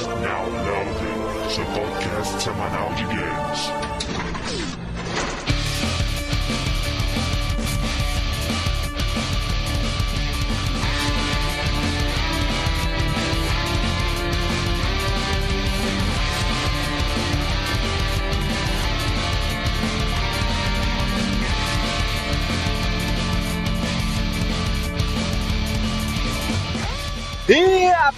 [0.00, 3.91] Now Loading, seu podcast semanal de games.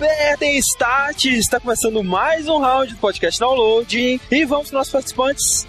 [0.04, 1.24] Apertem start!
[1.24, 4.20] Está começando mais um round do podcast Download.
[4.30, 5.66] E vamos para os nossos participantes.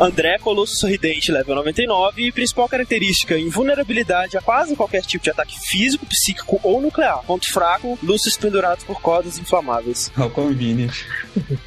[0.00, 5.56] André Colosso Sorridente, level 99, e principal característica, invulnerabilidade a quase qualquer tipo de ataque
[5.68, 7.22] físico, psíquico ou nuclear.
[7.26, 10.10] Ponto fraco, luzes pendurados por cordas inflamáveis.
[10.16, 10.94] How convenient.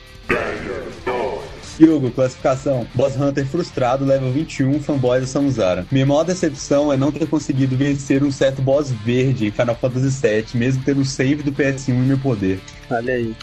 [1.86, 2.88] Hugo, classificação.
[2.94, 5.86] Boss Hunter frustrado, level 21, fanboy da Samuzara.
[5.92, 10.22] Minha maior decepção é não ter conseguido vencer um certo boss verde em Final Fantasy
[10.22, 12.60] VII, mesmo tendo o save do PS1 em meu poder.
[12.90, 13.36] Olha aí.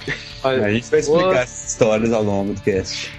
[0.42, 3.12] A gente vai explicar essas histórias ao longo do cast.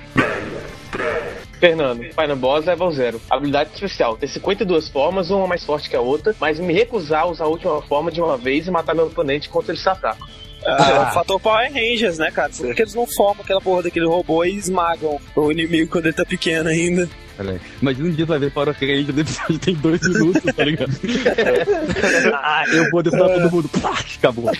[1.59, 3.21] Fernando, Final Boss level 0.
[3.29, 7.25] Habilidade especial, ter 52 formas, uma mais forte que a outra, mas me recusar a
[7.25, 10.23] usar a última forma de uma vez e matar meu oponente enquanto ele se ataca.
[10.67, 12.49] Ah, fator Power Rangers, né, cara?
[12.49, 16.13] Por que eles não formam aquela porra daquele robô e esmagam o inimigo quando ele
[16.13, 17.09] tá pequeno ainda?
[17.81, 20.91] Imagina um dia vai ver Power Ranger, o episódio tem dois minutos, tá ligado?
[22.33, 23.69] ah, eu vou derrotar todo mundo.
[23.79, 24.51] Pá, acabou.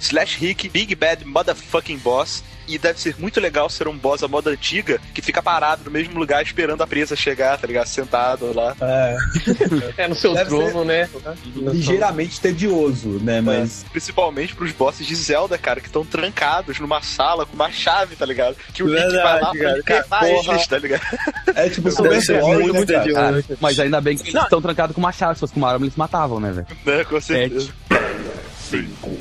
[0.00, 2.42] Slash Rick, Big Bad Motherfucking Boss.
[2.68, 5.90] E deve ser muito legal ser um boss à moda antiga que fica parado no
[5.90, 7.86] mesmo lugar esperando a presa chegar, tá ligado?
[7.86, 8.74] Sentado lá.
[8.80, 9.16] É,
[10.04, 11.08] É no seu Deve trono, né?
[11.56, 13.40] ligeiramente tedioso, né?
[13.40, 18.16] Mas Principalmente pros bosses de Zelda, cara, que estão trancados numa sala com uma chave,
[18.16, 18.56] tá ligado?
[18.72, 20.04] Que o Link vai lá cara.
[20.08, 20.54] pra Porra.
[20.54, 21.02] eles, tá ligado?
[21.54, 23.04] é tipo Deve Super Bowl, muito, né, muito cara?
[23.04, 23.20] tedioso.
[23.48, 24.42] Cara, mas ainda bem que eles Não.
[24.44, 25.34] estão trancados com uma chave.
[25.34, 26.66] Se fosse com uma arma, eles matavam, né, velho?
[26.84, 27.70] Né, Com certeza.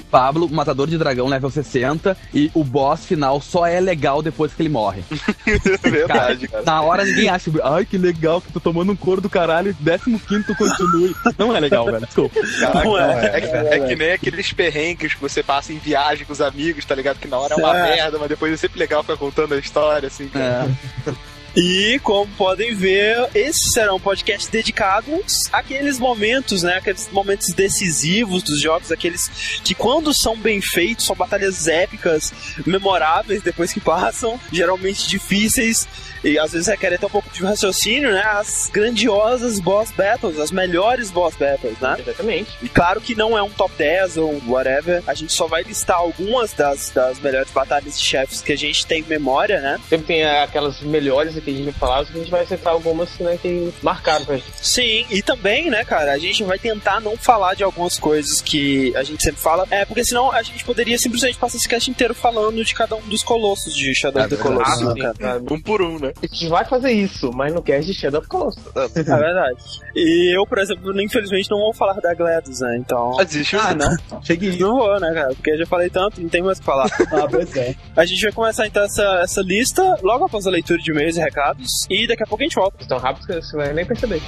[0.09, 2.15] Pablo, matador de dragão, level 60.
[2.33, 5.03] E o boss final só é legal depois que ele morre.
[5.83, 6.63] Verdade, cara.
[6.63, 10.43] Na hora ninguém acha, ai que legal que tô tomando um couro do caralho, 15
[10.45, 11.15] tu continue.
[11.37, 12.05] Não é legal, velho.
[12.05, 12.39] Desculpa.
[12.59, 13.25] Caraca, Não é.
[13.37, 16.85] é, que, é que nem aqueles perrengues que você passa em viagem com os amigos,
[16.85, 17.17] tá ligado?
[17.19, 17.95] Que na hora é uma É.
[17.95, 20.27] merda, mas depois é sempre legal ficar contando a história, assim.
[20.27, 20.69] cara.
[21.07, 21.11] É.
[21.55, 26.75] E, como podem ver, esses serão podcasts dedicados àqueles momentos, né?
[26.75, 32.33] Aqueles momentos decisivos dos jogos, aqueles que, quando são bem feitos, são batalhas épicas,
[32.65, 35.87] memoráveis depois que passam, geralmente difíceis.
[36.23, 38.21] E às vezes requerem até um pouco de raciocínio, né?
[38.21, 41.97] As grandiosas boss battles, as melhores boss battles, né?
[41.99, 42.51] Exatamente.
[42.61, 45.97] E claro que não é um top 10 ou whatever, a gente só vai listar
[45.97, 49.79] algumas das, das melhores batalhas de chefes que a gente tem memória, né?
[49.89, 52.73] Sempre tem aquelas melhores que a gente vai falar, só que a gente vai acertar
[52.73, 54.47] algumas né, que marcaram pra gente.
[54.61, 58.95] Sim, e também, né, cara, a gente vai tentar não falar de algumas coisas que
[58.95, 62.13] a gente sempre fala, é, porque senão a gente poderia simplesmente passar esse cast inteiro
[62.13, 64.41] falando de cada um dos colossos de Shadow É of the.
[64.41, 65.13] Colossus, Ah, né, cara?
[65.17, 65.41] cara.
[65.51, 66.13] Um por um, né?
[66.21, 68.63] A gente vai fazer isso, mas no cast de Shadow of Colossus.
[68.75, 69.57] É verdade.
[69.95, 73.19] E eu, por exemplo, infelizmente não vou falar da GLaDOS, né, então...
[73.19, 74.21] Existe Ah, não.
[74.23, 74.57] Cheguei.
[74.57, 75.33] Não vou, né, cara?
[75.35, 76.89] Porque eu já falei tanto, não tem mais o que falar.
[77.11, 77.75] Ah, pois é.
[77.95, 81.21] A gente vai começar então essa, essa lista logo após a leitura de e-mails e
[81.31, 81.67] recados.
[81.89, 82.85] E daqui a pouco a gente volta.
[82.85, 84.21] Tão rápido que você vai nem perceber.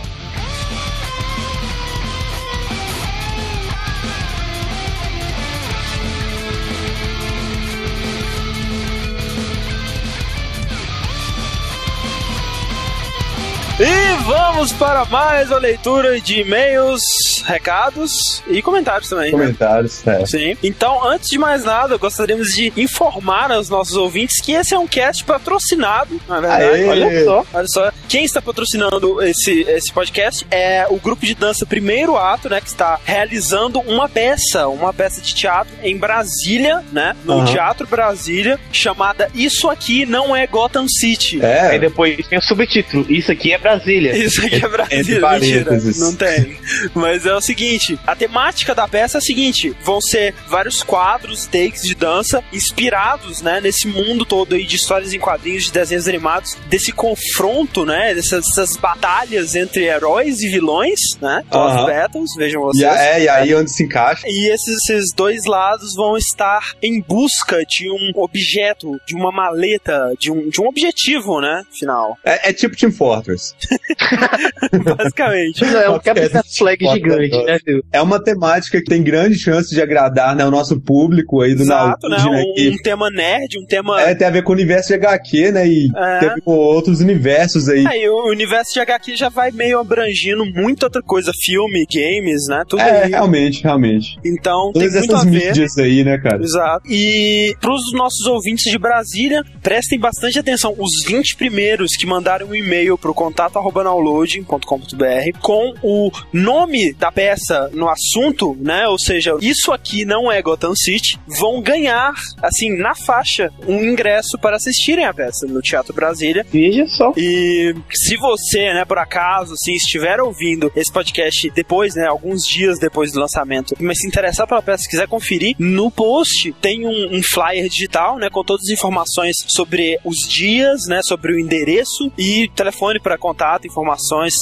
[14.26, 17.02] Vamos para mais uma leitura de e-mails,
[17.46, 19.26] recados e comentários também.
[19.26, 19.32] né?
[19.32, 20.26] Comentários, é.
[20.26, 20.58] Sim.
[20.64, 24.88] Então, antes de mais nada, gostaríamos de informar aos nossos ouvintes que esse é um
[24.88, 26.64] cast patrocinado, na verdade.
[26.64, 26.88] Aê!
[26.88, 27.46] Olha só.
[27.54, 27.92] Olha só.
[28.08, 32.62] Quem está patrocinando esse, esse podcast é o grupo de dança Primeiro Ato, né?
[32.62, 37.16] Que está realizando uma peça, uma peça de teatro em Brasília, né?
[37.26, 37.46] No Aham.
[37.46, 41.44] Teatro Brasília, chamada Isso Aqui Não É Gotham City.
[41.44, 44.13] Aí É, depois tem o subtítulo, isso aqui é Brasília.
[44.14, 45.78] Isso aqui é Brasília, mentira.
[45.98, 46.58] Não tem.
[46.94, 51.46] Mas é o seguinte: a temática da peça é a seguinte: vão ser vários quadros,
[51.46, 56.08] takes de dança inspirados, né, nesse mundo todo aí de histórias em quadrinhos, de desenhos
[56.08, 61.44] animados, desse confronto, né, dessas, dessas batalhas entre heróis e vilões, né?
[61.50, 61.86] Boss Aham.
[61.86, 62.84] battles, vejam vocês.
[62.84, 64.24] é, e aí onde se encaixa.
[64.28, 70.14] E esses, esses dois lados vão estar em busca de um objeto, de uma maleta,
[70.20, 71.64] de um, de um objetivo, né?
[71.72, 72.18] Final.
[72.24, 73.54] É, é tipo Team Fortress.
[74.98, 75.64] Basicamente.
[75.64, 77.84] É um capitão flag foda, gigante, né, Phil?
[77.92, 81.64] É uma temática que tem grande chance de agradar né, o nosso público aí do
[81.64, 82.18] Exato, né?
[82.18, 82.42] Naúde, né?
[82.44, 84.02] Um, que um tema nerd, um tema.
[84.02, 85.68] é, tem a ver com o universo de HQ, né?
[85.68, 86.20] E É.
[86.20, 87.86] tem a ver com outros universos aí.
[87.88, 92.64] Aí o universo de HQ já vai meio abrangindo muita outra coisa, filme, games, né?
[92.68, 93.10] Tudo É, aí.
[93.12, 94.18] realmente, realmente.
[94.24, 95.48] Então tem Todas muito a essas ver.
[95.48, 96.42] mídias aí, né, cara?
[96.44, 96.82] Exato.
[96.90, 100.74] E pros nossos ouvintes de Brasília, prestem bastante atenção.
[100.78, 107.12] Os 20 primeiros que mandaram um e-mail pro contato arroba downloading.com.br com o nome da
[107.12, 108.88] peça no assunto, né?
[108.88, 114.38] Ou seja, isso aqui não é Gotham City, vão ganhar, assim, na faixa, um ingresso
[114.40, 116.46] para assistirem a peça no Teatro Brasília.
[116.52, 117.14] Veja só.
[117.16, 122.80] E se você, né, por acaso, assim, estiver ouvindo esse podcast depois, né, alguns dias
[122.80, 127.22] depois do lançamento, mas se interessar pela peça, quiser conferir, no post tem um, um
[127.24, 132.50] flyer digital, né, com todas as informações sobre os dias, né, sobre o endereço e
[132.56, 133.83] telefone para contato, informações,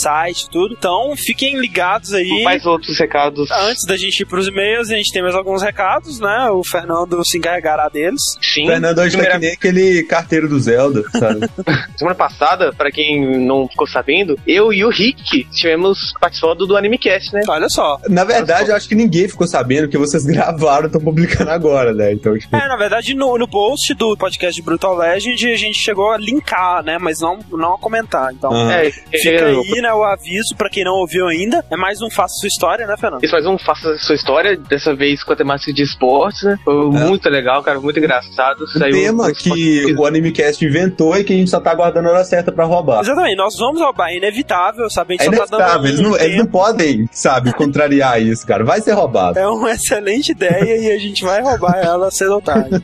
[0.02, 0.76] site, tudo.
[0.78, 2.44] Então, fiquem ligados aí.
[2.44, 3.50] Mais outros recados.
[3.52, 6.50] Antes da gente ir pros e-mails, a gente tem mais alguns recados, né?
[6.52, 8.22] O Fernando se encarregará deles.
[8.42, 8.64] Sim.
[8.66, 11.40] O Fernando hoje tá Primeira- que nem aquele carteiro do Zelda, sabe?
[11.98, 17.34] Semana passada, pra quem não ficou sabendo, eu e o Rick estivemos participando do AnimeCast,
[17.34, 17.42] né?
[17.48, 18.00] Olha só.
[18.10, 21.94] Na verdade, eu acho que ninguém ficou sabendo que vocês gravaram e estão publicando agora,
[21.94, 22.12] né?
[22.14, 25.78] Então, tipo, É, na verdade, no, no post do podcast de Brutal Legend, a gente
[25.78, 26.98] chegou a linkar, né?
[27.00, 28.32] Mas não, não a comentar.
[28.34, 28.72] Então, aham.
[28.72, 29.46] É, fica é,
[29.76, 31.64] aí, né, o aviso pra quem não ouviu ainda.
[31.72, 33.24] É mais um Faça Sua História, né, Fernando?
[33.24, 36.58] Isso mais um Faça Sua História, dessa vez com a temática de esportes, né?
[36.64, 38.64] Foi muito legal, cara, muito engraçado.
[38.64, 42.10] um Saiu tema um que o Animecast inventou e que a gente só tá aguardando
[42.10, 43.02] a hora certa pra roubar.
[43.02, 45.16] Exatamente, nós vamos roubar, é inevitável, sabe?
[45.20, 48.46] A É gente só tá inevitável, dando eles não, eles não podem, sabe, contrariar isso,
[48.46, 48.64] cara.
[48.64, 49.38] Vai ser roubado.
[49.40, 52.72] É uma excelente ideia e a gente vai roubar ela cedo ou tarde.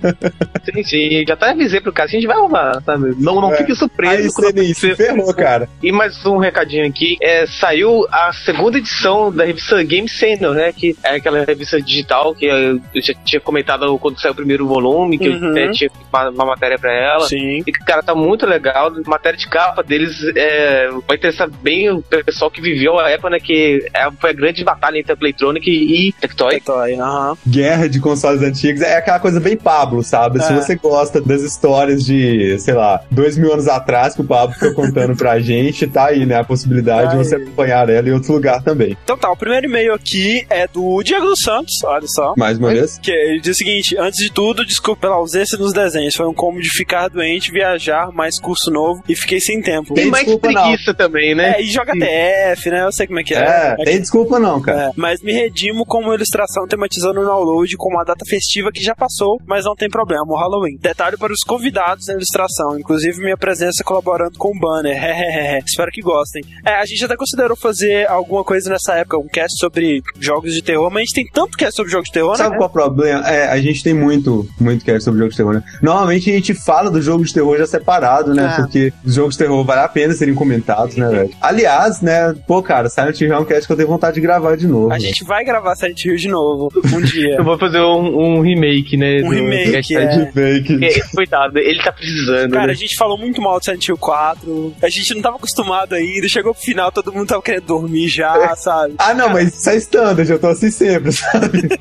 [0.74, 3.16] Sim, sim, já até avisei pro cara que a gente vai roubar, sabe?
[3.20, 3.58] Não, não É.
[3.58, 5.70] fique Aí surpreso quando você nem se ferrou, cara.
[5.82, 10.72] E mais um recadinho aqui, é, saiu a segunda edição da revista Game Center, né?
[10.72, 15.18] Que é aquela revista digital que eu já tinha comentado quando saiu o primeiro volume,
[15.18, 15.46] que Uhum.
[15.46, 17.28] eu até tinha uma, uma matéria pra ela.
[17.28, 17.64] Sim.
[17.66, 18.88] E, cara, tá muito legal.
[18.88, 23.30] A matéria de capa deles é, vai interessar bem o pessoal que viveu a época,
[23.32, 23.40] né?
[23.40, 26.52] Que é, foi a grande batalha entre a Playtronic e Tectoy.
[26.56, 27.38] Tectoy, aham.
[27.48, 30.42] Guerra de consoles antigos é aquela coisa bem Pablo, sabe?
[30.44, 30.56] Se É.
[30.56, 34.74] você gosta das histórias de, sei lá, dois mil anos atrás que o Pablo ficou
[34.74, 36.36] contando pra gente, tá aí, né?
[36.36, 37.18] A possibilidade Aí.
[37.18, 38.98] de você acompanhar ela em outro lugar também.
[39.04, 42.34] Então tá, o primeiro e-mail aqui é do Diego dos Santos, olha só.
[42.38, 42.98] Mais uma vez.
[43.00, 46.16] Que ele diz o seguinte: antes de tudo, desculpa pela ausência nos desenhos.
[46.16, 49.94] Foi um combo de ficar doente, viajar, mais curso novo e fiquei sem tempo.
[49.94, 50.62] Tem E mais desculpa, não.
[50.64, 51.56] preguiça também, né?
[51.58, 52.84] É, e joga TF, né?
[52.84, 53.38] Eu sei como é que é.
[53.40, 54.90] É, É tem desculpa não, cara.
[54.90, 58.84] É, mas me redimo com uma ilustração tematizando o download com uma data festiva que
[58.84, 60.78] já passou, mas não tem problema, o Halloween.
[60.80, 64.98] Detalhe para os convidados da ilustração, inclusive minha presença colaborando com o banner.
[65.66, 66.42] Espero que gostem.
[66.66, 70.62] É, a gente até considerou fazer alguma coisa nessa época, um cast sobre jogos de
[70.62, 72.58] terror, mas a gente tem tanto cast sobre jogos de terror, Sabe né?
[72.58, 73.28] qual é o problema?
[73.28, 75.64] É, a gente tem muito, muito cast sobre jogos de terror, né?
[75.82, 78.54] Normalmente a gente fala do jogo de terror já separado, né?
[78.54, 78.62] É.
[78.62, 81.30] Porque os jogos de terror vale a pena serem comentados, né, velho?
[81.42, 84.56] Aliás, né, pô, cara, Silent Hill é um cast que eu tenho vontade de gravar
[84.56, 84.88] de novo.
[84.92, 85.00] A né?
[85.00, 87.36] gente vai gravar Silent Hill de novo, um dia.
[87.38, 89.18] Eu vou fazer um, um remake, né?
[89.22, 90.26] Um do- remake, do- é.
[90.62, 92.52] Porque, Coitado, ele tá precisando.
[92.52, 92.72] Cara, né?
[92.72, 96.28] a gente falou muito mal de Silent Hill 4, a gente não tava acostumado ainda,
[96.28, 98.96] chegou pro final, todo mundo tava querendo dormir já, sabe?
[98.98, 101.68] Ah, não, mas isso é standard, eu tô assim sempre, sabe?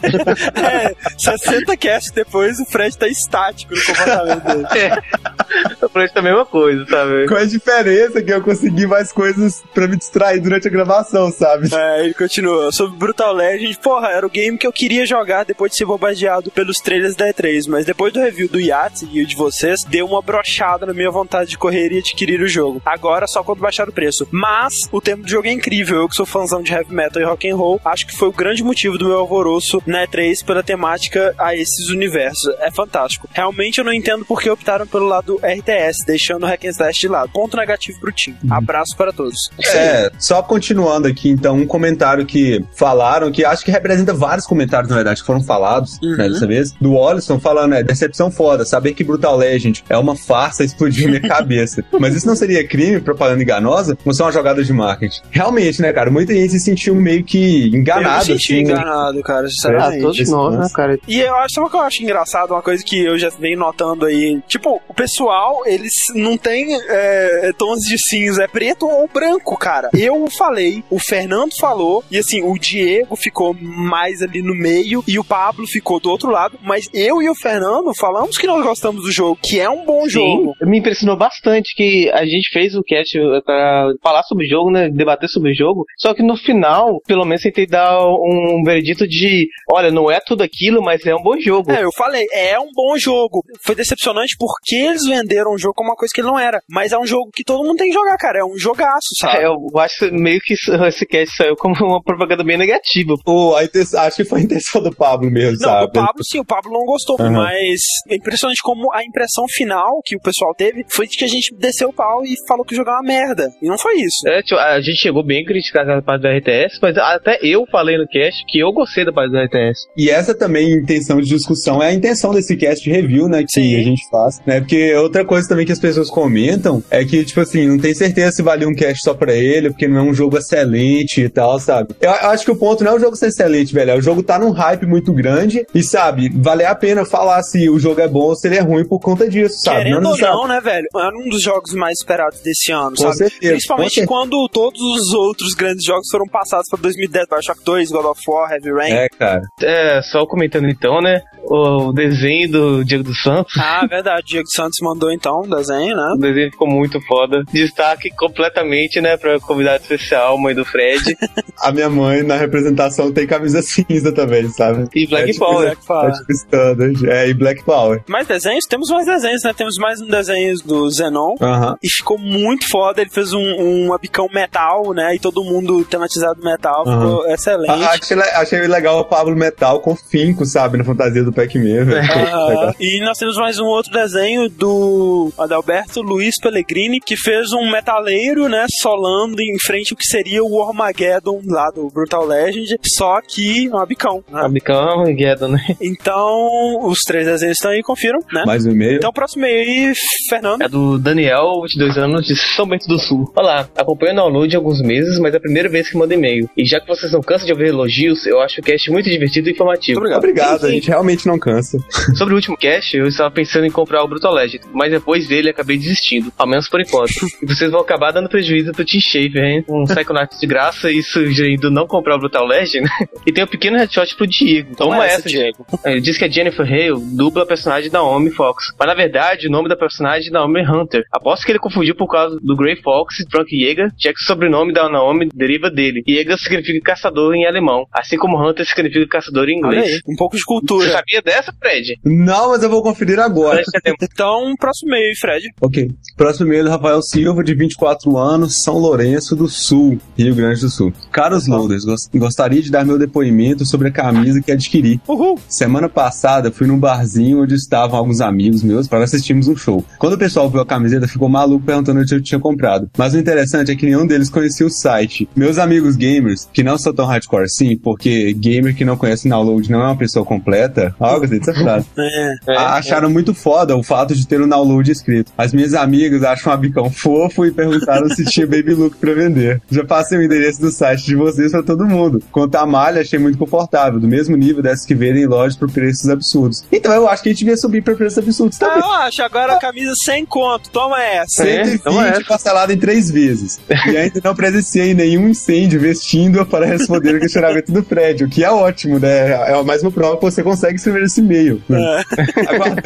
[0.57, 5.03] É, 60 cast depois, o Fred tá estático no comportamento dele.
[5.81, 7.29] Eu falei a mesma coisa, sabe?
[7.29, 11.69] Com a diferença que eu consegui mais coisas pra me distrair durante a gravação, sabe?
[11.73, 12.73] É, ele continua.
[12.73, 16.51] Sobre Brutal Legend, porra, era o game que eu queria jogar depois de ser bombardeado
[16.51, 20.07] pelos trailers da E3, mas depois do review do Yahtzee e o de vocês, deu
[20.07, 22.83] uma brochada na minha vontade de correr e adquirir o jogo.
[22.85, 24.06] Agora só quando baixar o preço.
[24.31, 25.99] Mas o tempo do jogo é incrível.
[25.99, 28.33] Eu que sou fãzão de heavy metal e rock and roll, acho que foi o
[28.33, 32.55] grande motivo do meu alvoroço na E3 pela temática a esses universos.
[32.61, 33.29] É fantástico.
[33.33, 37.01] Realmente eu não entendo por que optaram pelo lado RTS, deixando o hack and slash
[37.01, 37.31] de lado.
[37.33, 38.37] Ponto negativo pro time.
[38.51, 39.51] Abraço para todos.
[39.75, 44.89] É, só continuando aqui, então, um comentário que falaram, que acho que representa vários comentários,
[44.91, 46.17] na verdade, que foram falados, Uhum.
[46.17, 50.17] né, dessa vez, do Olisson falando, é, decepção foda, saber que Brutal Legend é uma
[50.17, 51.85] farsa explodiu minha cabeça.
[51.99, 55.21] Mas isso não seria crime, propaganda enganosa, ou só uma jogada de marketing?
[55.31, 58.73] Realmente, né, cara, muita gente se sentiu meio que enganado, eu me senti assim, né?
[58.73, 60.03] enganado, cara, Ah, sinceramente.
[60.03, 60.99] todos nós, né, cara?
[61.09, 62.50] E eu acho, sabe o que eu acho engraçado?
[62.53, 64.41] Uma coisa que eu já venho notando aí.
[64.49, 69.91] Tipo, o pessoal, eles não tem é, tons de cinza, é preto ou branco, cara.
[69.95, 75.19] Eu falei, o Fernando falou, e assim, o Diego ficou mais ali no meio e
[75.19, 79.03] o Pablo ficou do outro lado, mas eu e o Fernando falamos que nós gostamos
[79.05, 80.55] do jogo, que é um bom jogo.
[80.62, 84.88] Me impressionou bastante que a gente fez o cast pra falar sobre o jogo, né?
[84.88, 85.85] Debater sobre o jogo.
[85.99, 90.43] Só que no final, pelo menos tentei dar um veredito de: olha, não é tudo
[90.43, 91.71] aquilo, mas é um bom jogo.
[91.73, 93.43] É, eu falei, é um bom jogo.
[93.64, 96.61] Foi decepcionante porque eles venderam o jogo como uma coisa que ele não era.
[96.69, 98.40] Mas é um jogo que todo mundo tem que jogar, cara.
[98.40, 99.38] É um jogaço, sabe?
[99.38, 103.14] É, eu acho que meio que esse cast saiu como uma propaganda bem negativa.
[103.25, 105.85] Pô, acho que foi a intenção do Pablo mesmo, Não, sabe?
[105.87, 107.33] o Pablo sim, o Pablo não gostou, Uhum.
[107.33, 111.28] mas é impressionante como a impressão final que o pessoal teve foi de que a
[111.28, 113.49] gente desceu o pau e falou que o jogo é uma merda.
[113.62, 114.26] E não foi isso.
[114.28, 117.64] É, tipo, a gente chegou bem a criticar a parte do RTS, mas até eu
[117.71, 119.87] falei no cast que eu gostei da parte do RTS.
[119.97, 123.76] E essa também intenção de discussão é a intenção desse cast review, né, que Sim.
[123.76, 124.61] a gente faz, né?
[124.61, 128.33] Porque outra coisa também que as pessoas comentam é que, tipo assim, não tem certeza
[128.33, 131.59] se valia um cast só pra ele, porque não é um jogo excelente e tal,
[131.61, 131.95] sabe?
[132.00, 134.00] Eu, eu acho que o ponto não é o jogo ser excelente, velho, é o
[134.02, 138.00] jogo tá num hype muito grande e, sabe, vale a pena falar se o jogo
[138.00, 139.78] é bom ou se ele é ruim por conta disso, sabe?
[139.85, 140.87] Querendo ou necessariamente- não, né, velho?
[140.97, 143.16] Era um dos jogos mais esperados desse ano, Com sabe?
[143.16, 148.04] certeza, Principalmente quando todos os outros grandes jogos foram passados pra 2010, Bioshock 2, God
[148.06, 148.92] of War, Heavy Rain.
[148.92, 149.42] É, cara.
[149.61, 151.20] É, só comentando então, né?
[151.49, 153.54] O desenho do Diego dos Santos.
[153.56, 154.23] Ah, verdade.
[154.26, 156.12] Diego Santos mandou então um desenho, né?
[156.16, 157.42] O desenho ficou muito foda.
[157.52, 161.16] Destaque completamente, né, pra convidado especial, mãe do Fred.
[161.61, 164.88] A minha mãe, na representação, tem camisa cinza também, sabe?
[164.94, 165.66] E Black É tipo Power.
[165.66, 166.11] Black Power.
[166.11, 167.08] É tipo standard.
[167.11, 168.02] É, e Black Power.
[168.08, 168.64] Mais desenhos?
[168.68, 169.52] Temos mais desenhos, né?
[169.56, 171.35] Temos mais um desenho do Zenon.
[171.40, 171.76] Aham.
[171.82, 173.00] E ficou muito foda.
[173.00, 175.15] Ele fez um, um abicão metal, né?
[175.15, 176.85] E todo mundo tematizado metal.
[176.85, 177.71] Ficou excelente.
[177.85, 180.77] Ah, Achei, achei legal o Pablo Metal com finco, sabe?
[180.79, 181.87] Na fantasia do Pac-Man, velho.
[181.87, 182.75] Legal.
[182.81, 188.49] e nós temos mais um outro desenho do Adalberto Luiz Pellegrini, que fez um metaleiro,
[188.49, 193.69] né, solando em frente ao que seria o Armageddon lá do Brutal Legend, só que
[193.71, 194.23] um abicão.
[194.31, 194.43] né?
[194.45, 195.61] Abicão e Guedo, né?
[195.81, 198.45] Então, os três desenhos estão aí, confiram, né?
[198.47, 198.97] Mais um e-mail.
[198.97, 199.93] Então, o próximo aí,
[200.29, 200.63] Fernando.
[200.63, 203.33] É do Daniel, 22 anos, de São Bento do Sul.
[203.35, 206.49] Olá, acompanho o download há alguns meses, mas é a primeira vez que mando e-mail.
[206.57, 209.49] E já que vocês não cansam de ouvir elogios, eu acho o cast muito divertido
[209.49, 210.00] e informativo.
[210.00, 211.79] Muito Obrigado, a gente realmente não cansa.
[212.17, 215.50] Sobre o último cast, eu estava pensando em comprar o Brutal Legend, mas depois dele
[215.50, 217.12] acabei desistindo, ao menos por enquanto.
[217.43, 219.65] e vocês vão acabar dando prejuízo pro Team Shaver, hein?
[219.69, 222.88] Um Psychonauts de graça e sugerindo não comprar o Brutal Legend.
[223.26, 224.75] e tem um pequeno headshot pro Diego.
[224.76, 225.67] Toma Toma essa, essa, Diego.
[225.85, 228.73] Ele diz que a Jennifer Hale dubla a personagem da Naomi Fox.
[228.79, 231.05] Mas na verdade, o nome da personagem é Naomi Hunter.
[231.12, 234.25] Aposto que ele confundiu por causa do Grey Fox e Frank Yeager, já que o
[234.25, 236.02] sobrenome da Naomi deriva dele.
[236.09, 239.95] Yeager significa caçador em alemão, assim como Hunter significa caçador em Olha inglês.
[239.95, 240.90] aí, um pouco de Você cultura.
[240.90, 241.99] sabia dessa, Fred?
[242.04, 243.62] Não, mas eu vou conferir agora.
[244.02, 245.47] Então, próximo e-mail, Fred.
[245.61, 245.90] ok.
[246.16, 250.68] Próximo e-mail do Rafael Silva, de 24 anos, São Lourenço do Sul, Rio Grande do
[250.71, 250.92] Sul.
[251.12, 255.00] Caros Loaders, gos- gostaria de dar meu depoimento sobre a camisa que adquiri.
[255.09, 255.38] Uhul.
[255.49, 259.85] Semana passada fui num barzinho onde estavam alguns amigos meus para assistirmos um show.
[259.99, 262.90] Quando o pessoal viu a camiseta, ficou maluco perguntando onde eu tinha comprado.
[262.97, 265.28] Mas o interessante é que nenhum deles conhecia o site.
[265.35, 269.70] Meus amigos gamers, que não são tão hardcore assim, porque gamer que não conhece download
[269.70, 270.94] não é uma pessoa completa.
[271.00, 271.87] Ah, eu gostei dessa frase.
[271.99, 272.35] É.
[272.49, 275.32] É, acharam muito foda o fato de ter o download escrito.
[275.37, 279.61] As minhas amigas acham um abicão fofo e perguntaram se tinha Baby Look pra vender.
[279.70, 282.23] Já passei o endereço do site de vocês pra todo mundo.
[282.30, 285.70] Quanto à malha, achei muito confortável, do mesmo nível dessas que vendem em lojas por
[285.70, 286.64] preços absurdos.
[286.70, 288.80] Então eu acho que a gente devia subir pra preços absurdos Ah, também.
[288.80, 291.46] eu acho, agora a camisa sem conto, toma essa.
[291.46, 292.23] É, 120 então é.
[292.25, 292.76] parcelado em
[293.07, 293.61] três vezes.
[293.89, 298.45] E ainda não presenciei nenhum incêndio vestindo para responder o questionamento do Fred, o que
[298.45, 299.31] é ótimo, né?
[299.51, 301.63] É mais uma prova que você consegue escrever esse e-mail.
[301.69, 302.03] né?
[302.49, 302.83] Aguarda-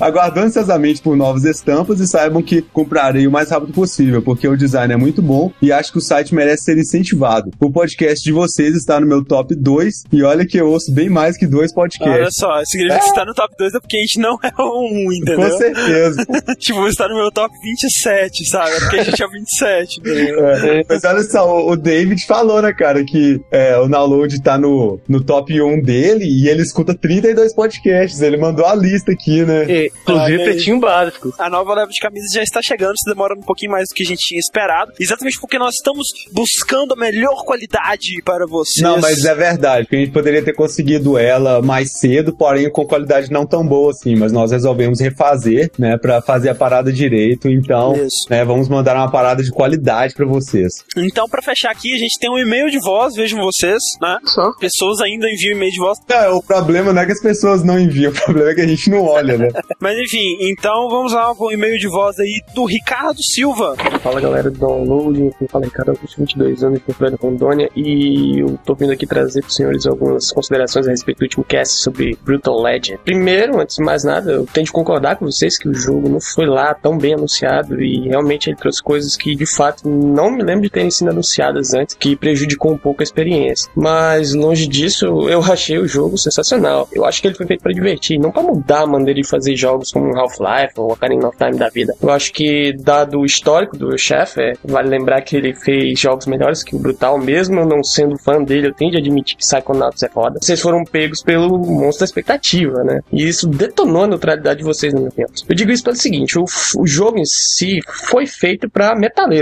[0.00, 4.56] Aguardo ansiosamente por novas estampas e saibam que comprarei o mais rápido possível, porque o
[4.56, 7.50] design é muito bom e acho que o site merece ser incentivado.
[7.60, 11.08] O podcast de vocês está no meu top 2 e olha que eu ouço bem
[11.08, 12.36] mais que dois Olha podcasts.
[12.38, 15.08] só, significa que você tá no top 2 é porque a gente não é um
[15.08, 15.50] 1, entendeu?
[15.50, 16.26] Com certeza.
[16.58, 18.70] tipo, você tá no meu top 27, sabe?
[18.72, 19.26] É porque a gente é
[19.60, 20.48] 27, entendeu?
[20.48, 24.56] É, Mas olha só, o o David falou, né, cara, que é, o download tá
[24.56, 28.22] no, no top 1 dele e ele escuta 32 podcasts.
[28.22, 29.64] Ele mandou a lista aqui, né?
[29.64, 30.44] E, inclusive, aí.
[30.44, 31.34] pretinho básico.
[31.38, 34.04] A nova leva de camisas já está chegando, isso demora um pouquinho mais do que
[34.04, 34.92] a gente tinha esperado.
[34.98, 38.82] Exatamente porque nós estamos buscando a melhor qualidade para vocês.
[38.82, 42.86] Não, mas é verdade, que a gente poderia ter conseguido ela mais cedo, porém com
[42.86, 47.48] qualidade não tão boa assim, mas nós resolvemos refazer, né, pra fazer a parada direito,
[47.48, 48.26] então, Isso.
[48.30, 50.72] né, vamos mandar uma parada de qualidade pra vocês.
[50.96, 54.18] Então, pra fechar aqui, a gente tem um e-mail de voz, vejam vocês, né?
[54.24, 54.52] Só.
[54.58, 55.98] Pessoas ainda enviam e-mail de voz.
[56.08, 58.66] É, o problema não é que as pessoas não enviam, o problema é que a
[58.66, 59.48] gente não olha, né?
[59.80, 63.76] Mas enfim, então vamos lá com o e-mail de voz aí do Ricardo Silva.
[64.02, 68.58] Fala galera do Download, aqui fala Ricardo Augusto, 22 anos, de Porto Rondônia, e eu
[68.64, 72.60] tô vindo aqui trazer pros senhores algumas considerações a respeito do último cast sobre Brutal
[72.60, 72.98] Legend.
[73.04, 76.20] Primeiro, antes de mais nada, eu tenho de concordar com vocês que o jogo não
[76.20, 80.42] foi lá tão bem anunciado e realmente ele trouxe coisas que de fato não me
[80.42, 83.70] lembro de terem sido anunciadas antes, que prejudicou um pouco a experiência.
[83.74, 86.88] Mas longe disso, eu achei o jogo sensacional.
[86.92, 89.56] Eu acho que ele foi feito para divertir, não para mudar a maneira de fazer
[89.56, 91.94] jogos como Half-Life ou Ocarina of Time da vida.
[92.00, 96.26] Eu acho que, dado o histórico do chefe, é, vale lembrar que ele fez jogos
[96.26, 99.44] melhores que o Brutal, mesmo eu não sendo fã dele, eu tenho de admitir que
[99.44, 100.38] Psychonauts é foda.
[100.40, 103.00] Vocês foram pegos pelo monstro da expectativa, né?
[103.12, 105.30] E isso detonou a neutralidade de vocês, na minha opinião.
[105.48, 106.44] Eu digo isso pelo seguinte: o,
[106.78, 108.94] o jogo em si foi feito para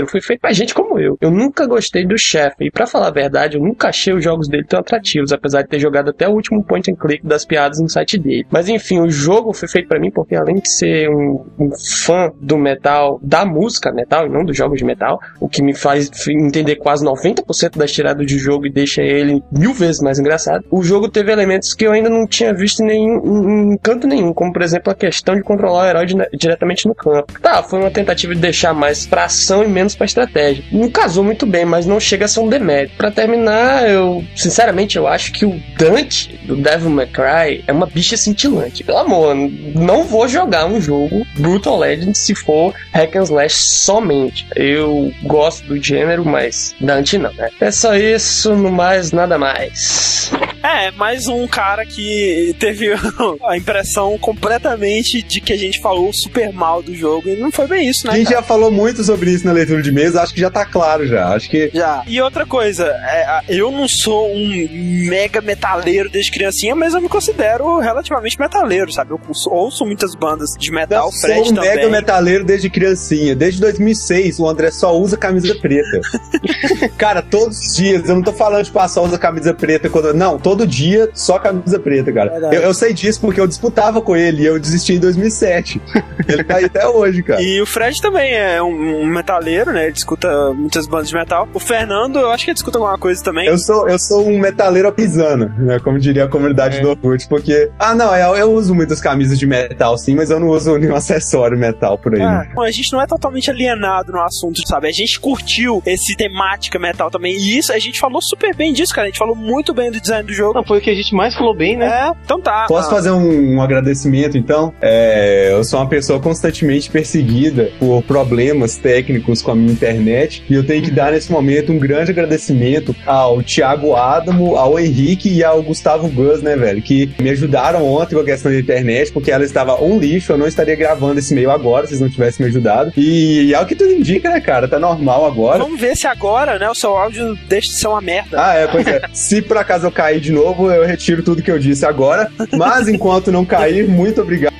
[0.07, 1.17] foi feito pra gente como eu.
[1.21, 4.47] Eu nunca gostei do chefe, e para falar a verdade, eu nunca achei os jogos
[4.47, 7.79] dele tão atrativos, apesar de ter jogado até o último point and click das piadas
[7.79, 8.45] no site dele.
[8.51, 11.71] Mas enfim, o jogo foi feito para mim porque além de ser um, um,
[12.03, 15.73] fã do metal, da música metal e não dos jogos de metal, o que me
[15.73, 20.65] faz entender quase 90% das tiradas de jogo e deixa ele mil vezes mais engraçado.
[20.69, 24.61] O jogo teve elementos que eu ainda não tinha visto em, canto nenhum, como por
[24.61, 27.39] exemplo a questão de controlar o herói diretamente no campo.
[27.39, 30.63] Tá, foi uma tentativa de deixar mais pra ação e menos pra estratégia.
[30.71, 32.95] Não casou muito bem, mas não chega a ser um demérito.
[32.95, 37.85] Pra terminar, eu sinceramente eu acho que o Dante do Devil May Cry é uma
[37.85, 38.83] bicha cintilante.
[38.83, 44.45] Pelo amor, não vou jogar um jogo Brutal Legend se for hack and slash somente.
[44.55, 47.49] Eu gosto do gênero, mas Dante não, né?
[47.59, 50.31] É só isso, no mais, nada mais.
[50.63, 52.89] É, mais um cara que teve
[53.45, 57.67] a impressão completamente de que a gente falou super mal do jogo e não foi
[57.67, 58.13] bem isso, né?
[58.13, 58.37] A gente cara?
[58.37, 61.29] já falou muito sobre isso na leitura de mesa, acho que já tá claro já.
[61.29, 61.69] Acho que.
[61.73, 62.03] Já.
[62.07, 64.67] E outra coisa, é, eu não sou um
[65.09, 69.11] mega metaleiro desde criancinha, mas eu me considero relativamente metaleiro, sabe?
[69.11, 73.35] Eu ouço muitas bandas de metal, eu sou um mega metaleiro desde criancinha.
[73.35, 76.01] Desde 2006, o André só usa camisa preta.
[76.97, 80.13] cara, todos os dias, eu não tô falando de passar usa camisa preta quando.
[80.13, 82.31] Não, todo dia só camisa preta, cara.
[82.53, 85.81] Eu, eu, sei disso porque eu disputava com ele e eu desisti em 2007.
[86.27, 87.41] ele tá aí até hoje, cara.
[87.41, 89.85] E o Fred também é um, um metaleiro, né?
[89.85, 91.47] Ele escuta muitas bandas de metal.
[91.53, 93.47] O Fernando, eu acho que ele escuta alguma coisa também.
[93.47, 95.79] Eu sou, eu sou um metaleiro pisano, né?
[95.79, 96.81] Como diria a comunidade é.
[96.81, 97.69] do Orkut, porque.
[97.77, 100.95] Ah, não, eu, eu, uso muitas camisas de metal, sim, mas eu não uso nenhum
[100.95, 102.21] acessório metal por aí.
[102.21, 104.87] Ah, a gente não é totalmente alienado no assunto, sabe?
[104.87, 107.35] A gente curtiu esse temática metal também.
[107.35, 109.07] E isso, a gente falou super bem disso, cara.
[109.07, 110.53] A gente falou muito bem do design do jogo.
[110.53, 111.85] Não, foi o que a gente mais falou bem, né?
[111.85, 112.65] É, então tá.
[112.67, 112.91] Posso ah.
[112.91, 114.73] fazer um, um, agradecimento, então?
[114.81, 120.53] É, eu sou uma pessoa constantemente perseguida por problemas técnicos com a minha internet e
[120.53, 125.43] eu tenho que dar nesse momento um grande agradecimento ao Thiago Adamo, ao Henrique e
[125.43, 126.81] ao Gustavo Gus, né, velho?
[126.81, 130.37] Que me ajudaram ontem com a questão da internet, porque ela estava um lixo, eu
[130.37, 132.91] não estaria gravando esse e-mail agora se não tivessem me ajudado.
[132.97, 134.67] E é o que tudo indica, né, cara?
[134.67, 135.59] Tá normal agora.
[135.59, 138.43] Vamos ver se agora, né, o seu áudio deixa de ser uma merda.
[138.43, 139.01] Ah, é, pois é.
[139.13, 142.29] se por acaso eu cair de novo, eu retiro tudo que eu disse agora.
[142.51, 144.53] Mas enquanto não cair, muito obrigado.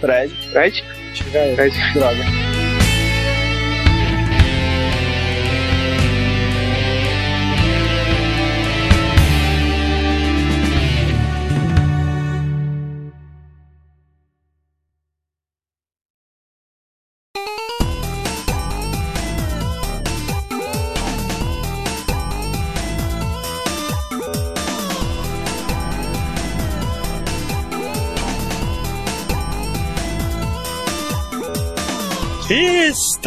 [0.00, 0.32] Fred.
[0.52, 0.84] Fred?
[1.14, 1.54] Chega aí.
[1.54, 1.92] Fred.
[1.94, 2.47] Droga.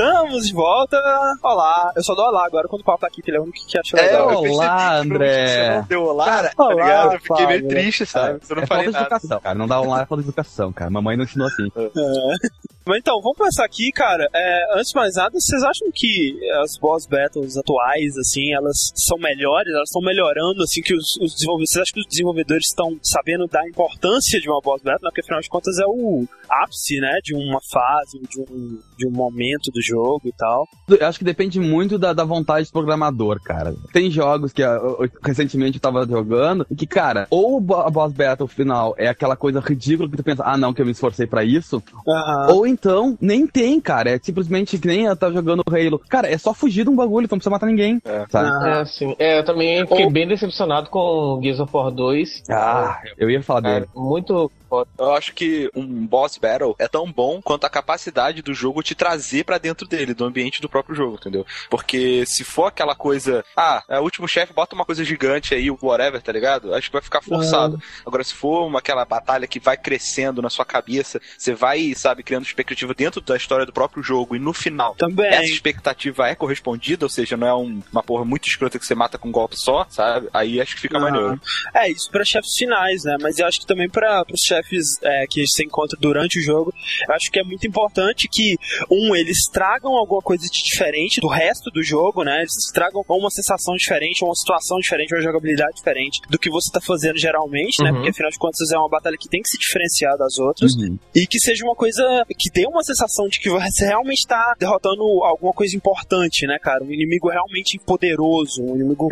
[0.02, 0.98] Estamos de volta!
[1.44, 3.44] Olá, eu só dou olá agora quando o papo tá aqui, que ele é o
[3.44, 4.44] único que achou é, legal.
[4.44, 5.80] Olá, André!
[5.80, 6.26] Você deu olá?
[6.26, 7.14] Cara, tá ligado?
[7.14, 8.40] Eu fiquei meio triste, sabe?
[8.50, 9.16] Eu não é falei falta nada.
[9.16, 9.56] educação, cara.
[9.56, 10.90] Não dá olá é falta de educação, cara.
[10.90, 11.72] Mamãe não ensinou assim.
[11.76, 12.50] É.
[12.86, 14.28] Mas então, vamos começar aqui, cara.
[14.34, 19.18] É, antes de mais nada, vocês acham que as boss battles atuais, assim, elas são
[19.18, 19.72] melhores?
[19.74, 21.72] Elas estão melhorando, assim, que os, os desenvolvedores...
[21.72, 25.10] Vocês acham que os desenvolvedores estão sabendo dar importância de uma boss battle?
[25.10, 29.12] Porque, afinal de contas, é o ápice, né, de uma fase, de um, de um
[29.12, 30.68] momento do jogo e tal.
[30.90, 33.74] Eu acho que depende muito da, da vontade do programador, cara.
[33.94, 38.48] Tem jogos que eu, eu, recentemente eu tava jogando que, cara, ou a boss battle
[38.48, 41.44] final é aquela coisa ridícula que tu pensa, ah, não, que eu me esforcei para
[41.44, 42.56] isso, uhum.
[42.56, 44.12] ou então, nem tem, cara.
[44.12, 46.00] É simplesmente que nem eu tava jogando Halo.
[46.10, 48.02] Cara, é só fugir de um bagulho, então não precisa matar ninguém.
[48.06, 48.26] É.
[48.30, 48.50] Sabe?
[48.50, 48.80] Ah.
[48.82, 49.16] É, sim.
[49.20, 52.44] É, eu também fiquei bem decepcionado com Gears of War 2.
[52.50, 53.74] Ah, eu ia falar É.
[53.74, 53.88] dele.
[53.96, 54.90] Muito foda.
[54.98, 58.96] Eu acho que um boss battle é tão bom quanto a capacidade do jogo te
[58.96, 61.46] trazer pra dentro dele, do ambiente do próprio jogo, entendeu?
[61.70, 65.70] Porque se for aquela coisa, ah, é o último chefe, bota uma coisa gigante aí,
[65.70, 66.74] whatever, tá ligado?
[66.74, 67.82] Acho que vai ficar forçado.
[68.06, 72.24] Agora, se for uma, aquela batalha que vai crescendo na sua cabeça, você vai, sabe,
[72.24, 74.96] criando expectativa dentro da história do próprio jogo e no final.
[74.96, 75.28] Também.
[75.28, 78.96] Essa expectativa é correspondida, ou seja, não é um- uma porra muito escrota que você
[78.96, 80.28] mata com um golpe só, sabe?
[80.34, 81.02] Aí acho que fica Ah.
[81.02, 81.40] maneiro.
[81.74, 83.18] É, isso pra chefes finais, né?
[83.22, 86.74] Mas eu acho que também para os chefes é, que você encontra durante o jogo,
[87.08, 88.56] eu acho que é muito importante que,
[88.90, 92.40] um, eles tragam alguma coisa de diferente do resto do jogo, né?
[92.40, 96.80] Eles tragam uma sensação diferente, uma situação diferente, uma jogabilidade diferente do que você tá
[96.82, 97.90] fazendo geralmente, né?
[97.90, 97.96] Uhum.
[97.96, 100.74] Porque afinal de contas é uma batalha que tem que se diferenciar das outras.
[100.74, 100.98] Uhum.
[101.16, 105.04] E que seja uma coisa que dê uma sensação de que você realmente tá derrotando
[105.24, 106.84] alguma coisa importante, né, cara?
[106.84, 109.10] Um inimigo realmente poderoso, um inimigo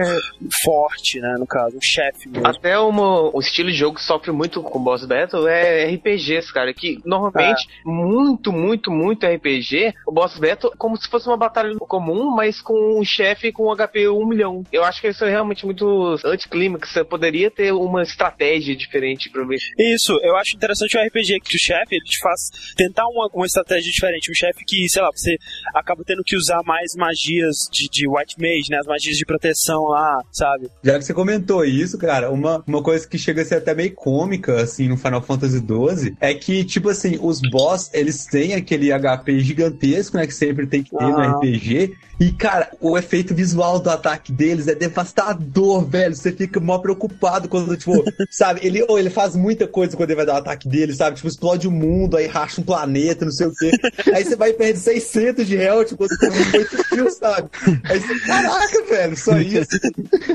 [0.63, 2.47] forte, né, no caso, um chefe mesmo.
[2.47, 6.73] Até uma, o estilo de jogo que sofre muito com boss battle é RPGs, cara.
[6.73, 11.75] Que normalmente, muito, muito, muito RPG, o boss battle é como se fosse uma batalha
[11.79, 14.63] comum, mas com um chefe com um HP 1 milhão.
[14.71, 16.89] Eu acho que isso é realmente muito anticlímax.
[16.89, 19.59] Você poderia ter uma estratégia diferente pra ver.
[19.77, 23.45] Isso, eu acho interessante o RPG que o chefe ele te faz tentar uma, uma
[23.45, 24.31] estratégia diferente.
[24.31, 25.37] Um chefe que, sei lá, você
[25.73, 28.77] acaba tendo que usar mais magias de, de White Mage, né?
[28.79, 30.69] As magias de proteção lá, sabe?
[30.83, 33.93] Já que você comentou isso, cara, uma, uma coisa que chega a ser até meio
[33.93, 38.89] cômica, assim, no Final Fantasy XII, é que, tipo assim, os boss, eles têm aquele
[38.91, 41.31] HP gigantesco, né, que sempre tem que ter no Ah.
[41.37, 46.77] RPG, e, cara, o efeito visual do ataque deles é devastador, velho, você fica mó
[46.79, 47.93] preocupado quando, tipo,
[48.29, 51.15] sabe, ele, ou ele faz muita coisa quando ele vai dar o ataque dele, sabe,
[51.15, 53.71] tipo, explode o mundo, aí racha um planeta, não sei o quê,
[54.13, 57.49] aí você vai e perde 600 de health quando você tem 8 kills, sabe,
[57.85, 59.69] aí você, caraca, velho, só isso,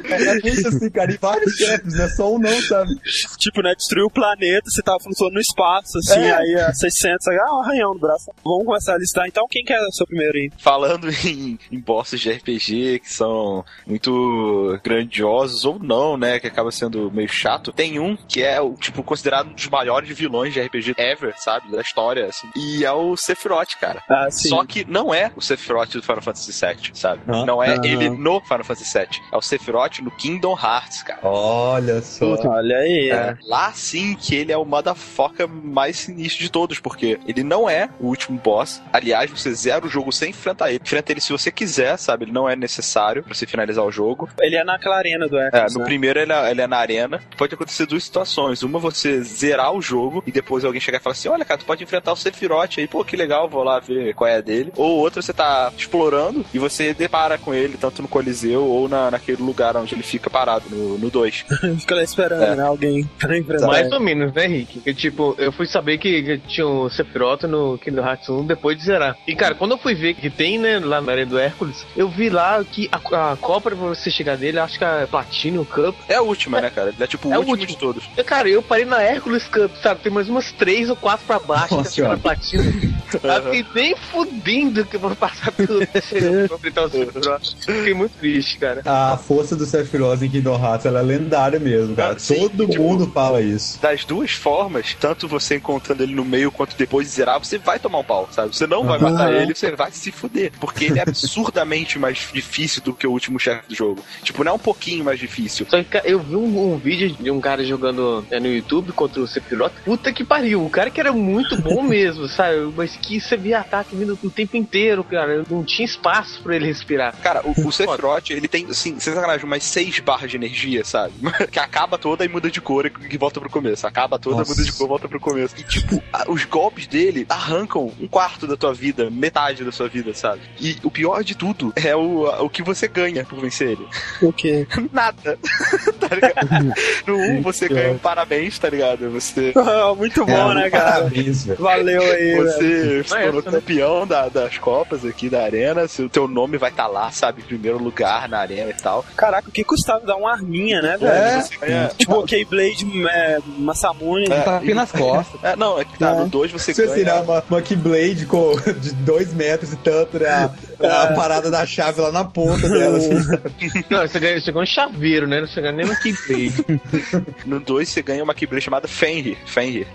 [0.04, 2.90] é muito assim, cara, e vários chefes, não é só um não, sabe?
[3.38, 3.74] Tipo, né?
[3.76, 6.34] Destruiu o planeta, você tava flutuando no espaço, assim, É.
[6.34, 8.30] aí a 600, aí, ah, um arranhão no braço.
[8.44, 9.26] Vamos começar a listar.
[9.26, 10.50] Então, quem quer ser o seu primeiro aí?
[10.58, 16.70] falando em, em bosses de RPG que são muito grandiosos ou não, né, que acaba
[16.70, 20.60] sendo meio chato, tem um que é o tipo considerado um dos maiores vilões de
[20.60, 24.02] RPG ever, sabe, da história, assim, e é o Sephiroth, cara.
[24.08, 24.48] Ah, sim.
[24.48, 27.22] Só que não é o Sephiroth do Final Fantasy VII, sabe?
[27.26, 27.44] Ah.
[27.44, 27.84] não é Aham.
[27.84, 31.20] ele no Final Fantasy VII, é o Sephiroth no Kingdom Hearts, cara.
[31.22, 32.34] Olha só.
[32.48, 33.10] Olha aí.
[33.10, 37.68] É, lá sim que ele é o motherfucker mais sinistro de todos, porque ele não
[37.68, 38.80] é o último boss.
[38.92, 40.80] Aliás, você zera o jogo sem enfrentar ele.
[40.82, 41.63] Enfrenta ele se você quiser,
[41.96, 42.24] sabe?
[42.24, 44.29] Ele não é necessário pra você finalizar o jogo.
[44.40, 45.85] Ele é naquela arena do É, Hércules, no né?
[45.85, 47.20] primeiro ele é, ele é na arena.
[47.37, 48.62] Pode acontecer duas situações.
[48.62, 51.66] Uma, você zerar o jogo e depois alguém chegar e falar assim: Olha, cara, tu
[51.66, 54.72] pode enfrentar o Sephiroth aí, pô, que legal, vou lá ver qual é a dele.
[54.77, 59.11] Ou outra, você tá explorando e você depara com ele, tanto no Coliseu ou na,
[59.11, 61.44] naquele lugar onde ele fica parado, no 2.
[61.81, 62.57] Fica lá esperando, É.
[62.57, 62.62] né?
[62.64, 63.66] Alguém pra enfrentar.
[63.66, 64.83] Mais ou menos, né, Rick?
[64.85, 68.85] Eu, tipo, eu fui saber que, tinha o Sephiroth no Kingdom Hearts 1 depois de
[68.85, 69.16] zerar.
[69.27, 72.08] E, cara, quando eu fui ver que tem, né, lá na área do Hércules, eu
[72.08, 75.94] vi lá que a, a Copa pra você chegar nele, acho que é Platinum Cup.
[76.08, 76.88] É a última, né, cara?
[76.90, 77.68] Ele é tipo o É o último, último.
[77.72, 78.04] de todos.
[78.16, 80.00] E, cara, eu parei na Hércules Cup, sabe?
[80.02, 82.18] Tem mais umas três ou quatro pra baixo Nossa que é senhora.
[82.18, 82.64] Platinum.
[83.14, 87.44] Eu fiquei nem fudendo que eu vou passar pelo terceiro pra enfrentar o Sephiroth.
[87.60, 88.82] Fiquei muito triste, cara.
[88.84, 92.14] A força do Sephiroth em Kingdom Hearts ela é lendária mesmo, cara.
[92.14, 93.78] Ah, sim, Todo tipo- mundo fala isso.
[93.80, 97.78] Das duas formas, tanto você encontrando ele no meio quanto depois de zerar, você vai
[97.78, 98.56] tomar um pau, sabe?
[98.56, 100.50] Você não vai matar ele, você vai se fuder.
[100.58, 101.04] Porque ele é
[101.44, 104.04] absurdamente mais difícil do que o último chefe do jogo.
[104.22, 105.66] Tipo, não é um pouquinho mais difícil.
[105.68, 109.20] Só que eu vi um, um vídeo de um cara jogando é, no YouTube contra
[109.20, 109.72] o Sephiroth.
[109.85, 112.72] Puta que pariu, o cara que era muito bom mesmo, sabe?
[112.76, 115.44] Mas que você via ataque vindo o tempo inteiro, cara.
[115.50, 117.14] Não tinha espaço pra ele respirar.
[117.22, 121.14] Cara, o, o Sephiroth, ele tem, assim, sem sacanagem, umas seis barras de energia, sabe?
[121.50, 123.87] que acaba toda e muda de cor e e volta pro começo.
[123.87, 124.50] Acaba toda, Nossa.
[124.52, 125.54] muda de cor, volta pro começo.
[125.59, 129.88] E, tipo, a- os golpes dele arrancam um quarto da tua vida, metade da sua
[129.88, 130.40] vida, sabe?
[130.61, 133.87] E o pior de tudo é o, a- o que você ganha por vencer ele.
[134.22, 134.66] O quê?
[134.92, 135.38] Nada.
[136.00, 136.74] tá ligado?
[137.06, 139.10] No 1 você ganha um parabéns, tá ligado?
[139.10, 139.52] Você.
[139.96, 140.84] Muito bom, É, né, cara?
[141.04, 141.58] Parabéns, velho.
[141.62, 142.37] Valeu aí.
[142.37, 143.42] Você se é né?
[143.42, 147.44] campeão da- das Copas aqui da arena, seu teu nome vai estar lá, sabe, em
[147.44, 149.04] primeiro lugar na arena e tal.
[149.16, 151.12] Caraca, o que custava dar uma arminha, né, velho?
[151.12, 154.26] É, Você ganha- Tipo, o Keyblade é, Masamune.
[154.30, 155.42] É, Tá nas costas.
[155.42, 156.14] É, não, é que tá, É.
[156.20, 156.98] no 2 você Se você ganha.
[156.98, 160.50] tirar uma, uma Keyblade com, de dois metros e tanto, né?
[160.82, 162.98] a parada da chave lá na ponta dela.
[162.98, 163.14] assim?
[163.90, 165.40] Não, você ganha, você ganha um chaveiro, né?
[165.40, 166.64] Não você ganha nem uma keyblade.
[167.46, 169.37] No 2 você ganha uma Keyblade chamada Fenrir.
[169.46, 169.87] Fenrir.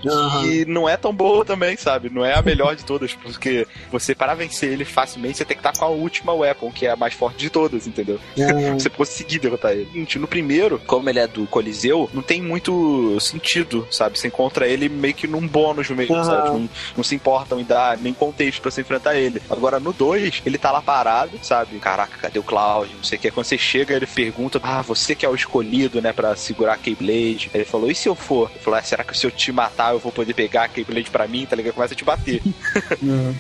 [0.46, 2.10] E não é tão boa também, sabe?
[2.10, 5.68] Não é a melhor de todas, porque você, para vencer ele facilmente, você tem que
[5.68, 8.20] estar com a última weapon, que é a mais forte de todas, entendeu?
[8.74, 9.90] você conseguir derrotar ele.
[9.94, 14.18] Gente, No primeiro, como ele é do Coliseu, não tem muito sentido, sabe?
[14.20, 16.24] Você encontra ele meio que num bônus mesmo, Aham.
[16.24, 16.50] sabe?
[16.50, 19.42] Não, não se importam em dar nem contexto pra você enfrentar ele.
[19.50, 21.09] Agora, no 2, ele tá lá parado,
[21.42, 21.80] sabe?
[21.80, 22.94] Caraca, cadê o Cloud?
[22.96, 23.32] Não sei o que.
[23.32, 26.78] Quando você chega, ele pergunta: Ah, você que é o escolhido, né, pra segurar a
[26.78, 27.50] Keyblade.
[27.54, 28.50] Ele falou: E se eu for?
[28.52, 31.10] Ele falou: ah, Será que se eu te matar, eu vou poder pegar a Keyblade
[31.10, 31.46] pra mim?
[31.46, 31.74] Tá ligado?
[31.74, 32.42] Começa a te bater.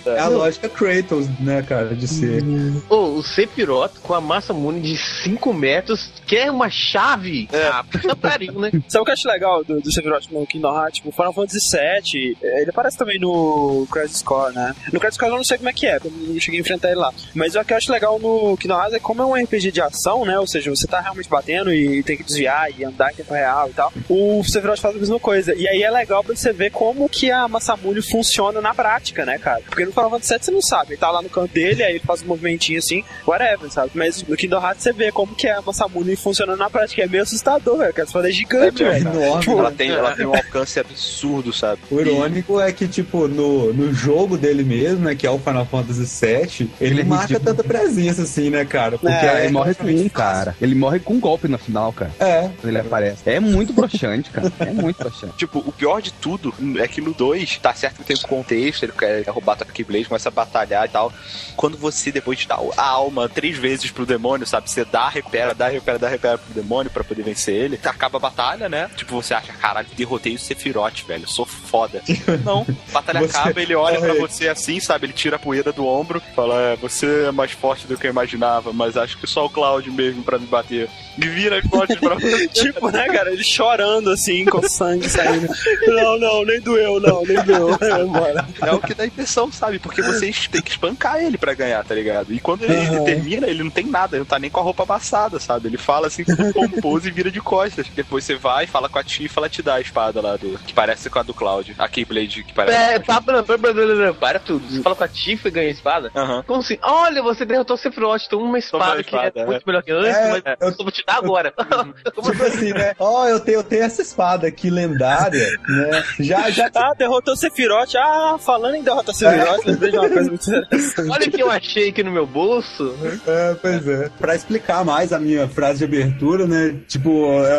[0.05, 2.43] É a lógica Kratos, né, cara, de ser.
[2.89, 7.47] Ô, o Sephiroth com a massa muni de 5 metros quer uma chave?
[7.53, 8.71] Ah, puta pariu, né?
[8.87, 10.95] Sabe o que eu acho legal do, do Sephiroth no Kingdom Hearts?
[10.97, 14.75] Tipo, Final Fantasy VII, eh, ele aparece também no Crisis Core, né?
[14.91, 16.61] No Crisis Core eu não sei como é que é, porque eu não cheguei a
[16.61, 17.13] enfrentar ele lá.
[17.33, 19.81] Mas o que eu acho legal no Kingdom Hearts é como é um RPG de
[19.81, 20.37] ação, né?
[20.39, 23.69] Ou seja, você tá realmente batendo e tem que desviar e andar em tempo real
[23.69, 23.91] e tal.
[24.09, 25.53] O Sephiroth faz a mesma coisa.
[25.55, 29.37] E aí é legal pra você ver como que a Masamune funciona na prática, né,
[29.37, 29.61] cara?
[29.65, 30.91] Porque no Final Fantasy VII você não sabe.
[30.91, 33.91] Ele tá lá no canto dele, aí ele faz um movimentinho assim, whatever, sabe?
[33.95, 37.01] Mas no Kingdom Hearts você vê como que a Masamune funciona na prática.
[37.03, 37.93] É meio assustador, velho.
[37.99, 39.09] Espada é gigante, É velho.
[39.09, 39.45] enorme.
[39.53, 41.81] ela, tem, ela tem um alcance absurdo, sabe?
[41.91, 45.65] O irônico é que, tipo, no, no jogo dele mesmo, né, que é o Final
[45.65, 47.39] Fantasy VII, ele, Ele é marca.
[47.55, 48.97] Tanta presença assim, né, cara?
[48.97, 50.55] Porque É, ele morre com um, cara.
[50.61, 52.11] Ele morre com um golpe na final, cara.
[52.19, 52.41] É.
[52.59, 53.21] Quando ele aparece.
[53.29, 54.51] É muito broxante, cara.
[54.59, 55.33] É muito broxante.
[55.37, 58.83] Tipo, o pior de tudo é que no 2, tá certo que tem um contexto,
[58.83, 61.11] ele quer roubar tua Keyblade, começa a batalhar e tal.
[61.55, 64.69] Quando você, depois de dar a alma três vezes pro demônio, sabe?
[64.69, 67.79] Você dá, recupera, dá, recupera, dá, recupera pro demônio pra poder vencer ele.
[67.83, 68.89] Acaba a batalha, né?
[68.95, 72.01] Tipo, você acha, caralho, derrotei o Sephiroth, velho, sou foda.
[72.45, 74.19] Não, a batalha Você- acaba, ele olha pra Ai.
[74.19, 75.05] você assim, sabe?
[75.07, 78.11] Ele tira a poeira do ombro, fala, é, você é mais forte do que eu
[78.11, 80.89] imaginava, mas acho que só o Cloud mesmo pra me bater.
[81.17, 82.47] Me vira e pode pra você.
[82.49, 83.31] tipo, né, cara?
[83.31, 85.47] Ele chorando assim, com sangue saindo.
[85.87, 87.77] Não, não, nem doeu, não, nem doeu.
[88.61, 89.79] É o que dá impressão, sabe?
[89.79, 92.33] Porque vocês têm que espancar ele pra ganhar, tá ligado?
[92.33, 93.03] E quando ele, ele Aham.
[93.05, 95.67] termina, ele não tem nada, ele não tá nem com a roupa amassada, sabe?
[95.67, 96.23] Ele fala assim,
[96.53, 97.87] pomposo e vira de costas.
[97.95, 100.73] Depois você vai, fala com a Tifa, ela te dá a espada lá, do, que
[100.73, 101.75] parece com a do Cloud.
[101.77, 102.77] A Keyblade, que parece.
[102.77, 104.67] É, pá, pá, pá, pá, pá, pá, para tudo.
[104.69, 106.11] Você fala com a Tifa e ganha a espada?
[106.15, 106.43] Aham.
[106.45, 106.77] Como assim?
[106.81, 109.91] Olha, você derrotou o Sephiroth, então uma espada, Uma que é espada, muito melhor que
[109.91, 111.53] antes, É, mas eu- só vou te dar agora.
[112.15, 112.93] Como Tipo assim, né?
[112.99, 116.03] Ó, eu, tenho, eu tenho essa espada aqui lendária, né?
[116.19, 116.69] Já, já.
[116.75, 117.95] Ah, derrotou o Sephiroth.
[117.97, 121.09] Ah, falando em derrotar o Sephiroth, lembrei de uma coisa muito interessante.
[121.09, 122.95] Olha o que eu achei aqui no meu bolso.
[123.27, 124.09] É, pois é.
[124.19, 126.75] Pra explicar mais a minha frase de abertura, né?
[126.87, 127.09] Tipo,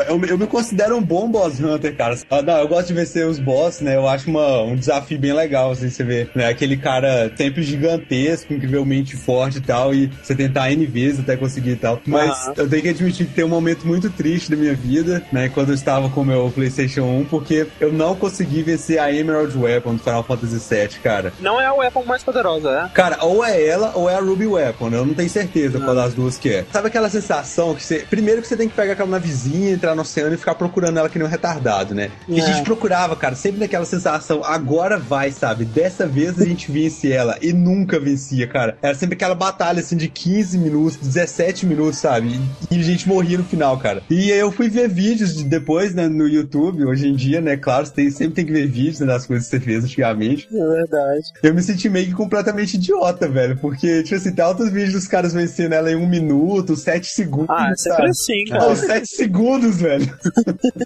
[0.08, 2.16] eu, eu me considero um bom boss hunter, cara.
[2.30, 3.96] Ah, Não, eu gosto de vencer os boss, né?
[3.96, 6.48] Eu acho uma, um desafio bem legal, assim, você vê, né?
[6.48, 11.70] Aquele cara sempre gigantesco, incrivelmente forte e tal, e você tentar N vezes até conseguir
[11.72, 12.00] e tal.
[12.06, 15.48] Mas eu tenho que admitir que tem um momento muito triste da minha vida, né?
[15.48, 19.56] Quando eu estava com o meu PlayStation 1, porque eu não consegui vencer a Emerald
[19.56, 21.32] Weapon do Final Fantasy VII, cara.
[21.40, 22.90] Não é a weapon mais poderosa, né?
[22.94, 26.14] Cara, ou é ela ou é a Ruby Weapon, eu não tenho certeza qual das
[26.14, 26.64] duas que é.
[26.72, 28.00] Sabe aquela sensação que você.
[28.08, 31.08] Primeiro que você tem que pegar aquela navezinha, entrar no oceano e ficar procurando ela
[31.08, 32.10] que nem um retardado, né?
[32.28, 32.46] E a É.
[32.46, 35.64] gente procurava, cara, sempre naquela sensação, agora vai, sabe?
[35.64, 38.76] Dessa vez a gente vence ela e nunca vencia, cara.
[38.82, 42.38] Era sempre aquela batalha assim de 15 minutos, 17 minutos, sabe?
[42.70, 44.02] E, e a gente morria no final, cara.
[44.10, 47.56] E aí eu fui ver vídeos de- depois, né, no YouTube, hoje em dia, né?
[47.56, 50.46] Claro, você tem- sempre tem que ver vídeos né, das coisas que você fez antigamente.
[50.52, 51.22] É verdade.
[51.42, 53.56] Eu me senti meio que completamente idiota, velho.
[53.56, 57.48] Porque, tipo assim, tem altos vídeos dos caras vencendo ela em um minuto, sete segundos.
[57.48, 58.10] Ah, sempre sabe?
[58.10, 58.72] assim, Ah, cara.
[58.72, 60.18] os sete segundos, velho.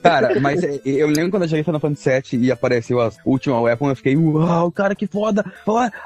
[0.03, 3.61] Cara, mas é, eu lembro quando eu joguei Final Fantasy VII e apareceu a última
[3.61, 5.45] weapon, eu fiquei, uau, cara, que foda.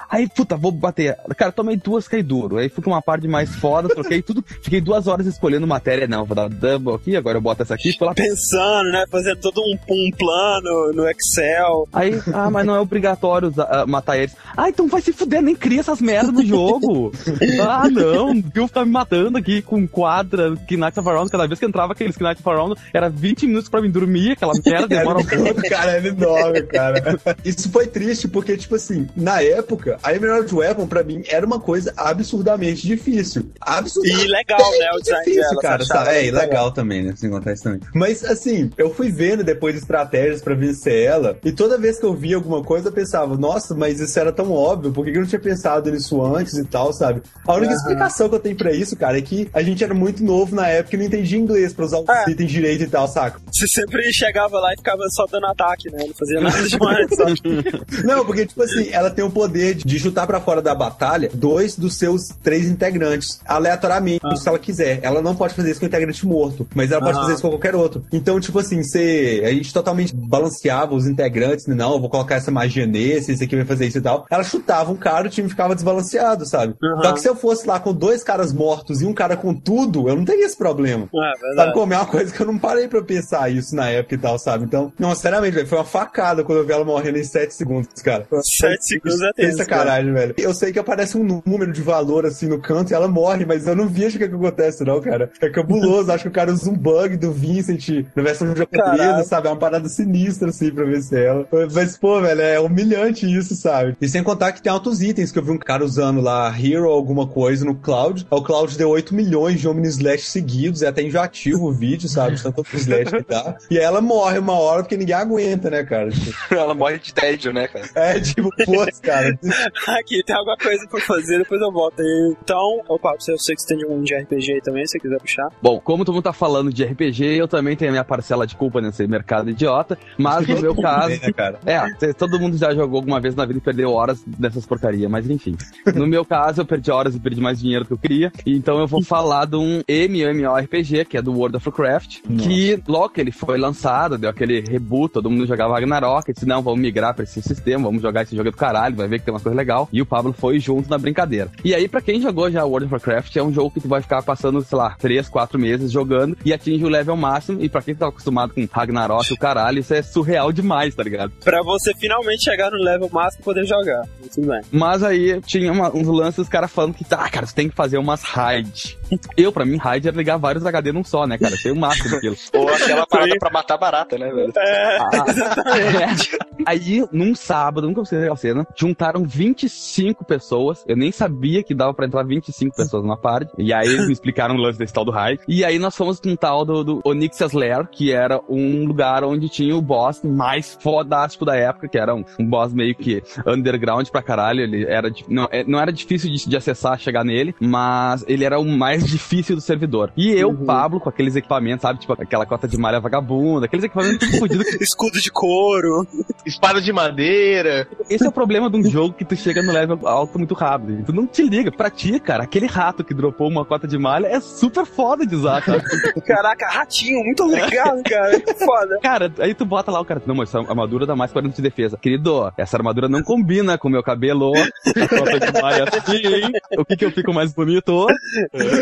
[0.08, 1.16] Aí, puta, vou bater.
[1.36, 2.56] Cara, tomei duas, caí duro.
[2.58, 4.44] Aí fui com uma parte mais foda, troquei tudo.
[4.62, 6.06] Fiquei duas horas escolhendo matéria.
[6.06, 7.96] Não, vou dar double aqui, agora eu boto essa aqui.
[8.00, 9.04] Lá, Pensando, né?
[9.10, 11.88] Fazendo todo um, um plano no Excel.
[11.92, 14.34] Aí, ah, mas não é obrigatório usar- ah, matar eles.
[14.56, 17.12] Ah, então vai se fuder, nem cria essas merdas no jogo.
[17.68, 21.30] ah, não, viu ficar me matando aqui com quadra, Knights of Around.
[21.30, 24.52] Cada vez que entrava aqueles Knights of Around, era 20 minutos pra mim dormir, aquela
[24.64, 25.62] merda demora um pouco.
[25.68, 27.18] cara, era enorme, cara.
[27.44, 31.58] Isso foi triste porque, tipo assim, na época, a Emerald Weapon, pra mim, era uma
[31.60, 31.92] coisa
[32.28, 33.50] absurdamente difícil.
[33.60, 34.90] Absurdamente E legal, né?
[34.94, 35.62] O design difícil, dela.
[35.62, 36.04] cara, sabe?
[36.04, 36.16] sabe?
[36.16, 37.14] É, e legal também, né?
[37.16, 37.80] Sem contar isso também.
[37.94, 42.14] Mas, assim, eu fui vendo depois estratégias pra vencer ela, e toda vez que eu
[42.14, 45.26] via alguma coisa, eu pensava, nossa, mas isso era tão óbvio, por que eu não
[45.26, 47.22] tinha pensado nisso antes e tal, sabe?
[47.46, 50.22] A única explicação que eu tenho pra isso, cara, é que a gente era muito
[50.22, 52.30] novo na época e não entendia inglês pra usar os É.
[52.30, 53.40] itens direito e tal, saca?
[53.52, 56.04] Você sempre chegava lá e ficava só dando ataque, né?
[56.06, 58.04] Não fazia nada demais, sabe?
[58.04, 61.76] Não, porque, tipo assim, ela tem o poder de chutar pra fora da batalha dois,
[61.76, 64.36] dos seus três integrantes, aleatoriamente, Ah.
[64.36, 65.00] se ela quiser.
[65.02, 67.20] Ela não pode fazer isso com o integrante morto, mas ela pode Ah.
[67.22, 68.04] fazer isso com qualquer outro.
[68.12, 71.74] Então, tipo assim, você, a gente totalmente balanceava os integrantes, né?
[71.74, 74.26] não, eu vou colocar essa magia nesse, esse aqui vai fazer isso e tal.
[74.30, 76.74] Ela chutava um cara, o time ficava desbalanceado, sabe?
[76.82, 77.02] Aham.
[77.02, 80.08] Só que se eu fosse lá com dois caras mortos e um cara com tudo,
[80.08, 81.08] eu não teria esse problema.
[81.14, 84.14] É Sabe como é uma coisa que eu não parei pra pensar isso na época
[84.14, 84.64] e tal, sabe?
[84.64, 87.88] Então, não, sinceramente, velho, foi uma facada quando eu vi ela morrendo em 7 segundos,
[88.02, 88.26] cara.
[88.42, 90.34] Sete segundos é tenso, sacanagem, velho.
[90.38, 93.66] Eu sei que aparece um número de valor assim no canto e ela morre, mas
[93.66, 95.30] eu não vejo o que, é que acontece, não, cara.
[95.40, 96.10] É cabuloso.
[96.10, 99.48] Acho que o cara usa um bug do Vincent na versão japonesa, sabe?
[99.48, 101.48] É uma parada sinistra, assim, pra ver se é ela.
[101.72, 103.96] Mas, pô, velho, é humilhante isso, sabe?
[104.00, 106.88] E sem contar que tem altos itens que eu vi um cara usando lá, Hero
[106.88, 108.26] alguma coisa no Cloud.
[108.30, 112.36] O Cloud deu 8 milhões de Omni Slash seguidos, é até enjoativo o vídeo, sabe?
[112.36, 113.56] De Tanto Omni Slash que dá.
[113.70, 116.10] E ela morre uma hora porque ninguém aguenta, né, cara?
[116.10, 117.86] Tipo, Ela morre de tédio, né, cara?
[117.94, 119.38] É, tipo, pô, cara.
[119.98, 121.97] Aqui, tem alguma coisa pra fazer, depois eu volto.
[121.98, 124.98] Então, opa, você- eu sei que você tem um de RPG aí também, se você
[125.00, 125.48] quiser puxar.
[125.62, 128.56] Bom, como todo mundo tá falando de RPG, eu também tenho a minha parcela de
[128.56, 131.20] culpa nesse mercado idiota, mas no meu caso.
[131.20, 131.58] né, cara?
[131.66, 135.28] É, todo mundo já jogou alguma vez na vida e perdeu horas dessas porcarias, mas
[135.28, 135.56] enfim.
[135.94, 138.32] No meu caso, eu perdi horas e perdi mais dinheiro do que eu queria.
[138.46, 143.10] Então eu vou falar de um MMORPG, que é do World of Warcraft, que logo
[143.10, 146.80] que ele foi lançado, deu aquele reboot, todo mundo jogava Ragnarok, eu disse, não, vamos
[146.80, 149.40] migrar pra esse sistema, vamos jogar esse jogo do caralho, vai ver que tem uma
[149.40, 149.88] coisa legal.
[149.92, 151.50] E o Pablo foi junto na brincadeira.
[151.64, 154.00] E aí, pra quem jogou já World of Warcraft, é um jogo que tu vai
[154.02, 157.62] ficar passando, sei lá, 3, 4 meses jogando e atinge o level máximo.
[157.62, 161.02] E pra quem tá acostumado com Ragnarok e o caralho, isso é surreal demais, tá
[161.02, 161.32] ligado?
[161.44, 164.02] Pra você finalmente chegar no level máximo e poder jogar.
[164.34, 164.60] Tudo bem.
[164.72, 167.74] Mas aí tinha uma- uns lances dos caras falando que, tá, cara, você tem que
[167.76, 168.97] fazer umas raid.
[169.36, 171.54] Eu, pra mim, raid era ligar vários HD num só, né, cara?
[171.54, 172.36] Achei o máximo daquilo.
[172.54, 174.52] Ou aquela parada pra matar barata, né, velho?
[174.56, 175.24] É, Ah,
[175.78, 176.48] é.
[176.66, 180.84] Aí, num sábado, nunca sei a cena, juntaram 25 pessoas.
[180.86, 183.50] Eu nem sabia que dava pra entrar 25 pessoas numa party.
[183.58, 185.40] E aí eles me explicaram o lance desse tal do raid.
[185.48, 189.48] E aí nós fomos num tal do, do Onyxia's Lair, que era um lugar onde
[189.48, 194.08] tinha o boss mais fodástico da época, que era um, um boss meio que underground
[194.08, 194.60] pra caralho.
[194.60, 198.58] Ele era, não, é- não era difícil de, de acessar, chegar nele, mas ele era
[198.58, 200.12] o mais difícil do servidor.
[200.16, 202.00] E eu, Pablo, com aqueles equipamentos, sabe?
[202.00, 206.06] Tipo aquela cota de malha vagabunda, aqueles equipamentos tudo fodido escudo de couro.
[206.44, 207.86] Espada de madeira.
[208.08, 211.04] Esse é o problema de um jogo que tu chega no level alto muito rápido.
[211.04, 211.70] Tu não te liga.
[211.70, 215.34] Pra ti, cara, aquele rato que dropou uma cota de malha é super foda de
[215.34, 215.82] usar, sabe?
[216.26, 218.40] Caraca, ratinho, muito obrigado, cara.
[218.40, 218.98] Que foda.
[219.02, 220.22] cara, aí tu bota lá o cara.
[220.26, 221.96] Não, mas essa armadura dá mais 40 de defesa.
[221.96, 224.52] Querido, essa armadura não combina com o meu cabelo.
[224.98, 226.52] A cota de malha assim, hein?
[226.76, 228.06] O que que eu fico mais bonito?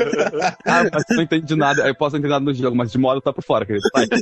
[0.67, 1.87] ah, mas tu não entende de nada.
[1.87, 3.87] Eu posso não entender nada no jogo, mas de modo tá por fora, querido.
[3.93, 4.07] Vai.
[4.09, 4.19] Tá.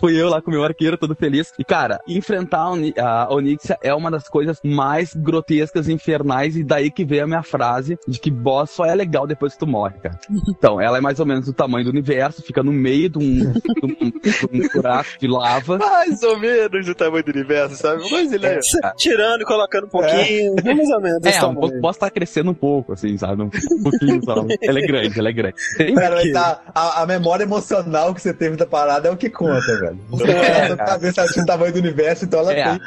[0.00, 1.52] Fui eu lá com o meu arqueiro, todo feliz.
[1.58, 6.56] E, cara, enfrentar a, Oni a Onyxia é uma das coisas mais grotescas e infernais,
[6.56, 9.58] e daí que veio a minha frase de que boss só é legal depois que
[9.58, 10.18] tu morre, cara.
[10.48, 13.52] Então, ela é mais ou menos do tamanho do universo, fica no meio de um,
[13.52, 15.78] de um, de um buraco de lava.
[15.78, 18.02] Mais ou menos do tamanho do universo, sabe?
[18.10, 18.60] Mas ele é.
[18.96, 20.54] Tirando e colocando um pouquinho.
[20.64, 21.24] Mais ou menos.
[21.24, 23.42] É, um pouco, posso estar crescendo um pouco, assim, sabe?
[23.42, 23.50] Um
[23.82, 24.34] pouquinho só.
[24.62, 25.54] Ela é grande, ela é grande.
[25.94, 29.28] Cara, mas a, a, a memória emocional que você teve da parada é o que
[29.30, 29.98] conta, velho.
[30.12, 30.90] É, Você cara.
[30.92, 32.64] cabeça acha o tamanho do universo, então ela É.
[32.64, 32.80] tem.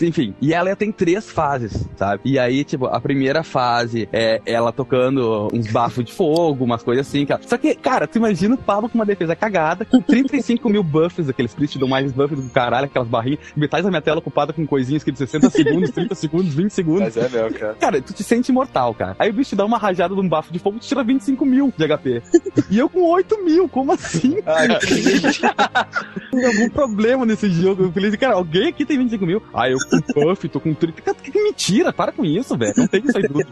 [0.08, 2.22] Enfim, e ela tem três fases, sabe?
[2.24, 7.06] E aí, tipo, a primeira fase é ela tocando uns bafos de fogo, umas coisas
[7.06, 7.40] assim, cara.
[7.46, 11.28] Só que, cara, tu imagina o Pablo com uma defesa cagada, com 35 mil buffs,
[11.28, 14.52] aqueles que te dão mais buffs do caralho, aquelas barrinhas, metade da minha tela ocupada
[14.52, 17.00] com coisinhas que de 60 segundos, 30 segundos, 20 segundos.
[17.02, 17.74] Mas é mesmo, cara.
[17.74, 19.16] Cara, tu te sente imortal, cara.
[19.18, 21.72] Aí o bicho te dá uma rajada de um bafo de fogo tira 25 mil
[21.76, 22.22] de HP.
[22.70, 24.36] e eu com 8 mil, como assim?
[26.30, 27.84] Tem algum problema nesse jogo.
[27.84, 29.42] Eu falei, cara, alguém aqui tem 25 mil?
[29.52, 31.00] Ah, eu com buff, tô com 30.
[31.02, 32.74] Cara, que mentira, para com isso, velho.
[32.76, 33.44] Não tem isso aí tudo.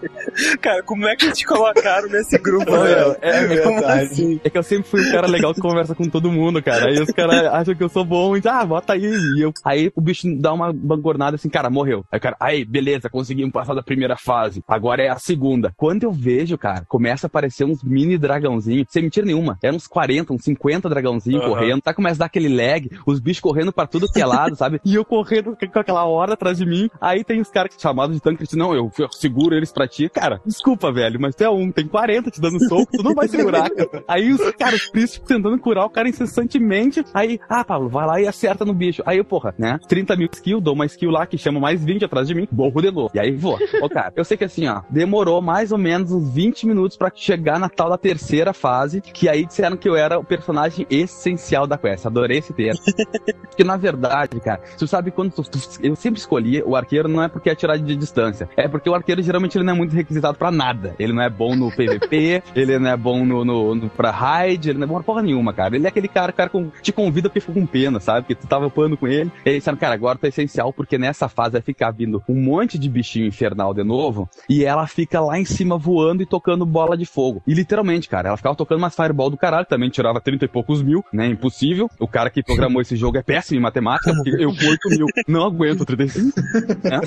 [0.61, 3.17] Cara, como é que te colocaram nesse grupo, É, velho?
[3.23, 4.03] é Como verdade.
[4.05, 4.41] assim?
[4.43, 6.87] É que eu sempre fui um cara legal que conversa com todo mundo, cara.
[6.87, 9.03] Aí os caras acham que eu sou bom e dizem, ah, bota aí.
[9.37, 9.53] E eu...
[9.65, 12.05] Aí o bicho dá uma bangornada assim, cara, morreu.
[12.11, 14.63] Aí o cara, aí, beleza, conseguimos passar da primeira fase.
[14.67, 15.73] Agora é a segunda.
[15.77, 19.59] Quando eu vejo, cara, começa a aparecer uns mini dragãozinhos, sem mentira nenhuma.
[19.63, 21.51] Eram uns 40, uns 50 dragãozinhos Aham.
[21.51, 21.83] correndo.
[21.83, 24.81] Tá, começa a dar aquele lag, os bichos correndo pra tudo que é lado, sabe?
[24.93, 26.91] E eu correndo com aquela hora atrás de mim.
[27.01, 30.09] Aí tem os caras chamados de tanque não, eu eu seguro eles pra ti.
[30.09, 33.29] Cara, desculpa, velho, mas tu é um, tem 40 te dando soco, tu não vai
[33.29, 34.05] segurar, cara.
[34.09, 37.05] Aí os caras tristes tentando curar o cara incessantemente.
[37.15, 39.03] Aí, ah, Pablo, vai lá e acerta no bicho.
[39.07, 39.79] Aí eu, porra, né?
[39.89, 42.81] 30 mil skill, dou uma skill lá que chama mais 20 atrás de mim, morro
[42.81, 43.11] de novo.
[43.15, 43.59] E aí vou.
[43.81, 47.11] Ô, cara, eu sei que assim, ó, demorou mais ou menos uns 20 minutos pra
[47.15, 51.67] chegar na tal da terceira fase, que aí disseram que eu era o personagem essencial
[51.67, 52.07] da quest.
[52.07, 52.81] Adorei esse termo.
[53.53, 57.23] Porque na verdade, cara, Tu sabe quando tu, tu- eu sempre escolhi o arqueiro não
[57.23, 59.95] é porque é atirar de distância, é porque o arqueiro geralmente ele não é muito
[59.95, 60.95] requisitado pra nada.
[60.99, 64.71] Ele não é bom no PVP, ele não é bom no, no, no pra raid,
[64.71, 65.77] ele não é bom pra porra nenhuma, cara.
[65.77, 68.27] Ele é aquele cara, cara com- te convida porque ficou com pena, sabe?
[68.27, 69.31] Que tu tava upando com ele.
[69.45, 72.79] E aí disseram, cara, agora tá essencial porque nessa fase vai ficar vindo um monte
[72.79, 76.92] de bichinho infernal de novo e ela fica lá em cima voando e tocando bola
[76.97, 77.43] de fogo.
[77.47, 80.83] E literalmente, cara, ela ficava tocando umas fireball do caralho, também tirava 30 e poucos
[80.83, 81.27] mil, né?
[81.27, 81.91] Impossível.
[81.99, 85.07] O cara que programou esse jogo é péssimo em matemática, porque eu com 8 mil
[85.29, 86.41] não aguento 35.
[86.83, 87.01] Né?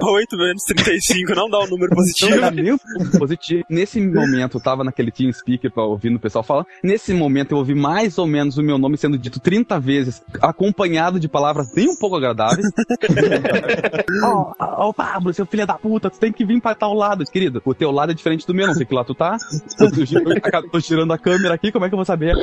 [0.00, 2.40] 8 menos 35 não dá um número Não positivo.
[2.40, 3.64] dá nem um pouco positivo.
[3.68, 6.66] Nesse momento, eu tava naquele team speaker pra ouvindo o pessoal falando.
[6.82, 11.18] Nesse momento, eu ouvi mais ou menos o meu nome sendo dito 30 vezes, acompanhado
[11.20, 12.66] de palavras nem um pouco agradáveis.
[14.22, 17.60] Ó, ó, Pablo, seu filho da puta, tu tem que vir pra tal lado, querido.
[17.64, 19.36] O teu lado é diferente do meu, não sei que lá tu tá.
[19.78, 22.34] Eu tô, girando, tô tirando a câmera aqui, como é que eu vou saber?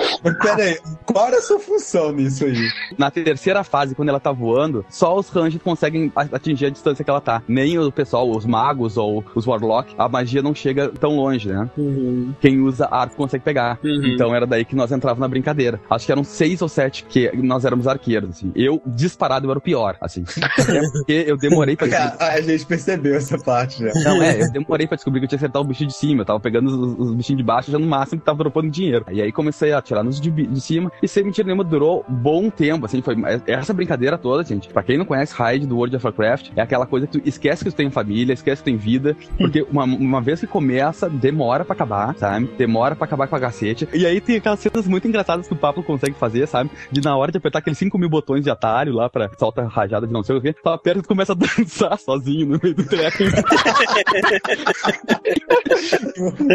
[0.41, 2.69] Pera aí, qual era a sua função nisso aí?
[2.97, 7.09] Na terceira fase, quando ela tá voando, só os rangers conseguem atingir a distância que
[7.09, 7.41] ela tá.
[7.47, 11.69] Nem o pessoal, os magos ou os warlock, a magia não chega tão longe, né?
[11.77, 13.79] Uhum, Quem usa arco consegue pegar.
[13.83, 14.05] uhum.
[14.05, 15.79] Então era daí que nós entrávamos na brincadeira.
[15.89, 18.51] Acho que eram seis ou sete que nós éramos arqueiros, assim.
[18.55, 20.23] Eu, disparado, eu era o pior, assim.
[20.73, 22.13] É porque eu demorei pra descobrir.
[22.23, 23.91] A, a gente percebeu essa parte já.
[24.03, 26.21] Não, é, eu demorei pra descobrir que eu tinha que acertar o bichinho de cima.
[26.21, 29.05] Eu tava pegando os, os bichinhos de baixo já no máximo que tava dropando dinheiro.
[29.11, 30.91] E aí comecei a atirar nos de, de cima.
[31.01, 33.01] E sem mentira nenhuma, durou bom tempo, assim.
[33.01, 33.15] Foi
[33.47, 34.69] essa brincadeira toda, gente.
[34.69, 37.63] Pra quem não conhece Raid do World of Warcraft, é aquela coisa que tu esquece
[37.63, 39.15] que tu tem família, esquece que tu tem vida.
[39.37, 42.49] Porque uma, uma vez que começa, demora pra acabar, sabe?
[42.57, 43.87] Demora pra acabar com a cacete.
[43.93, 46.69] E aí tem aquelas cenas muito engraçadas que o Pablo consegue fazer, sabe?
[46.91, 50.07] De na hora de apertar aqueles 5 mil botões de atalho lá pra solta rajada
[50.07, 52.75] de não sei o quê, tu aperta e tu começa a dançar sozinho no meio
[52.75, 53.23] do treco.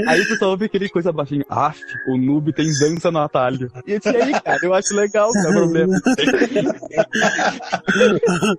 [0.06, 1.44] aí tu só ouve aquele coisa baixinho.
[1.48, 1.78] Af,
[2.08, 3.70] o noob tem dança no atalho.
[3.86, 6.00] E eu disse, e aí, cara, eu acho legal, não é problema.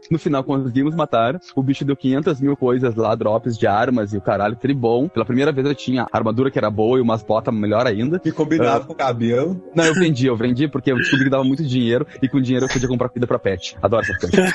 [0.10, 1.40] no final conseguimos matar.
[1.56, 5.08] O bicho deu 500 mil coisas lá, drops de armas e o caralho, tribom.
[5.08, 8.20] Pela primeira vez eu tinha armadura que era boa e umas botas melhor ainda.
[8.20, 9.62] Que combinava com o cabelo.
[9.76, 12.66] Não, eu vendi, eu vendi porque eu descobri que dava muito dinheiro e com dinheiro
[12.66, 13.76] eu podia comprar comida pra pet.
[13.82, 14.54] Adoro essas coisas.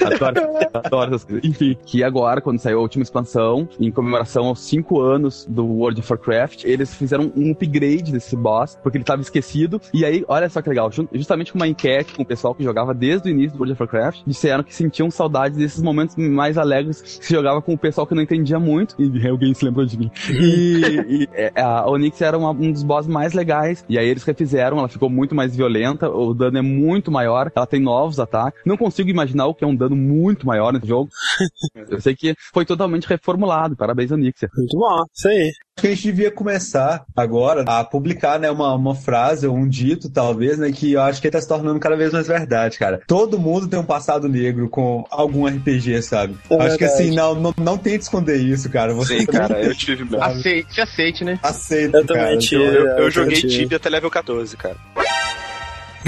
[0.00, 0.40] adoro,
[0.74, 1.44] adoro essas coisas.
[1.44, 6.00] Enfim, que agora, quando saiu a última expansão, em comemoração aos 5 anos do World
[6.00, 9.80] of Warcraft, eles fizeram um upgrade desse boss, porque ele tava esquecido.
[9.92, 12.62] E aí, olha só que legal, ju- justamente com uma enquete com o pessoal que
[12.62, 16.56] jogava desde o início do World of Warcraft, disseram que sentiam saudades desses momentos mais
[16.58, 18.94] alegres que se jogava com o pessoal que não entendia muito.
[18.98, 20.10] E alguém se lembrou de mim.
[20.30, 23.84] E, e, é, a Onyx era uma- um dos boss mais legais.
[23.88, 27.66] E aí eles refizeram, ela ficou muito mais violenta, o dano é muito maior, ela
[27.66, 28.60] tem novos ataques.
[28.64, 31.10] Não consigo imaginar o que é um dano muito maior nesse jogo.
[31.90, 33.71] Eu sei que foi totalmente reformulado.
[33.76, 34.40] Parabéns, Onyx.
[34.56, 35.52] Muito bom, isso aí.
[35.74, 39.66] Acho que a gente devia começar agora a publicar, né, uma, uma frase ou um
[39.66, 43.00] dito, talvez, né, que eu acho que tá se tornando cada vez mais verdade, cara.
[43.06, 46.36] Todo mundo tem um passado negro com algum RPG, sabe?
[46.50, 48.92] É acho que assim, não, não, não tente esconder isso, cara.
[48.94, 50.22] Você Sim, também cara, eu tive mesmo.
[50.22, 51.38] Aceite, aceite, né?
[51.42, 52.38] aceita, Eu também cara.
[52.38, 52.62] tive.
[52.62, 53.52] Eu, eu eu joguei tive.
[53.52, 54.76] Tibia até level 14, cara.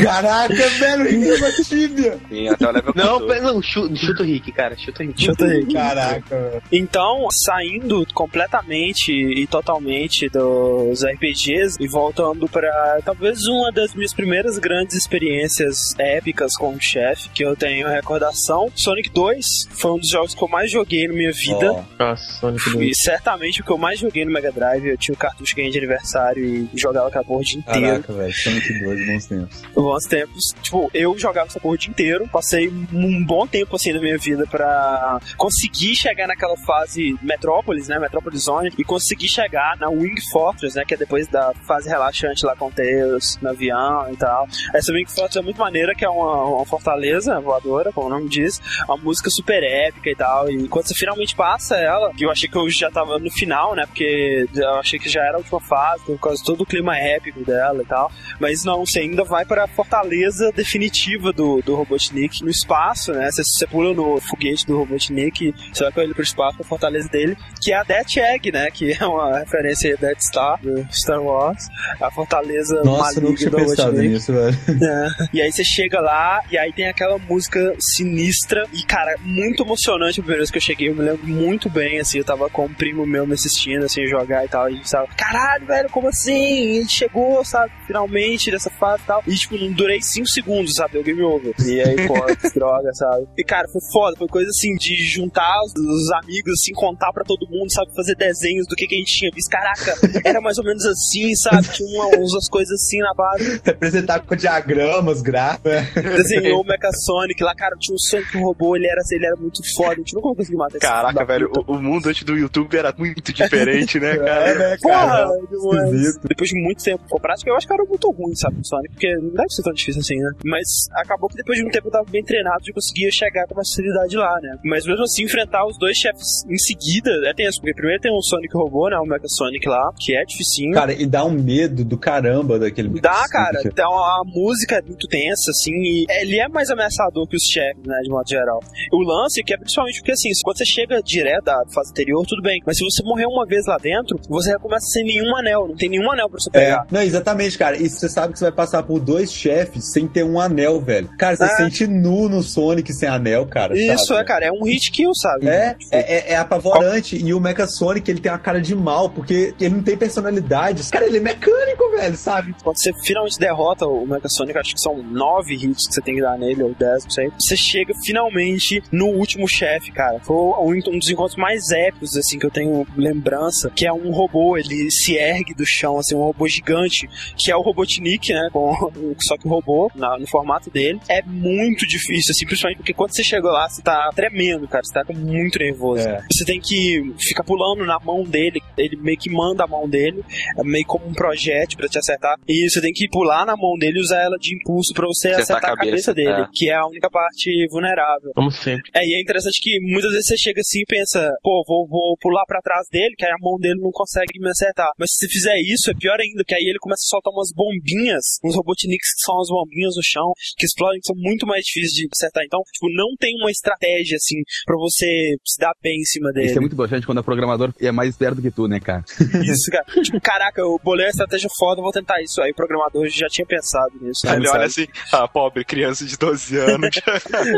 [0.03, 2.19] Caraca, velho, rima tíbia.
[2.29, 3.09] Sim, até o level 14.
[3.21, 5.23] Não, pera- não, chuta, chuta o Rick, cara, chuta o Rick.
[5.25, 5.67] Chuta aí.
[5.73, 6.63] Caraca, velho.
[6.73, 14.59] Então, saindo completamente e totalmente dos RPGs e voltando pra talvez uma das minhas primeiras
[14.59, 20.35] grandes experiências épicas como chefe que eu tenho recordação, Sonic 2 foi um dos jogos
[20.35, 21.73] que eu mais joguei na minha vida.
[21.73, 25.15] Ó, Nossa, Sonic E certamente o que eu mais joguei no Mega Drive, eu tinha
[25.15, 27.87] o cartucho que ganhei de aniversário e jogava aquela porra o dia inteiro.
[28.03, 29.63] Caraca, velho, Sonic 2, bons tempos.
[29.85, 30.55] Bons tempos.
[30.63, 32.29] Tipo, eu jogava essa porra o dia inteiro.
[32.29, 37.99] Passei um bom tempo assim na minha vida pra conseguir chegar naquela fase Metrópolis, né?
[37.99, 38.73] Metrópolis Zone.
[38.77, 40.85] E conseguir chegar na Wing Fortress, né?
[40.85, 44.49] Que é depois da fase relaxante lá com o Tails no avião e tal.
[44.75, 48.29] Essa Wing Fortress é muito maneira, que é uma, uma fortaleza voadora, como o nome
[48.29, 48.61] diz.
[48.87, 50.51] Uma música super épica e tal.
[50.51, 53.75] E quando você finalmente passa ela, que eu achei que eu já tava no final,
[53.75, 53.87] né?
[53.87, 56.97] Porque eu achei que já era a última fase, por causa de todo o clima
[56.97, 58.11] épico dela e tal.
[58.41, 63.31] Mas não, você ainda vai para a fortaleza definitiva do, do Robotnik no espaço, né?
[63.31, 67.09] Você, você pula no foguete do Robotnik, você vai com ele pro espaço, pra fortaleza
[67.09, 68.71] dele, que é a Death Egg, né?
[68.71, 71.69] Que é uma referência aí a Death Star, do Star Wars.
[72.01, 74.09] A fortaleza Nossa, maligna do Robotnik.
[74.09, 74.57] nisso, velho.
[74.85, 75.09] É.
[75.33, 80.21] E aí você chega lá e aí tem aquela música sinistra e, cara, muito emocionante
[80.21, 80.89] a primeira vez que eu cheguei.
[80.89, 84.07] Eu me lembro muito bem, assim, eu tava com um primo meu me assistindo, assim,
[84.07, 84.69] jogar e tal.
[84.69, 86.77] E a gente tava, caralho, velho, como assim?
[86.77, 89.23] Ele chegou, sabe, finalmente dessa fase e tal.
[89.27, 90.95] E, tipo, não durei 5 segundos, sabe?
[90.95, 91.55] Deu game over.
[91.67, 93.27] E aí, pô, que droga, sabe?
[93.37, 97.25] E cara, foi foda, foi coisa assim de juntar os, os amigos, assim, contar pra
[97.25, 97.95] todo mundo, sabe?
[97.95, 99.51] Fazer desenhos do que, que a gente tinha visto.
[99.51, 99.95] Caraca,
[100.25, 101.69] era mais ou menos assim, sabe?
[101.69, 103.61] Tinha uma, umas coisas assim na base.
[103.65, 105.73] Representar com diagramas, gráficos.
[105.95, 109.61] Desenhou o Mecha Sonic lá, cara, tinha um Sonic robô, ele era, ele era muito
[109.75, 112.95] foda, a gente nunca conseguiu matar Caraca, velho, o, o mundo antes do YouTube era
[112.97, 114.51] muito diferente, né, cara?
[114.51, 115.29] É, né, Porra, cara?
[115.51, 115.93] demais.
[115.93, 116.29] Esquisito.
[116.29, 118.95] depois de muito tempo com prática, eu acho que era muito ruim, sabe, o Sonic,
[118.95, 120.31] porque não deve ser tão difícil assim, né?
[120.45, 123.55] Mas acabou que depois de um tempo eu tava bem treinado e conseguia chegar com
[123.55, 124.57] uma facilidade lá, né?
[124.65, 128.21] Mas mesmo assim, enfrentar os dois chefes em seguida é tenso, porque primeiro tem o
[128.23, 128.97] Sonic robô, né?
[128.99, 130.73] O Mecha Sonic lá, que é dificinho.
[130.75, 132.89] Cara, e dá um medo do caramba daquele.
[133.01, 133.61] Dá, cara.
[133.65, 137.83] Então a música é muito tensa, assim, e ele é mais ameaçador que os chefes,
[137.85, 138.61] né, de modo geral.
[138.93, 142.25] O lance é que é principalmente porque, assim, quando você chega direto da fase anterior,
[142.27, 142.61] tudo bem.
[142.67, 145.69] Mas se você morrer uma vez lá dentro, você recomeça sem nenhum anel.
[145.69, 146.87] Não tem nenhum anel pra você É, pegar.
[146.91, 147.77] não, exatamente, cara.
[147.77, 151.09] E você sabe que você vai passar por dois chefes sem ter um anel, velho.
[151.19, 153.77] Cara, você se sente nu no Sonic sem anel, cara.
[153.77, 154.21] Isso sabe?
[154.21, 155.49] é, cara, é um hit kill, sabe?
[155.49, 157.17] É, é, é, é apavorante.
[157.17, 160.83] E o Mecha Sonic, ele tem uma cara de mal, porque ele não tem personalidade.
[160.91, 162.55] Cara, ele é mecânico, velho, sabe?
[162.63, 166.15] Quando você finalmente derrota o Mecha Sonic, acho que são nove hits que você tem
[166.15, 167.31] que dar nele, ou dez, não sei.
[167.39, 170.21] Você chega finalmente no último chefe, cara.
[170.21, 174.57] Foi um, dos encontros mais épicos, assim, que eu tenho lembrança, que é um robô,
[174.57, 178.49] ele se ergue do chão, assim, um robô gigante, que é o Robotnik, né?
[178.53, 178.93] Com,
[179.25, 180.99] só que o robô, na- no formato dele.
[181.09, 184.83] É muito difícil, assim, principalmente porque quando você chegou lá, você tá tremendo, cara.
[184.85, 186.09] Você tá muito nervoso.
[186.09, 186.21] É.
[186.33, 190.23] Você tem que ficar pulando na mão dele, ele meio que manda a mão dele,
[190.59, 192.37] é meio como um projétil pra te acertar.
[192.49, 195.29] E você tem que pular na mão dele e usar ela de impulso pra você
[195.29, 196.49] Acertar acertar, a a cabeça, cabeça, dele, é.
[196.53, 198.31] que é a única parte vulnerável.
[198.35, 198.91] Como sempre.
[198.95, 202.17] É, e é interessante que muitas vezes você chega assim e pensa, pô, vou, vou
[202.21, 204.91] pular pra trás dele, que aí a mão dele não consegue me acertar.
[204.99, 207.51] Mas se você fizer isso, é pior ainda, que aí ele começa a soltar umas
[207.53, 211.65] bombinhas, uns robotniks que são as bombinhas no chão, que explodem, que são muito mais
[211.65, 212.45] difíceis de acertar.
[212.45, 216.47] Então, tipo, não tem uma estratégia, assim, pra você se dar bem em cima dele.
[216.47, 219.05] Isso é muito broxante quando é programador e é mais esperto que tu, né, cara?
[219.45, 219.85] Isso, cara.
[220.03, 222.41] tipo, caraca, eu bolei a estratégia foda, vou tentar isso.
[222.43, 224.29] Aí o programador já tinha pensado nisso.
[224.29, 226.95] Aí ele olha assim, ah, pobre criança de 12 anos.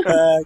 [0.06, 0.38] É,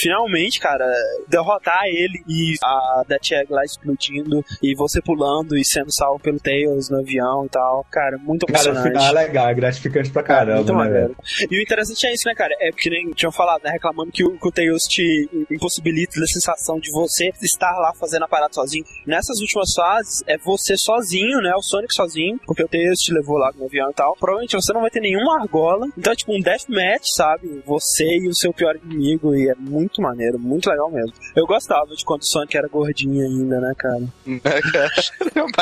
[0.00, 0.86] Finalmente, cara,
[1.28, 6.38] derrotar ele e a Death Egg lá explodindo e você pulando e sendo salvo pelo
[6.40, 7.84] Tails no avião e tal.
[7.90, 8.88] Cara, muito Cara, emocionante.
[8.88, 11.16] final é legal, é gratificante pra Cara, caramba, muito né, velho?
[11.50, 12.54] E o interessante é isso, né, cara?
[12.60, 13.70] É porque nem tinham falado, né?
[13.70, 18.24] Reclamando que o, que o Tails te impossibilita a sensação de você estar lá fazendo
[18.24, 18.84] a parada sozinho.
[19.06, 21.52] Nessas últimas fases, é você sozinho, né?
[21.56, 24.16] O Sonic sozinho, porque o Tails te levou lá no avião e tal.
[24.16, 25.86] Provavelmente você não vai ter nenhuma argola.
[25.96, 27.62] Então é tipo um deathmatch, sabe?
[27.64, 29.34] Você e o seu pior inimigo.
[29.34, 31.12] E é muito maneiro, muito legal mesmo.
[31.34, 34.02] Eu gostava de quando o Sonic era gordinho ainda, né, cara?
[34.72, 34.90] Cara?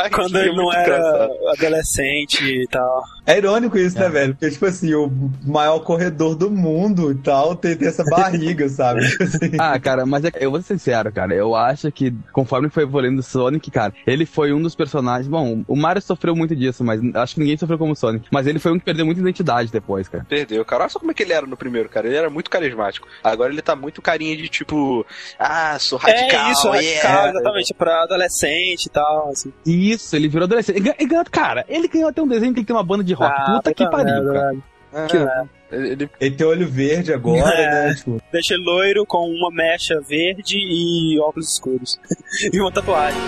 [0.07, 1.49] É Quando ele não muito era engraçado.
[1.49, 3.03] adolescente e tal.
[3.27, 4.35] É irônico isso, né, velho?
[4.35, 5.11] Porque, tipo assim, o
[5.45, 9.09] maior corredor do mundo e tal tem, tem essa barriga, sabe?
[9.09, 9.51] Tipo assim.
[9.59, 11.35] Ah, cara, mas é que- eu vou ser sincero, cara.
[11.35, 15.27] Eu acho que conforme foi evoluindo o Sonic, cara, ele foi um dos personagens.
[15.29, 18.27] Bom, o Mario sofreu muito disso, mas acho que ninguém sofreu como o Sonic.
[18.31, 20.27] Mas ele foi um que perdeu muita identidade depois, cara.
[20.29, 20.83] Perdeu, cara.
[20.83, 22.07] Olha só como é que ele era no primeiro, cara.
[22.07, 23.09] Ele era muito carismático.
[23.23, 25.07] Agora ele tá muito carinha de tipo,
[25.39, 26.47] ah, sou radical.
[26.49, 27.31] é isso, radical, yeah.
[27.31, 29.53] exatamente, pra adolescente e tal, assim.
[29.65, 30.79] Isso, ele virou adolescente.
[30.81, 33.35] Ganhou- cara, ele ganhou até um desenho que tem que ter uma banda de rock.
[33.37, 34.47] Ah, puta que puta pariu, merda, cara.
[34.49, 34.63] velho.
[34.93, 35.49] Ah, Que merda.
[35.73, 37.89] ele, Ele tem olho verde agora, É.
[37.89, 37.95] né?
[37.95, 41.99] Tipo, Deixa ele loiro com uma mecha verde e óculos escuros.
[42.53, 43.21] e uma tatuagem.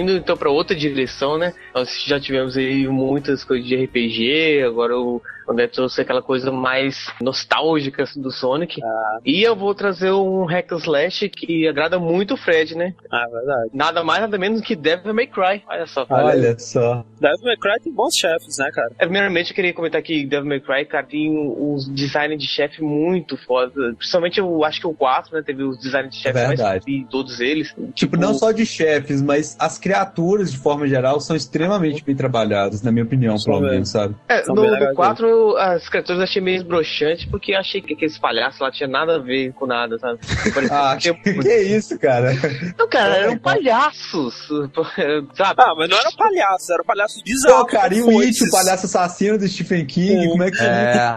[0.00, 1.52] Indo então pra outra direção, né?
[1.74, 5.20] Nós já tivemos aí muitas coisas de RPG, agora o
[5.52, 8.80] André trouxe aquela coisa mais nostálgica do Sonic.
[9.24, 12.94] E eu vou trazer um hack and slash que agrada muito o Fred, né?
[13.10, 13.70] Ah, verdade.
[13.72, 15.62] Nada mais, nada menos que Devil May Cry.
[15.68, 16.06] Olha só.
[16.06, 16.26] cara.
[16.26, 17.04] olha só.
[17.20, 18.90] Devil May Cry tem bons chefes, né, cara?
[18.98, 22.82] É, Primeiramente, eu queria comentar que Devil May Cry, cara, tem uns designs de chefe
[22.82, 23.94] muito foda.
[23.96, 26.84] Principalmente, eu acho que o 4, né, teve os designs de chefe mais Verdade.
[26.84, 27.74] de todos eles.
[27.94, 32.82] Tipo, não só de chefes, mas as criaturas, de forma geral, são extremamente bem trabalhadas,
[32.82, 34.14] na minha opinião, pelo menos, sabe?
[34.28, 37.80] É, no, no legais 4 eu, as criaturas eu achei meio broxante, porque eu achei
[37.80, 40.18] que aqueles palhaços lá tinha nada a ver com nada, sabe?
[40.70, 42.32] Ah, que que, que isso, cara?
[42.78, 44.34] Não, cara, eram palhaços,
[45.34, 45.62] sabe?
[45.62, 47.66] Ah, mas não era palhaço, era palhaço Pô, bizarro.
[47.66, 51.16] cara, e o It, o palhaço assassino do Stephen King, como é que É,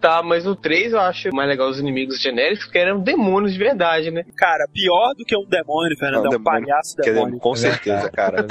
[0.00, 3.58] Tá, mas no 3 eu acho mais legal os inimigos genéricos, porque eram demônios de
[3.58, 4.24] verdade, né?
[4.36, 6.66] Cara, pior do que um demônio, Fernando, Não, é um demônio.
[6.66, 7.38] palhaço dizer, demônio.
[7.38, 8.46] com certeza, cara.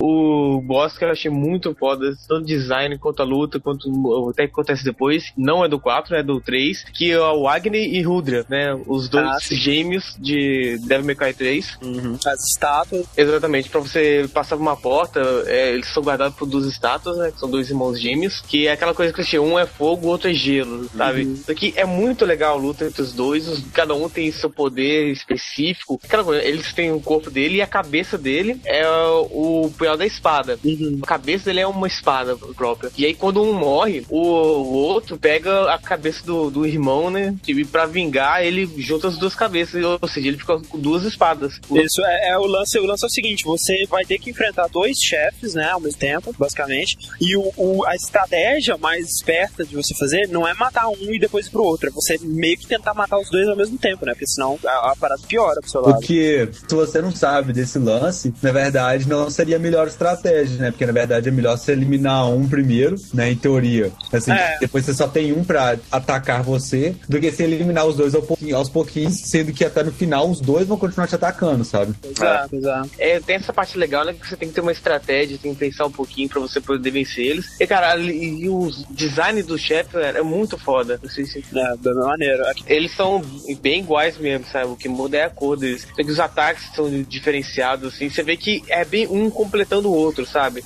[0.00, 4.46] O boss que eu achei muito foda, tanto design quanto a luta, quanto o até
[4.46, 8.02] que acontece depois, não é do 4, é do 3, que é o Agni e
[8.02, 8.74] Rudra, né?
[8.86, 11.78] Os dois Ah, gêmeos de Devil May Cry 3.
[12.26, 13.06] As estátuas.
[13.16, 17.30] Exatamente, pra você passar por uma porta, é, eles são guardados por duas estátuas, né?
[17.32, 20.30] Que são dois irmãos gêmeos, que é aquela coisa que um é fogo, o outro
[20.30, 21.22] é gelo, sabe?
[21.22, 24.50] Isso aqui é muito legal a luta entre os dois, os- cada um tem seu
[24.50, 26.00] poder específico.
[26.02, 30.06] Aquela coisa, eles têm o corpo dele e a cabeça dele é o punhal da
[30.06, 30.58] espada.
[31.02, 32.90] A cabeça dele é uma espada própria.
[32.96, 37.34] E aí quando um morre, o, o outro pega a cabeça do, do irmão, né?
[37.46, 41.54] E pra vingar, ele junta as duas cabeças, ou seja, ele fica com duas espadas.
[41.70, 42.78] Isso é, é o lance.
[42.78, 45.98] O lance é o seguinte: você vai ter que enfrentar dois chefes, né, ao mesmo
[45.98, 46.96] tempo, basicamente.
[47.20, 51.18] E o, o- a estratégia mais esperta de você fazer não é matar um e
[51.18, 51.88] depois ir pro outro.
[51.88, 54.12] É você meio que tentar matar os dois ao mesmo tempo, né?
[54.12, 55.94] Porque senão a, a parada piora pro seu lado.
[55.94, 60.70] Porque se você não sabe desse lance, na verdade não seria a melhor estratégia, né?
[60.70, 63.30] Porque na verdade é melhor você eliminar um primeiro, né?
[63.30, 63.90] Em teoria.
[64.20, 64.58] Assim, É.
[64.60, 68.22] depois você só tem um pra atacar você, do que você eliminar os dois ao
[68.22, 71.94] pouquinho- aos pouquinhos, sendo que até no final os dois vão continuar te atacando, sabe?
[72.04, 72.90] Exato, exato.
[72.98, 74.12] É, tem essa parte legal, né?
[74.12, 76.90] Que você tem que ter uma estratégia, tem que pensar um pouquinho pra você poder
[76.90, 77.46] vencer eles.
[77.60, 80.98] E, cara, ali- e o design do chefe é, é muito foda.
[81.02, 81.38] Não sei se...
[81.54, 82.52] É, da mesma maneira.
[82.66, 83.22] Eles são
[83.60, 84.66] bem iguais mesmo, sabe?
[84.70, 85.86] O que muda é a cor deles.
[85.96, 88.08] Só que os ataques são diferenciados, assim.
[88.10, 90.62] Você vê que é bem um completando o outro, sabe?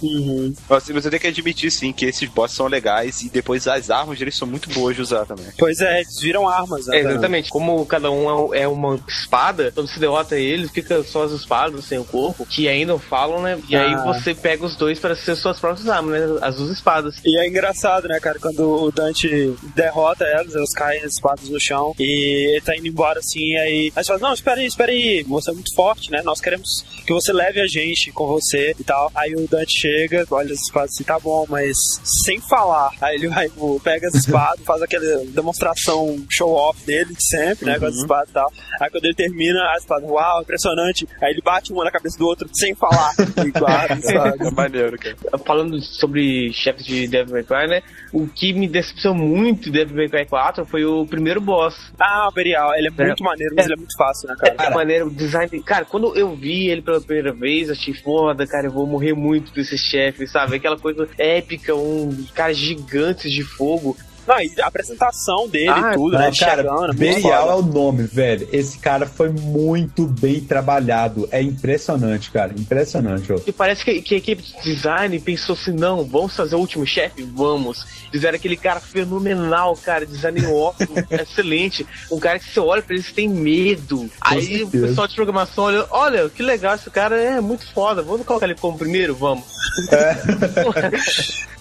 [0.68, 4.18] Mas você tem que admitir, sim, que esses bosses são legais e depois as armas
[4.18, 5.46] deles são muito boas de usar também.
[5.58, 6.98] Pois é, eles viram armas, né?
[6.98, 7.50] É, exatamente.
[7.50, 11.84] Como cada um é é uma espada, quando você derrota eles, fica só as espadas
[11.84, 13.60] sem o corpo, que ainda falam, né?
[13.68, 14.04] E aí Ah.
[14.04, 16.38] você pega os dois para ser suas próprias armas, né?
[16.40, 17.16] As duas espadas.
[17.24, 21.60] E é engraçado, né, cara, quando o Dante derrota elas, elas caem as espadas no
[21.60, 23.92] chão e ele tá indo embora assim, e aí.
[23.94, 26.22] Aí você fala, não, espera aí, espera aí, você é muito forte, né?
[26.24, 29.10] Nós queremos que você leve a gente com você e tal.
[29.14, 31.76] Aí o Dante chega, olha as espadas assim, tá bom, mas
[32.24, 32.90] sem falar.
[33.00, 37.78] Aí ele vai, pô, pega as espadas, faz aquela demonstração show-off dele de sempre, né,
[37.78, 38.52] com as espadas e tal.
[38.80, 41.06] Aí quando ele termina, a espada, uau, impressionante.
[41.20, 43.12] Aí ele bate uma na cabeça do outro sem falar.
[43.44, 44.46] E guarda, sabe?
[44.46, 45.16] É maneiro, cara.
[45.44, 47.82] Falando sobre chefes de Devil May Cry, né?
[48.12, 51.74] O que me decepcionou muito de Devil May Cry 4 foi o primeiro boss.
[51.98, 54.54] Ah, o Berial, ele é muito maneiro, mas ele é muito fácil, né, cara?
[54.58, 55.62] É maneiro, o design.
[55.62, 59.52] Cara, quando eu vi ele pela primeira vez, achei foda, cara, eu vou morrer muito
[59.52, 60.56] desse chefe, sabe?
[60.56, 63.96] Aquela coisa épica, um cara gigante de fogo.
[64.26, 66.32] Não, a apresentação dele Ah, tudo, né?
[66.38, 67.52] cara, Chegando, Belial foda.
[67.52, 68.48] é o nome, velho.
[68.52, 71.28] Esse cara foi muito bem trabalhado.
[71.30, 72.52] É impressionante, cara.
[72.56, 73.38] Impressionante, ó.
[73.46, 76.86] E parece que, que a equipe de design pensou assim: não, vamos fazer o último
[76.86, 77.22] chefe?
[77.22, 77.84] Vamos.
[78.10, 81.86] Fizeram aquele cara fenomenal, cara, design ótimo, excelente.
[82.10, 84.08] Um cara que você olha pra ele, você tem medo.
[84.20, 84.86] Aí o certeza.
[84.88, 88.54] pessoal de programação olha: olha, que legal, esse cara é muito foda, vamos colocar ele
[88.54, 89.14] como primeiro?
[89.14, 89.44] Vamos.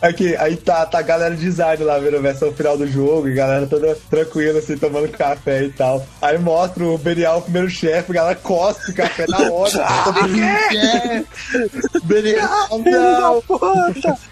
[0.02, 3.28] Aqui, aí tá, tá a galera de design lá vendo a versão final do jogo
[3.28, 6.06] e a galera toda tranquila, assim, tomando café e tal.
[6.22, 9.74] Aí mostra o Belial, o primeiro chefe, a galera cospe o café na hora.
[10.24, 11.26] Mundo quer!
[12.04, 13.44] Belial, não!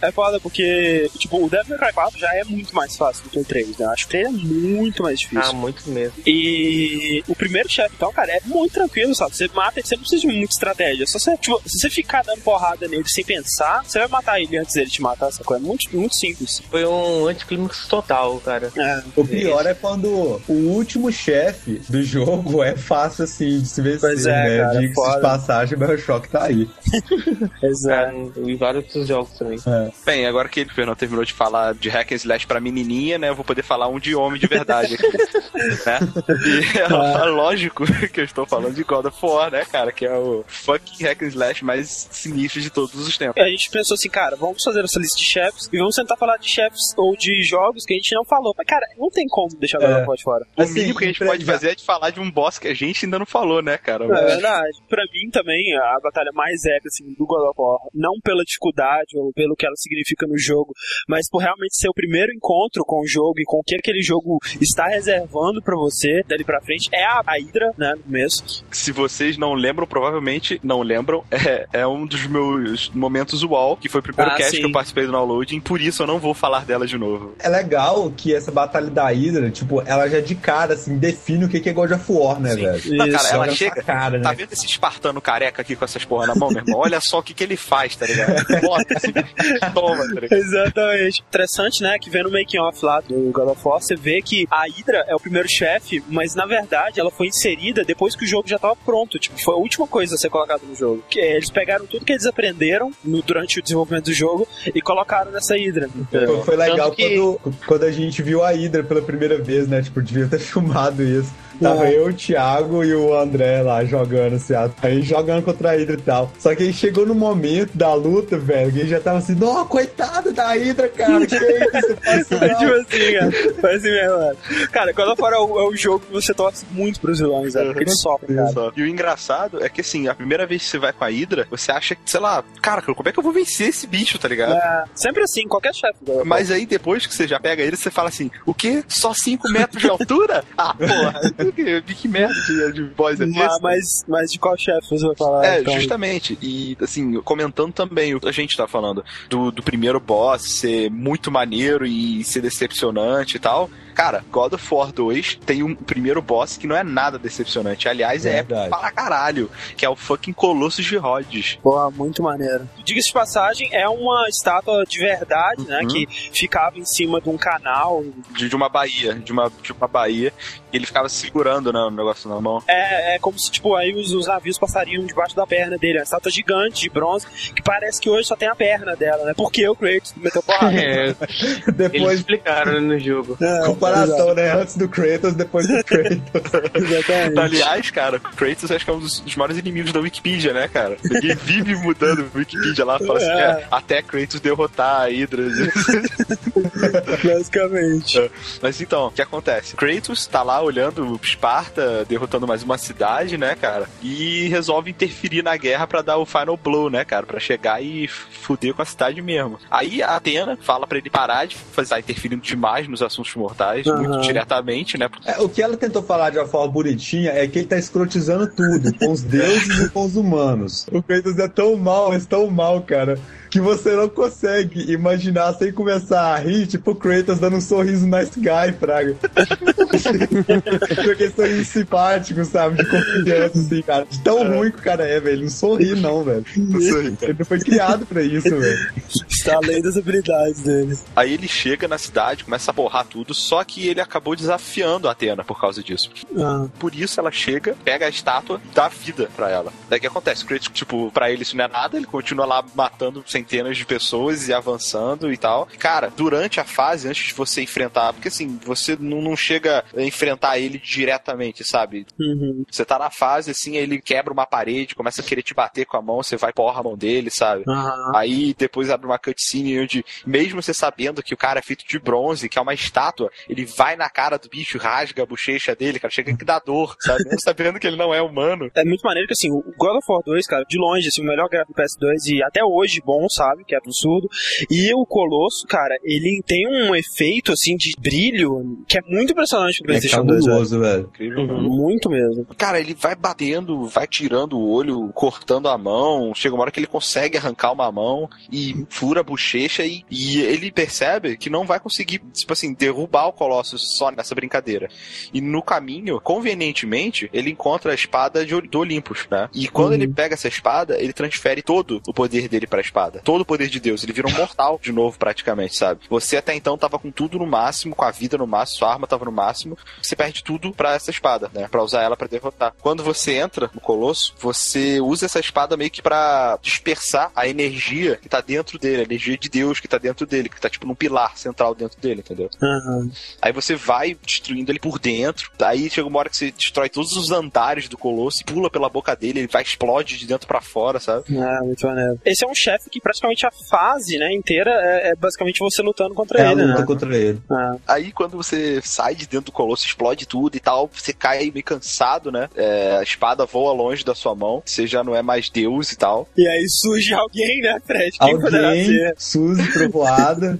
[0.02, 3.30] É foda porque, tipo, o Devil May Cry 4 já é muito mais fácil do
[3.30, 3.86] que o 3, né?
[3.88, 5.44] Acho que o 3 é muito mais difícil.
[5.44, 6.14] Ah, muito mesmo.
[6.26, 9.36] E o primeiro chefe, então, cara, é muito tranquilo, sabe?
[9.36, 11.06] Você mata ele, você não precisa de muita estratégia.
[11.08, 14.58] Só você, tipo, se você ficar dando porrada nele sem pensar, você vai matar ele
[14.58, 15.64] antes dele te matar, essa coisa.
[15.64, 16.62] É muito, muito simples.
[16.70, 18.11] Foi um anticlímax total,
[18.44, 18.72] cara.
[18.76, 19.04] É.
[19.16, 24.00] O pior é quando o último chefe do jogo é fácil, assim, de se vencer,
[24.02, 24.58] Pois é, né?
[24.58, 25.16] cara, foda.
[25.16, 26.70] de passagem, mas o choque tá aí.
[27.64, 28.34] Exato.
[28.38, 29.58] É, e vários outros jogos também.
[30.06, 33.30] Bem, agora que o Fernando terminou de falar de hack and slash pra menininha, né?
[33.30, 35.18] Eu vou poder falar um de homem de verdade aqui.
[35.86, 36.00] né?
[36.46, 39.92] E é lógico que eu estou falando de God of War, né, cara?
[39.92, 43.42] Que é o fucking hack and slash mais sinistro de todos os tempos.
[43.42, 46.38] A gente pensou assim, cara, vamos fazer essa lista de chefes e vamos tentar falar
[46.38, 48.54] de chefes ou de jogos que a gente não falou.
[48.58, 49.88] Mas, cara, não tem como deixar o É.
[49.88, 50.46] God of War de fora.
[50.58, 52.58] O Assim, mínimo que a gente pra- pode fazer é de falar de um boss
[52.60, 54.06] que a gente ainda não falou, né, cara?
[54.06, 54.78] É verdade.
[54.90, 59.18] Pra mim também, a batalha mais épica assim, do God of War, não pela dificuldade
[59.18, 60.74] ou pelo que ela significa no jogo,
[61.08, 64.02] mas por realmente ser o primeiro encontro com o jogo e com o que aquele
[64.02, 68.66] jogo está reservando pra você dali pra frente, é a, a Hydra, né, no começo.
[68.72, 73.90] Se vocês não lembram, provavelmente não lembram, é, é um dos meus momentos UOL, que
[73.90, 74.60] foi o primeiro Ah, cast sim.
[74.60, 77.36] que eu participei do downloading, por isso eu não vou falar dela de novo.
[77.40, 81.46] É legal legal que essa batalha da Hydra, tipo, ela já de cara, assim, define
[81.46, 82.62] o que que é God of War, né, Sim.
[82.66, 82.82] velho?
[82.98, 83.84] Não, cara, Isso, ela chega.
[83.84, 84.24] cara, né?
[84.24, 86.80] Tá vendo esse espartano careca aqui com essas porra na mão, meu irmão?
[86.80, 88.44] Olha só o que, que ele faz, tá ligado?
[88.62, 89.34] Bota esse bicho,
[89.74, 90.34] toma, tá ligado?
[90.34, 91.24] Exatamente.
[91.28, 91.98] Interessante, né?
[92.00, 95.06] Que vendo o making off lá do God of War, você vê que a Hydra
[95.08, 98.58] é o primeiro chefe, mas na verdade ela foi inserida depois que o jogo já
[98.60, 99.20] tava pronto.
[99.20, 101.04] Tipo, foi a última coisa a ser colocada no jogo.
[101.10, 105.32] Que eles pegaram tudo que eles aprenderam no- durante o desenvolvimento do jogo e colocaram
[105.32, 105.90] nessa Hydra.
[106.10, 109.82] Foi, foi legal que- quando, quando a gente viu a Hydra pela primeira vez, né?
[109.82, 111.32] Tipo, devia ter filmado isso.
[111.62, 115.96] Tava eu, o Thiago e o André lá jogando, assim, aí jogando contra a Hydra
[115.96, 116.32] e tal.
[116.40, 119.66] Só que aí chegou no momento da luta, velho, que ele já tava assim, não,
[119.66, 123.32] coitado da Hydra, cara, que isso, É não." tipo assim, cara.
[123.62, 124.38] Foi assim mesmo, mano.
[124.72, 127.68] Cara, of War é o, é o jogo que você torce muito pros vilões, velho.
[127.68, 128.52] Porque eles sofrem, cara.
[128.52, 128.72] Só.
[128.76, 131.48] E o engraçado é que assim, a primeira vez que você vai com a Hydra,
[131.50, 134.28] você acha que, sei lá, cara, como é que eu vou vencer esse bicho, tá
[134.28, 134.54] ligado?
[134.54, 136.00] É, sempre assim, qualquer chefe.
[136.26, 138.84] Mas aí depois que você já pega ele, você fala assim: o quê?
[138.88, 140.44] Só 5 metros de altura?
[140.58, 141.22] Ah, porra,
[141.52, 143.62] que, que merda de, de boss é esse?
[143.62, 145.46] mas, mas de qual chefe você vai falar?
[145.46, 145.74] É, então?
[145.74, 146.38] justamente.
[146.42, 150.90] E, assim, comentando também o que a gente tá falando do, do primeiro boss ser
[150.90, 153.70] muito maneiro e ser decepcionante e tal.
[153.94, 157.88] Cara, God of War 2 tem um primeiro boss que não é nada decepcionante.
[157.88, 158.70] Aliás, é Verdade.
[158.70, 159.50] para caralho.
[159.76, 161.60] Que é o fucking Colossus de Rhodes.
[161.62, 162.68] Porra, muito maneiro.
[162.84, 165.82] Diga-se de passagem, é uma estátua de verdade, né?
[165.82, 165.88] Uhum.
[165.88, 168.04] Que ficava em cima de um canal.
[168.32, 169.14] De, de uma baía.
[169.16, 170.34] De uma, de uma baía.
[170.72, 172.64] E ele ficava segurando né, o negócio na mão.
[172.68, 175.98] É, é como se, tipo, aí os, os navios passariam debaixo da perna dele.
[175.98, 179.26] É uma estátua gigante de bronze, que parece que hoje só tem a perna dela,
[179.26, 179.34] né?
[179.36, 180.72] Porque o Kratos meteu porrada.
[180.82, 183.38] É, eles Depois, explicaram no jogo.
[183.42, 184.54] É, comparação, né?
[184.54, 186.18] Antes do Kratos, depois do Kratos.
[186.74, 187.40] Exatamente.
[187.40, 190.98] Aliás, cara, Kratos acho que é um dos, dos maiores inimigos da Wikipedia, né, cara?
[191.04, 193.42] Ninguém vive mudando a Wikipedia lá, fala assim, É.
[193.42, 195.44] é, até Kratos derrotar a Hydra.
[197.24, 198.32] Basicamente.
[198.62, 199.76] Mas então, o que acontece?
[199.76, 203.88] Kratos tá lá olhando Esparta, derrotando mais uma cidade, né, cara?
[204.02, 207.26] E resolve interferir na guerra pra dar o final blow, né, cara?
[207.26, 209.58] Pra chegar e fuder com a cidade mesmo.
[209.70, 213.86] Aí a Atena fala pra ele parar de fazer, tá interferindo demais nos assuntos mortais,
[213.88, 213.98] Aham.
[213.98, 215.10] muito diretamente, né?
[215.26, 218.48] É, o que ela tentou falar de uma forma bonitinha é que ele tá escrotizando
[218.48, 220.88] tudo, com os deuses e com os humanos.
[220.92, 223.20] O Kratos é tão mal, mas tão mal, cara,
[223.52, 228.08] que você não consegue imaginar sem começar a rir, tipo o Kratos dando um sorriso
[228.08, 229.16] nice guy, Fraga.
[231.12, 232.78] Aquele sorriso simpático, sabe?
[232.78, 234.06] De confiança, assim, cara.
[234.10, 235.36] De tão ruim que o cara é, velho.
[235.36, 236.46] Ele não sorri, não, velho.
[236.56, 238.92] Ele não foi criado pra isso, velho.
[239.30, 240.98] Está além das habilidades dele.
[241.14, 245.12] Aí ele chega na cidade, começa a borrar tudo, só que ele acabou desafiando a
[245.12, 246.10] Atena por causa disso.
[246.38, 249.74] Ah, Por isso ela chega, pega a estátua e dá vida pra ela.
[249.90, 250.44] Daí o que acontece?
[250.44, 253.86] O Kratos, tipo, pra ele isso não é nada, ele continua lá matando centenas de
[253.86, 255.68] pessoas e avançando e tal.
[255.80, 260.02] Cara, durante a fase, antes de você enfrentar, porque assim, você não, não chega a
[260.02, 262.06] enfrentar ele diretamente, sabe?
[262.20, 262.64] uhum.
[262.70, 265.98] Você tá na fase, assim, ele quebra uma parede, começa a querer te bater com
[265.98, 267.64] a mão, você vai porra a mão dele, sabe?
[267.68, 271.86] Ah, Aí depois abre uma cutscene onde, mesmo você sabendo que o cara é feito
[271.88, 275.76] de bronze, que é uma estátua, ele vai na cara do bicho, rasga a bochecha
[275.76, 277.24] dele, cara, chega que dá dor, sabe?
[277.26, 278.70] Mesmo sabendo que ele não é humano.
[278.76, 281.26] É muito maneiro que, assim, o God of War 2, cara, de longe, assim, o
[281.26, 283.64] melhor gráfico do PS2 e até hoje bom, sabe?
[283.66, 284.28] Que é absurdo.
[284.70, 289.80] E o Colosso, cara, ele tem um efeito, assim, de brilho que é muito impressionante
[289.82, 290.46] pro É PlayStation 2, velho.
[290.52, 291.04] cabuloso, velho.
[291.14, 291.48] Incrível.
[291.62, 292.46] Muito mesmo.
[292.58, 296.34] Cara, ele vai batendo, vai tirando o olho, cortando a mão.
[296.36, 300.40] Chega uma hora que ele consegue arrancar uma mão e fura a bochecha e, e
[300.42, 304.90] ele percebe que não vai conseguir, tipo assim, derrubar o Colossus só nessa brincadeira.
[305.34, 309.50] E no caminho, convenientemente, ele encontra a espada de, do Olympus, né?
[309.54, 309.96] E quando Uhum.
[309.96, 313.21] ele pega essa espada, ele transfere todo o poder dele pra espada.
[313.24, 314.04] Todo o poder de Deus.
[314.04, 316.02] Ele vira um mortal de novo, praticamente, sabe?
[316.10, 319.08] Você até então tava com tudo no máximo, com a vida no máximo, sua arma
[319.08, 319.78] tava no máximo.
[320.02, 321.68] Você perde tudo pra essa espada, né?
[321.68, 322.74] Pra usar ela pra derrotar.
[322.82, 328.18] Quando você entra no Colosso, você usa essa espada meio que pra dispersar a energia
[328.18, 330.88] que tá dentro dele, a energia de Deus que tá dentro dele, que tá tipo
[330.88, 332.50] num pilar central dentro dele, entendeu?
[332.62, 333.10] Aham.
[333.42, 335.52] Aí você vai destruindo ele por dentro.
[335.62, 339.16] Aí chega uma hora que você destrói todos os andares do Colosso pula pela boca
[339.16, 341.24] dele, ele vai explode de dentro pra fora, sabe?
[341.30, 342.20] É, muito maneiro.
[342.26, 346.14] Esse é um chefe que praticamente a fase, né, inteira é, é basicamente você lutando
[346.14, 346.86] contra É a ele, luta né?
[346.86, 347.42] contra ele.
[347.52, 351.40] Ah, Aí quando você sai de dentro do colosso, explode tudo e tal, você cai
[351.40, 352.48] aí meio cansado, né?
[352.56, 355.98] É, a espada voa longe da sua mão, você já não é mais Deus e
[355.98, 356.28] tal.
[356.38, 358.18] E aí surge alguém, né, Fred?
[358.18, 359.14] Quem Alguém, ser?
[359.18, 360.60] Suzy, trovoada,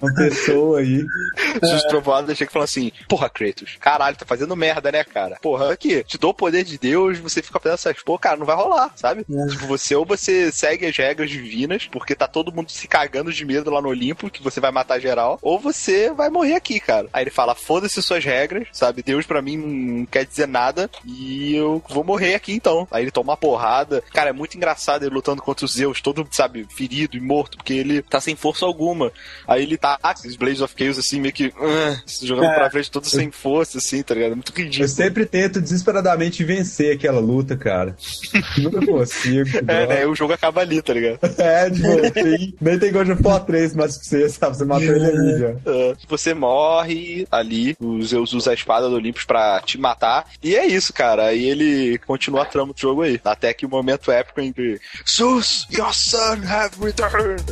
[0.00, 1.04] uma pessoa aí.
[1.62, 5.36] Jesus trovoada chega e fala assim: Porra, Kratos, caralho, tá fazendo merda, né, cara?
[5.40, 8.46] Porra, aqui, te dou o poder de Deus, você fica fazendo essas porra, cara, não
[8.46, 9.24] vai rolar, sabe?
[9.24, 11.30] Tipo, você ou você segue as regras
[11.90, 15.00] porque tá todo mundo se cagando de medo lá no Olimpo, que você vai matar
[15.00, 17.08] geral, ou você vai morrer aqui, cara.
[17.12, 19.02] Aí ele fala: Foda-se suas regras, sabe?
[19.02, 22.86] Deus pra mim não quer dizer nada e eu vou morrer aqui então.
[22.90, 24.02] Aí ele toma uma porrada.
[24.12, 27.72] Cara, é muito engraçado ele lutando contra os Zeus, todo, sabe, ferido e morto, porque
[27.72, 29.12] ele tá sem força alguma.
[29.46, 32.54] Aí ele tá, ah, esses Blades of Chaos assim, meio que uh, jogando É.
[32.54, 34.32] pra frente todo sem força, assim, tá ligado?
[34.32, 34.88] É muito Eu ridículo.
[34.88, 37.96] sempre tento desesperadamente vencer aquela luta, cara.
[38.58, 39.50] Nunca consigo.
[39.70, 40.06] É, né?
[40.06, 41.18] O jogo acaba ali, tá ligado?
[41.38, 44.56] É, tipo, tem, nem tem God of War 3 mais pra você, sabe?
[44.56, 45.48] Você matou ele ali já.
[45.66, 50.54] É, Você morre ali, o Zeus usa a espada do Olympus pra te matar, e
[50.56, 51.26] é isso, cara.
[51.26, 53.20] Aí ele continua a trama do jogo aí.
[53.24, 57.44] Até que o momento épico em que Zeus, your son have returned.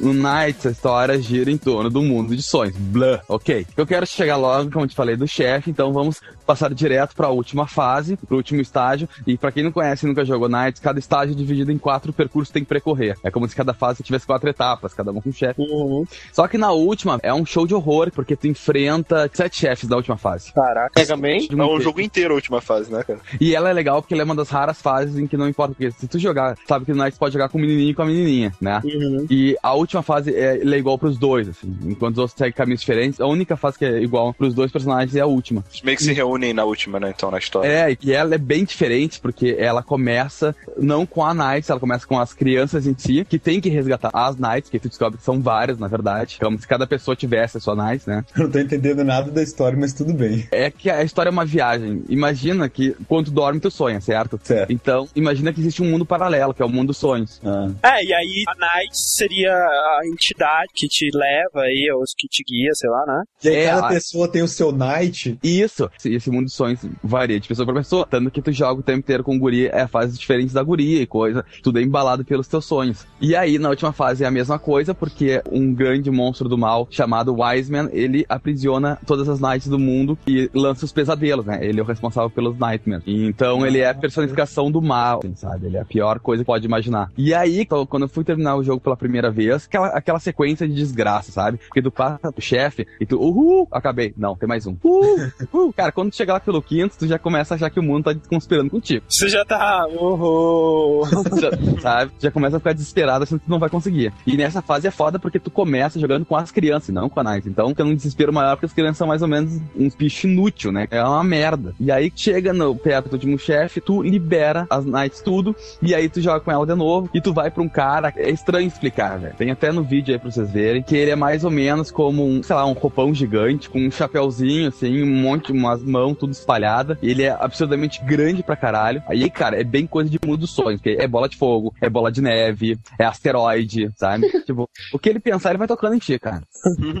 [0.00, 2.76] No Knights, a história gira em torno do mundo de sonhos.
[2.76, 3.66] Blá, ok.
[3.76, 7.28] Eu quero chegar logo, como eu te falei, do chefe, então vamos passar direto pra
[7.28, 9.08] última fase, pro último estágio.
[9.26, 12.12] E pra quem não conhece e nunca jogou Knights, cada estágio é dividido em quatro
[12.12, 13.16] percursos que tem que percorrer.
[13.22, 15.60] É como se cada fase tivesse quatro etapas, cada uma com um chefe.
[15.60, 16.04] Uhum.
[16.32, 19.96] Só que na última é um show de horror, porque tu enfrenta sete chefes da
[19.96, 20.52] última fase.
[20.52, 20.92] Caraca.
[20.98, 21.38] Mega Man?
[21.38, 23.20] De É um jogo inteiro a última fase, né, cara?
[23.40, 25.74] E ela é legal porque ela é uma das raras fases em que não importa,
[25.74, 28.02] porque se tu jogar, sabe que no Knights pode jogar com o menininho e com
[28.02, 28.80] a menininha, né?
[28.84, 29.26] Uhum.
[29.30, 31.76] E a última fase é, é igual pros dois, assim.
[31.84, 35.14] Enquanto os outros seguem caminhos diferentes, a única fase que é igual pros dois personagens
[35.14, 35.64] é a última.
[35.70, 37.68] Eles meio que se reúnem na última, né, então, na história.
[37.68, 42.06] É, e ela é bem diferente, porque ela começa não com a Knights, ela começa
[42.06, 45.24] com as crianças em si, que tem que resgatar as Knights, que tu descobre que
[45.24, 46.38] são várias, na verdade.
[46.40, 48.24] Como se cada pessoa tivesse a sua Knights, né?
[48.36, 50.46] Eu não tô entendendo nada da história, mas tudo bem.
[50.50, 52.02] É que a história é uma viagem.
[52.08, 54.38] Imagina que quando tu dorme, tu sonha, certo?
[54.42, 54.72] Certo.
[54.72, 57.40] Então, imagina que existe um mundo paralelo, que é o mundo dos sonhos.
[57.44, 57.70] Ah.
[57.82, 62.42] É, e aí a Knight seria a entidade que te leva aí, ou que te
[62.44, 63.22] guia, sei lá, né?
[63.44, 65.38] E aí É, cada a- pessoa tem o seu Knight.
[65.42, 68.80] Isso, esse- esse mundo de sonhos varia de pessoa pra pessoa, tanto que tu joga
[68.80, 72.24] o tempo inteiro com guria, é fases diferentes da guria e coisa, tudo é embalado
[72.24, 73.06] pelos teus sonhos.
[73.20, 76.86] E aí, na última fase é a mesma coisa, porque um grande monstro do mal,
[76.90, 81.58] chamado Wiseman, ele aprisiona todas as Knights do mundo e lança os pesadelos, né?
[81.62, 83.04] Ele é o responsável pelos Nightmares.
[83.06, 85.66] Então ele é a personificação do mal, assim, sabe?
[85.66, 87.10] Ele é a pior coisa que pode imaginar.
[87.16, 90.66] E aí, então, quando eu fui terminar o jogo pela primeira vez, aquela, aquela sequência
[90.66, 91.58] de desgraça, sabe?
[91.58, 94.12] Porque tu passa pro chefe e tu, uhul, acabei.
[94.16, 94.76] Não, tem mais um.
[94.82, 95.72] Uhul, uhul.
[95.72, 98.04] Cara, quando tu chega lá pelo quinto, tu já começa a achar que o mundo
[98.12, 99.04] tá conspirando contigo.
[99.08, 99.86] Você já tá.
[99.88, 101.06] Uhul.
[101.38, 102.12] Já- sabe?
[102.18, 104.12] Já começa a ficar desesperado achando que tu não vai conseguir.
[104.26, 107.20] E nessa fase é foda porque tu começa jogando com as crianças, e não com
[107.20, 107.48] a Knight.
[107.48, 110.72] Então fica num desespero maior porque as crianças são mais ou menos uns bichos inúteis,
[110.72, 110.86] né?
[110.90, 111.74] É uma merda.
[111.78, 116.08] E aí chega no perto do último chefe, tu libera as Knights tudo, e aí
[116.08, 118.12] tu joga com ela de novo, e tu vai pra um cara.
[118.16, 119.34] É estranho explicar, velho.
[119.36, 122.24] Tem até no vídeo aí pra vocês verem, que ele é mais ou menos como
[122.24, 126.32] um, sei lá, um roupão gigante, com um chapéuzinho, assim, um monte, umas mãos tudo
[126.32, 126.96] espalhada.
[127.02, 129.02] E ele é absurdamente grande pra caralho.
[129.08, 131.90] Aí, cara, é bem coisa de mundo dos sonhos, porque é bola de fogo, é
[131.90, 134.28] bola de neve, é asteroide, sabe?
[134.46, 136.42] tipo, o que ele pensar, ele vai tocando em ti, cara.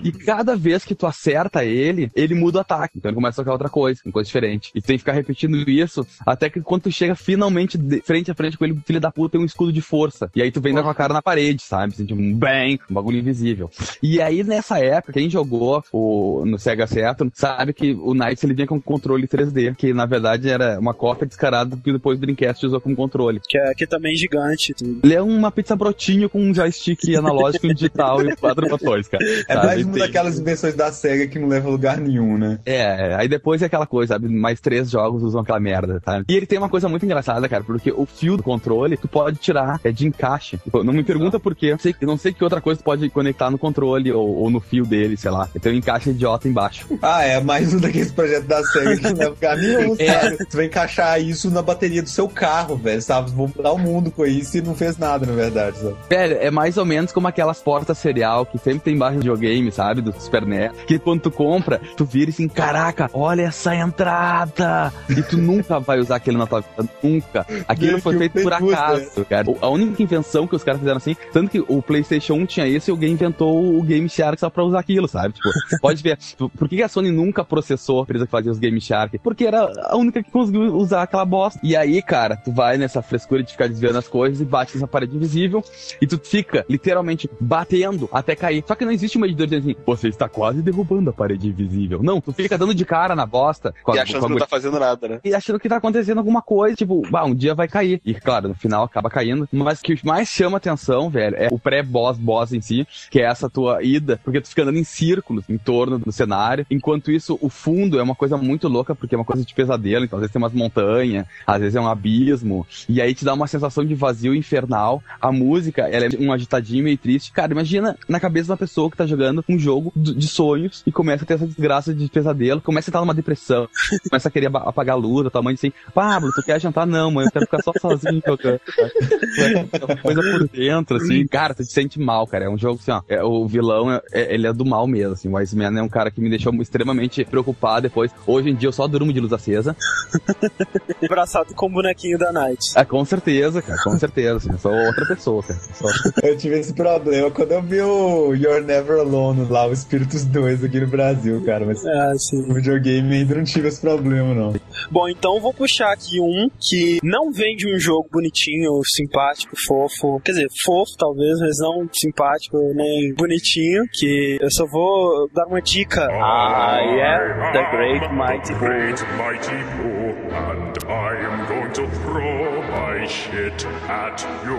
[0.02, 2.98] E cada vez que tu acerta ele, ele muda o ataque.
[2.98, 4.72] Então ele começa a tocar outra coisa, uma coisa diferente.
[4.74, 8.30] E tu tem que ficar repetindo isso até que quando tu chega finalmente de frente
[8.30, 10.30] a frente com ele, filho da puta tem um escudo de força.
[10.34, 11.92] E aí tu vem com a cara na parede, sabe?
[11.92, 13.70] Assim, tipo, um bang, um bagulho invisível.
[14.02, 18.54] E aí nessa época, quem jogou o, no Sega Saturn sabe que o Knights ele
[18.54, 22.66] vinha com controle 3D, que na verdade era uma cópia descarada que depois o Dreamcast
[22.66, 23.40] usou como controle.
[23.48, 24.74] Que é, que é também gigante.
[24.74, 25.00] tudo.
[25.02, 29.08] Ele é uma pizza brotinho com um joystick analógico e um digital e quatro botões,
[29.08, 29.24] cara.
[29.24, 29.66] É sabe?
[29.66, 32.58] mais uma Tem- daquelas invenções da SEGA que não leva a lugar nenhum, né?
[32.64, 34.28] É, aí depois é aquela coisa, sabe?
[34.28, 36.22] Mais três jogos usam aquela merda, tá?
[36.28, 39.38] E ele tem uma coisa muito engraçada, cara, porque o fio do controle tu pode
[39.38, 40.58] tirar é de encaixe.
[40.58, 41.66] Tipo, não me pergunta por quê.
[41.66, 44.50] Eu sei- eu não sei que outra coisa tu pode conectar no controle ou, ou
[44.50, 45.48] no fio dele, sei lá.
[45.60, 46.86] Tem um encaixe idiota embaixo.
[47.02, 50.36] Ah, é mais um daqueles projetos da SEGA que não lugar nenhum, É.
[50.36, 53.30] Você vai encaixar isso na bateria do seu carro, velho, sabe?
[53.30, 55.96] Vou mudar o mundo com isso e não fez nada, na verdade, sabe?
[56.08, 59.72] Velho, é mais ou menos como aquelas portas serial que sempre tem embaixo de videogame,
[59.72, 60.00] sabe?
[60.00, 60.72] Do Super NES.
[60.86, 64.92] Que quando tu compra, tu vira assim, caraca, olha essa entrada!
[65.08, 67.46] E tu nunca vai usar aquilo na tua vida, nunca.
[67.66, 69.46] Aquilo Meu, foi feito por acaso, cara.
[69.60, 72.66] A única invenção que os caras fizeram assim, tanto que o PlayStation PlayStation 1 tinha
[72.66, 75.34] isso e alguém inventou o Game Shark só pra usar aquilo, sabe?
[75.34, 75.48] Tipo,
[75.80, 76.18] pode ver.
[76.56, 79.18] Por que a Sony nunca processou a empresa que fazia os Game Shark?
[79.18, 81.58] Porque era a única que conseguiu usar aquela bosta.
[81.62, 84.86] E aí, cara, tu vai nessa frescura de ficar desviando as coisas e bate nessa
[84.86, 85.62] parede invisível
[86.00, 88.62] e tu fica literalmente batendo até cair.
[88.66, 92.02] Só que não existe um medidor dizendo assim, você está quase derrubando a parede invisível.
[92.02, 93.74] Não, tu fica dando de cara na bosta.
[93.82, 95.20] com a- E achando com a que não tá fazendo nada, né?
[95.24, 98.00] e achando que tá acontecendo alguma coisa, tipo, bah, um dia vai cair.
[98.04, 99.48] E claro, no final acaba caindo.
[99.52, 103.24] Mas o que mais chama atenção, velho, é o pré-boss boss em si, que é
[103.24, 106.66] essa tua ida, porque tu fica andando em círculos em torno do cenário.
[106.70, 110.04] Enquanto isso, o fundo é uma coisa muito louca, porque é uma coisa de pesadelo.
[110.04, 112.66] Então, às vezes tem umas montanhas, às vezes é um abismo.
[112.88, 115.02] E aí te dá uma sensação de vazio infernal.
[115.20, 117.32] A música, ela é um agitadinho meio triste.
[117.32, 120.92] Cara, imagina na cabeça de uma pessoa que tá jogando um jogo de sonhos e
[120.92, 123.68] começa a ter essa desgraça de pesadelo, começa a entrar numa depressão,
[124.08, 126.86] começa a querer apagar a luz, a tua mãe diz assim, Pablo, tu quer jantar?
[126.86, 128.60] Não, mãe, eu quero ficar só sozinho jogando.
[130.02, 132.44] Coisa por dentro, assim, cara, tu te sente mal, cara.
[132.46, 133.02] É um jogo assim, ó.
[133.08, 135.28] é- o vilão, é- é- ele é do mal mesmo, assim.
[135.28, 138.10] O Iceman é um cara que me deixou extremamente preocupado depois.
[138.26, 139.76] Hoje em dia eu só durmo de luz acesa.
[141.04, 142.58] Abraçado com o bonequinho da Night.
[142.74, 144.36] Ah, com certeza, cara, com certeza.
[144.36, 145.58] Assim, eu sou outra pessoa, cara.
[145.74, 145.88] Sou-
[146.22, 150.62] Eu tive esse problema quando eu vi o You're Never Alone lá, o Espíritos 2
[150.64, 151.64] aqui no Brasil, cara.
[151.64, 152.46] Mas Ah, sim.
[152.46, 154.54] no videogame ainda não tive esse problema, não.
[154.90, 159.54] Bom, então eu vou puxar aqui um que não vem de um jogo bonitinho, simpático,
[159.66, 160.20] fofo.
[160.24, 163.84] Quer dizer, fofo talvez, mas não simpático nem bonitinho.
[163.92, 166.02] Que eu só vou dar uma dica.
[166.10, 168.68] I am the Great Mighty Bull.
[168.68, 174.58] Great mighty bull, and I am going to throw my shit at you.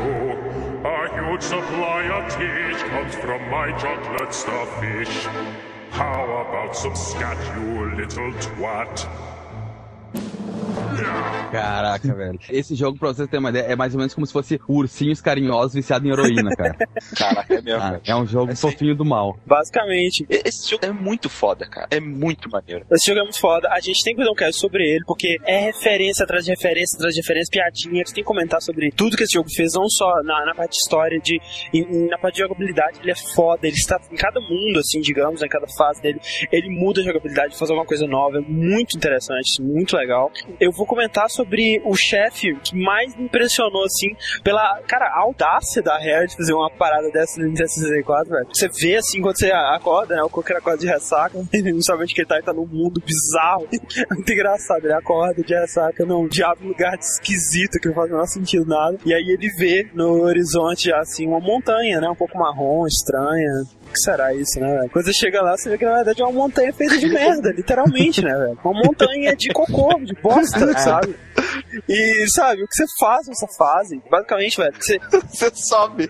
[0.84, 5.28] A huge supply of teach comes from my chocolate starfish.
[5.92, 9.29] How about some scat, you little twat?
[11.52, 12.40] Caraca, velho.
[12.50, 15.22] Esse jogo, pra vocês terem uma ideia, é mais ou menos como se fosse ursinhos
[15.22, 16.76] carinhosos viciados em heroína, cara.
[17.18, 17.82] Caraca, é mesmo.
[17.82, 18.70] Ah, é um jogo Assim.
[18.70, 19.38] fofinho do mal.
[19.46, 21.88] Basicamente, Esse jogo é muito foda, cara.
[21.92, 22.86] É muito maneiro.
[22.92, 23.70] esse jogo é muito foda.
[23.72, 26.96] A gente tem que fazer um cast sobre ele, porque é referência atrás de referência,
[26.98, 28.02] atrás de referência, piadinha.
[28.02, 30.54] A gente tem que comentar sobre tudo que esse jogo fez, não só na, na
[30.56, 31.40] parte de história, de,
[31.74, 33.00] em- na parte de jogabilidade.
[33.02, 36.20] Ele é foda, ele está em cada mundo, assim, digamos, em cada fase dele.
[36.52, 38.38] Ele muda a jogabilidade, faz alguma coisa nova.
[38.38, 40.32] É muito interessante, muito legal.
[40.60, 45.98] Eu vou comentar sobre o chefe que mais me impressionou, assim, pela, cara, audácia da
[45.98, 48.48] Rare de fazer uma parada dessa no Nintendo 64, velho.
[48.54, 50.24] Você vê, assim, quando você acorda, né?
[50.24, 53.68] O Coker acorda de ressaca, onde que ele tá, ele tá num mundo bizarro.
[54.12, 58.28] Muito engraçado, ele acorda de ressaca num diabo lugar esquisito que não faz o menor
[58.28, 58.98] sentido nada.
[59.06, 62.10] E aí ele vê no horizonte, assim, uma montanha, né?
[62.10, 63.64] Um pouco marrom, estranha.
[63.90, 64.90] Que será isso, né, velho?
[64.90, 67.52] Quando você chega lá, você vê que na verdade é uma montanha feita de merda,
[67.58, 68.58] literalmente, né, velho?
[68.64, 71.16] Uma montanha de cocô, de bosta, sabe?
[71.88, 76.10] E, sabe, o que você faz nessa fase, basicamente, velho, você, Você sobe.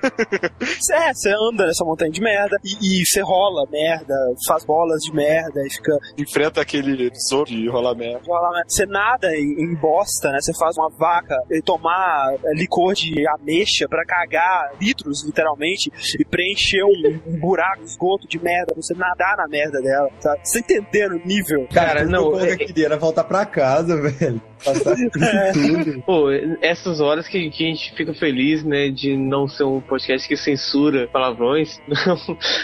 [0.59, 4.13] você- é, você anda nessa montanha de merda e, e você rola merda,
[4.47, 8.25] faz bolas de merda e fica Enfrenta aquele tesouro de rolamento.
[8.27, 8.65] rola merda.
[8.69, 10.39] Você nada em, em bosta, né?
[10.41, 16.25] Você faz uma vaca e tomar é, licor de ameixa pra cagar litros, literalmente, e
[16.25, 20.39] preencher um, um buraco, esgoto de merda, pra você nadar na merda dela, sabe?
[20.43, 21.67] Você tá entendendo o nível?
[21.73, 24.41] Cara, tudo não, que eu é- queria era voltar pra casa, velho.
[24.65, 26.01] É.
[26.05, 26.29] Pô,
[26.61, 30.35] essas horas que, que a gente fica feliz, né, de não ser um podcast que
[30.35, 32.17] censura palavrões, não,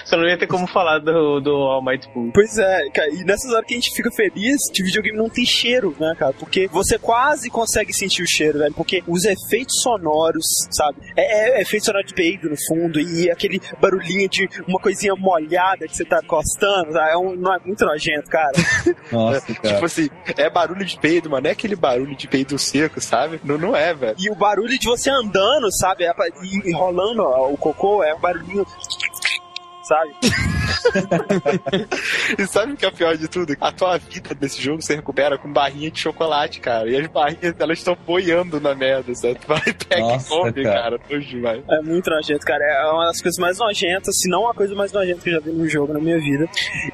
[0.03, 2.31] só não ia ter como falar do, do Almighty Pool.
[2.33, 5.45] Pois é, cara, e nessas horas que a gente fica feliz, de videogame não tem
[5.45, 6.33] cheiro, né, cara?
[6.33, 8.73] Porque você quase consegue sentir o cheiro, velho.
[8.73, 10.97] Porque os efeitos sonoros, sabe?
[11.15, 15.87] É, é efeito sonoro de peido no fundo e aquele barulhinho de uma coisinha molhada
[15.87, 17.09] que você tá encostando, tá?
[17.11, 18.53] É, um, não é muito nojento, cara.
[19.11, 19.73] Nossa, cara.
[19.75, 23.39] Tipo assim, é barulho de peido, mas não é aquele barulho de peido seco, sabe?
[23.43, 24.15] Não, não é, velho.
[24.19, 26.03] E o barulho de você andando, sabe?
[26.03, 28.65] É pra- E, e rolando ó, o cocô, é um barulhinho.
[29.87, 30.15] Sabe?
[32.37, 33.55] E sabe o que é o pior de tudo?
[33.59, 36.89] A tua vida desse jogo você recupera com barrinha de chocolate, cara.
[36.89, 39.35] E as barrinhas, elas estão boiando na merda, sabe?
[39.35, 40.99] Tu vai, pega Nossa, e come, cara.
[40.99, 40.99] cara.
[41.69, 42.63] É muito nojento, cara.
[42.63, 45.39] É uma das coisas mais nojentas, se não a coisa mais nojenta que eu já
[45.39, 46.47] vi num jogo na minha vida.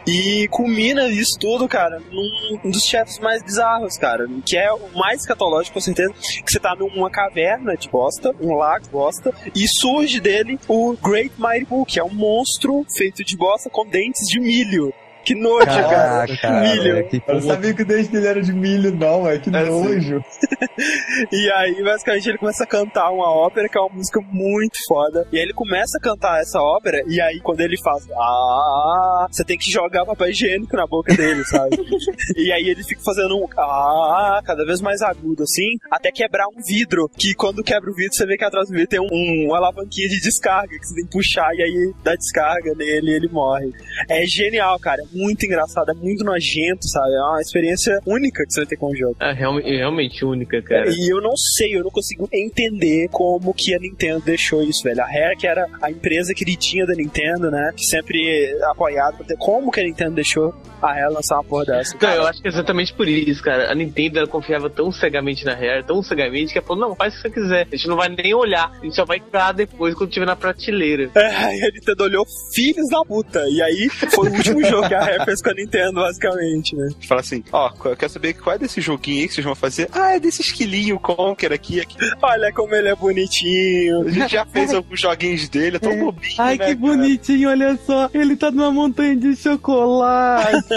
[0.07, 4.27] E culmina isso tudo, cara, num um dos chefes mais bizarros, cara.
[4.45, 6.13] Que é o mais escatológico, com certeza.
[6.13, 10.95] Que você tá numa caverna de bosta, um lago de bosta, e surge dele o
[11.01, 14.93] Great Mighty Bull, que é um monstro feito de bosta com dentes de milho.
[15.23, 16.23] Que nojo, cara.
[16.23, 17.07] Ah, cara, Milho.
[17.07, 19.63] que Eu não sabia que o dente dele era de milho, não, é que É,
[19.65, 20.23] nojo.
[21.31, 25.27] E aí, basicamente, ele começa a cantar uma ópera, que é uma música muito foda.
[25.31, 29.43] E aí ele começa a cantar essa ópera, e aí quando ele faz ah, você
[29.43, 31.77] tem que jogar papel higiênico na boca dele, sabe?
[32.35, 36.61] e aí ele fica fazendo um ah, cada vez mais agudo, assim, até quebrar um
[36.65, 37.09] vidro.
[37.17, 39.57] Que quando quebra o vidro, você vê que atrás do vidro tem um, um- uma
[39.57, 43.27] alavanquinha de descarga, que você tem que puxar, e aí dá descarga nele e ele
[43.29, 43.71] morre.
[44.09, 45.01] É genial, cara.
[45.13, 47.13] É muito engraçado, é muito nojento, sabe?
[47.13, 49.15] É uma experiência única que você vai ter com o jogo.
[49.19, 50.89] É real- realmente única, cara.
[50.89, 55.01] E eu não sei, eu não consigo entender como que a Nintendo deixou isso, velho.
[55.01, 57.71] A Rare, que era a empresa queridinha da Nintendo, né?
[57.75, 59.17] Que sempre apoiada.
[59.17, 61.95] pra ter- Como que a Nintendo deixou a Rare lançar uma porra dessa?
[61.95, 63.71] Então, eu acho que é exatamente por isso, cara.
[63.71, 67.13] A Nintendo ela confiava tão cegamente na Rare, tão cegamente, que ela falou: não, faz
[67.13, 67.67] o que você quiser.
[67.71, 70.35] A gente não vai nem olhar, a gente só vai comprar depois quando tiver na
[70.35, 71.09] prateleira.
[71.21, 73.45] É, a Nintendo olhou filhos da puta.
[73.49, 76.89] E aí foi o último jogo que a Fez com a Nintendo, basicamente, né?
[77.07, 79.89] Fala assim, ó, qu- quer saber qual é desse joguinho aí que vocês vão fazer?
[79.91, 81.95] Ah, é desse esquilinho Conker aqui, aqui.
[82.21, 84.01] Olha como ele é bonitinho.
[84.07, 86.75] A gente já fez alguns joguinhos dele, é tão bobinho, Ai, né, que cara?
[86.75, 88.09] bonitinho, olha só.
[88.13, 90.73] Ele tá numa montanha de chocolate.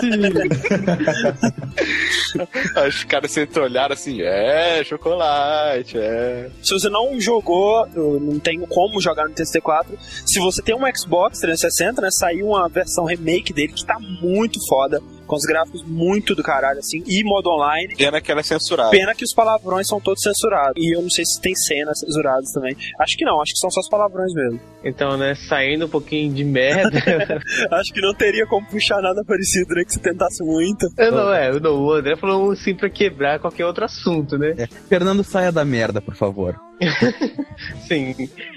[2.77, 6.51] Aí Os caras sempre olharam assim, é, chocolate, é.
[6.63, 9.87] Se você não jogou, eu não tenho como jogar no TST4.
[10.27, 12.09] Se você tem um Xbox 360, né?
[12.11, 14.14] Saiu uma versão remake dele que tá muito
[14.69, 15.01] foda.
[15.27, 17.03] Com os gráficos muito do caralho, assim.
[17.07, 17.95] E modo online.
[17.97, 18.91] Pena que ela é censurada.
[18.91, 20.75] Pena que os palavrões são todos censurados.
[20.77, 22.77] E eu não sei se tem cenas censuradas também.
[23.01, 24.61] Acho que não, acho que são só os palavrões mesmo.
[24.85, 27.01] Então, né, saindo um pouquinho de merda.
[27.73, 29.85] acho que não teria como puxar nada parecido, né?
[29.85, 30.87] Que se tentasse muito.
[30.99, 34.55] eu não, é, eu não, o André falou assim pra quebrar qualquer outro assunto, né?
[34.59, 36.55] É, Fernando, saia da merda, por favor.
[37.89, 38.15] Sim.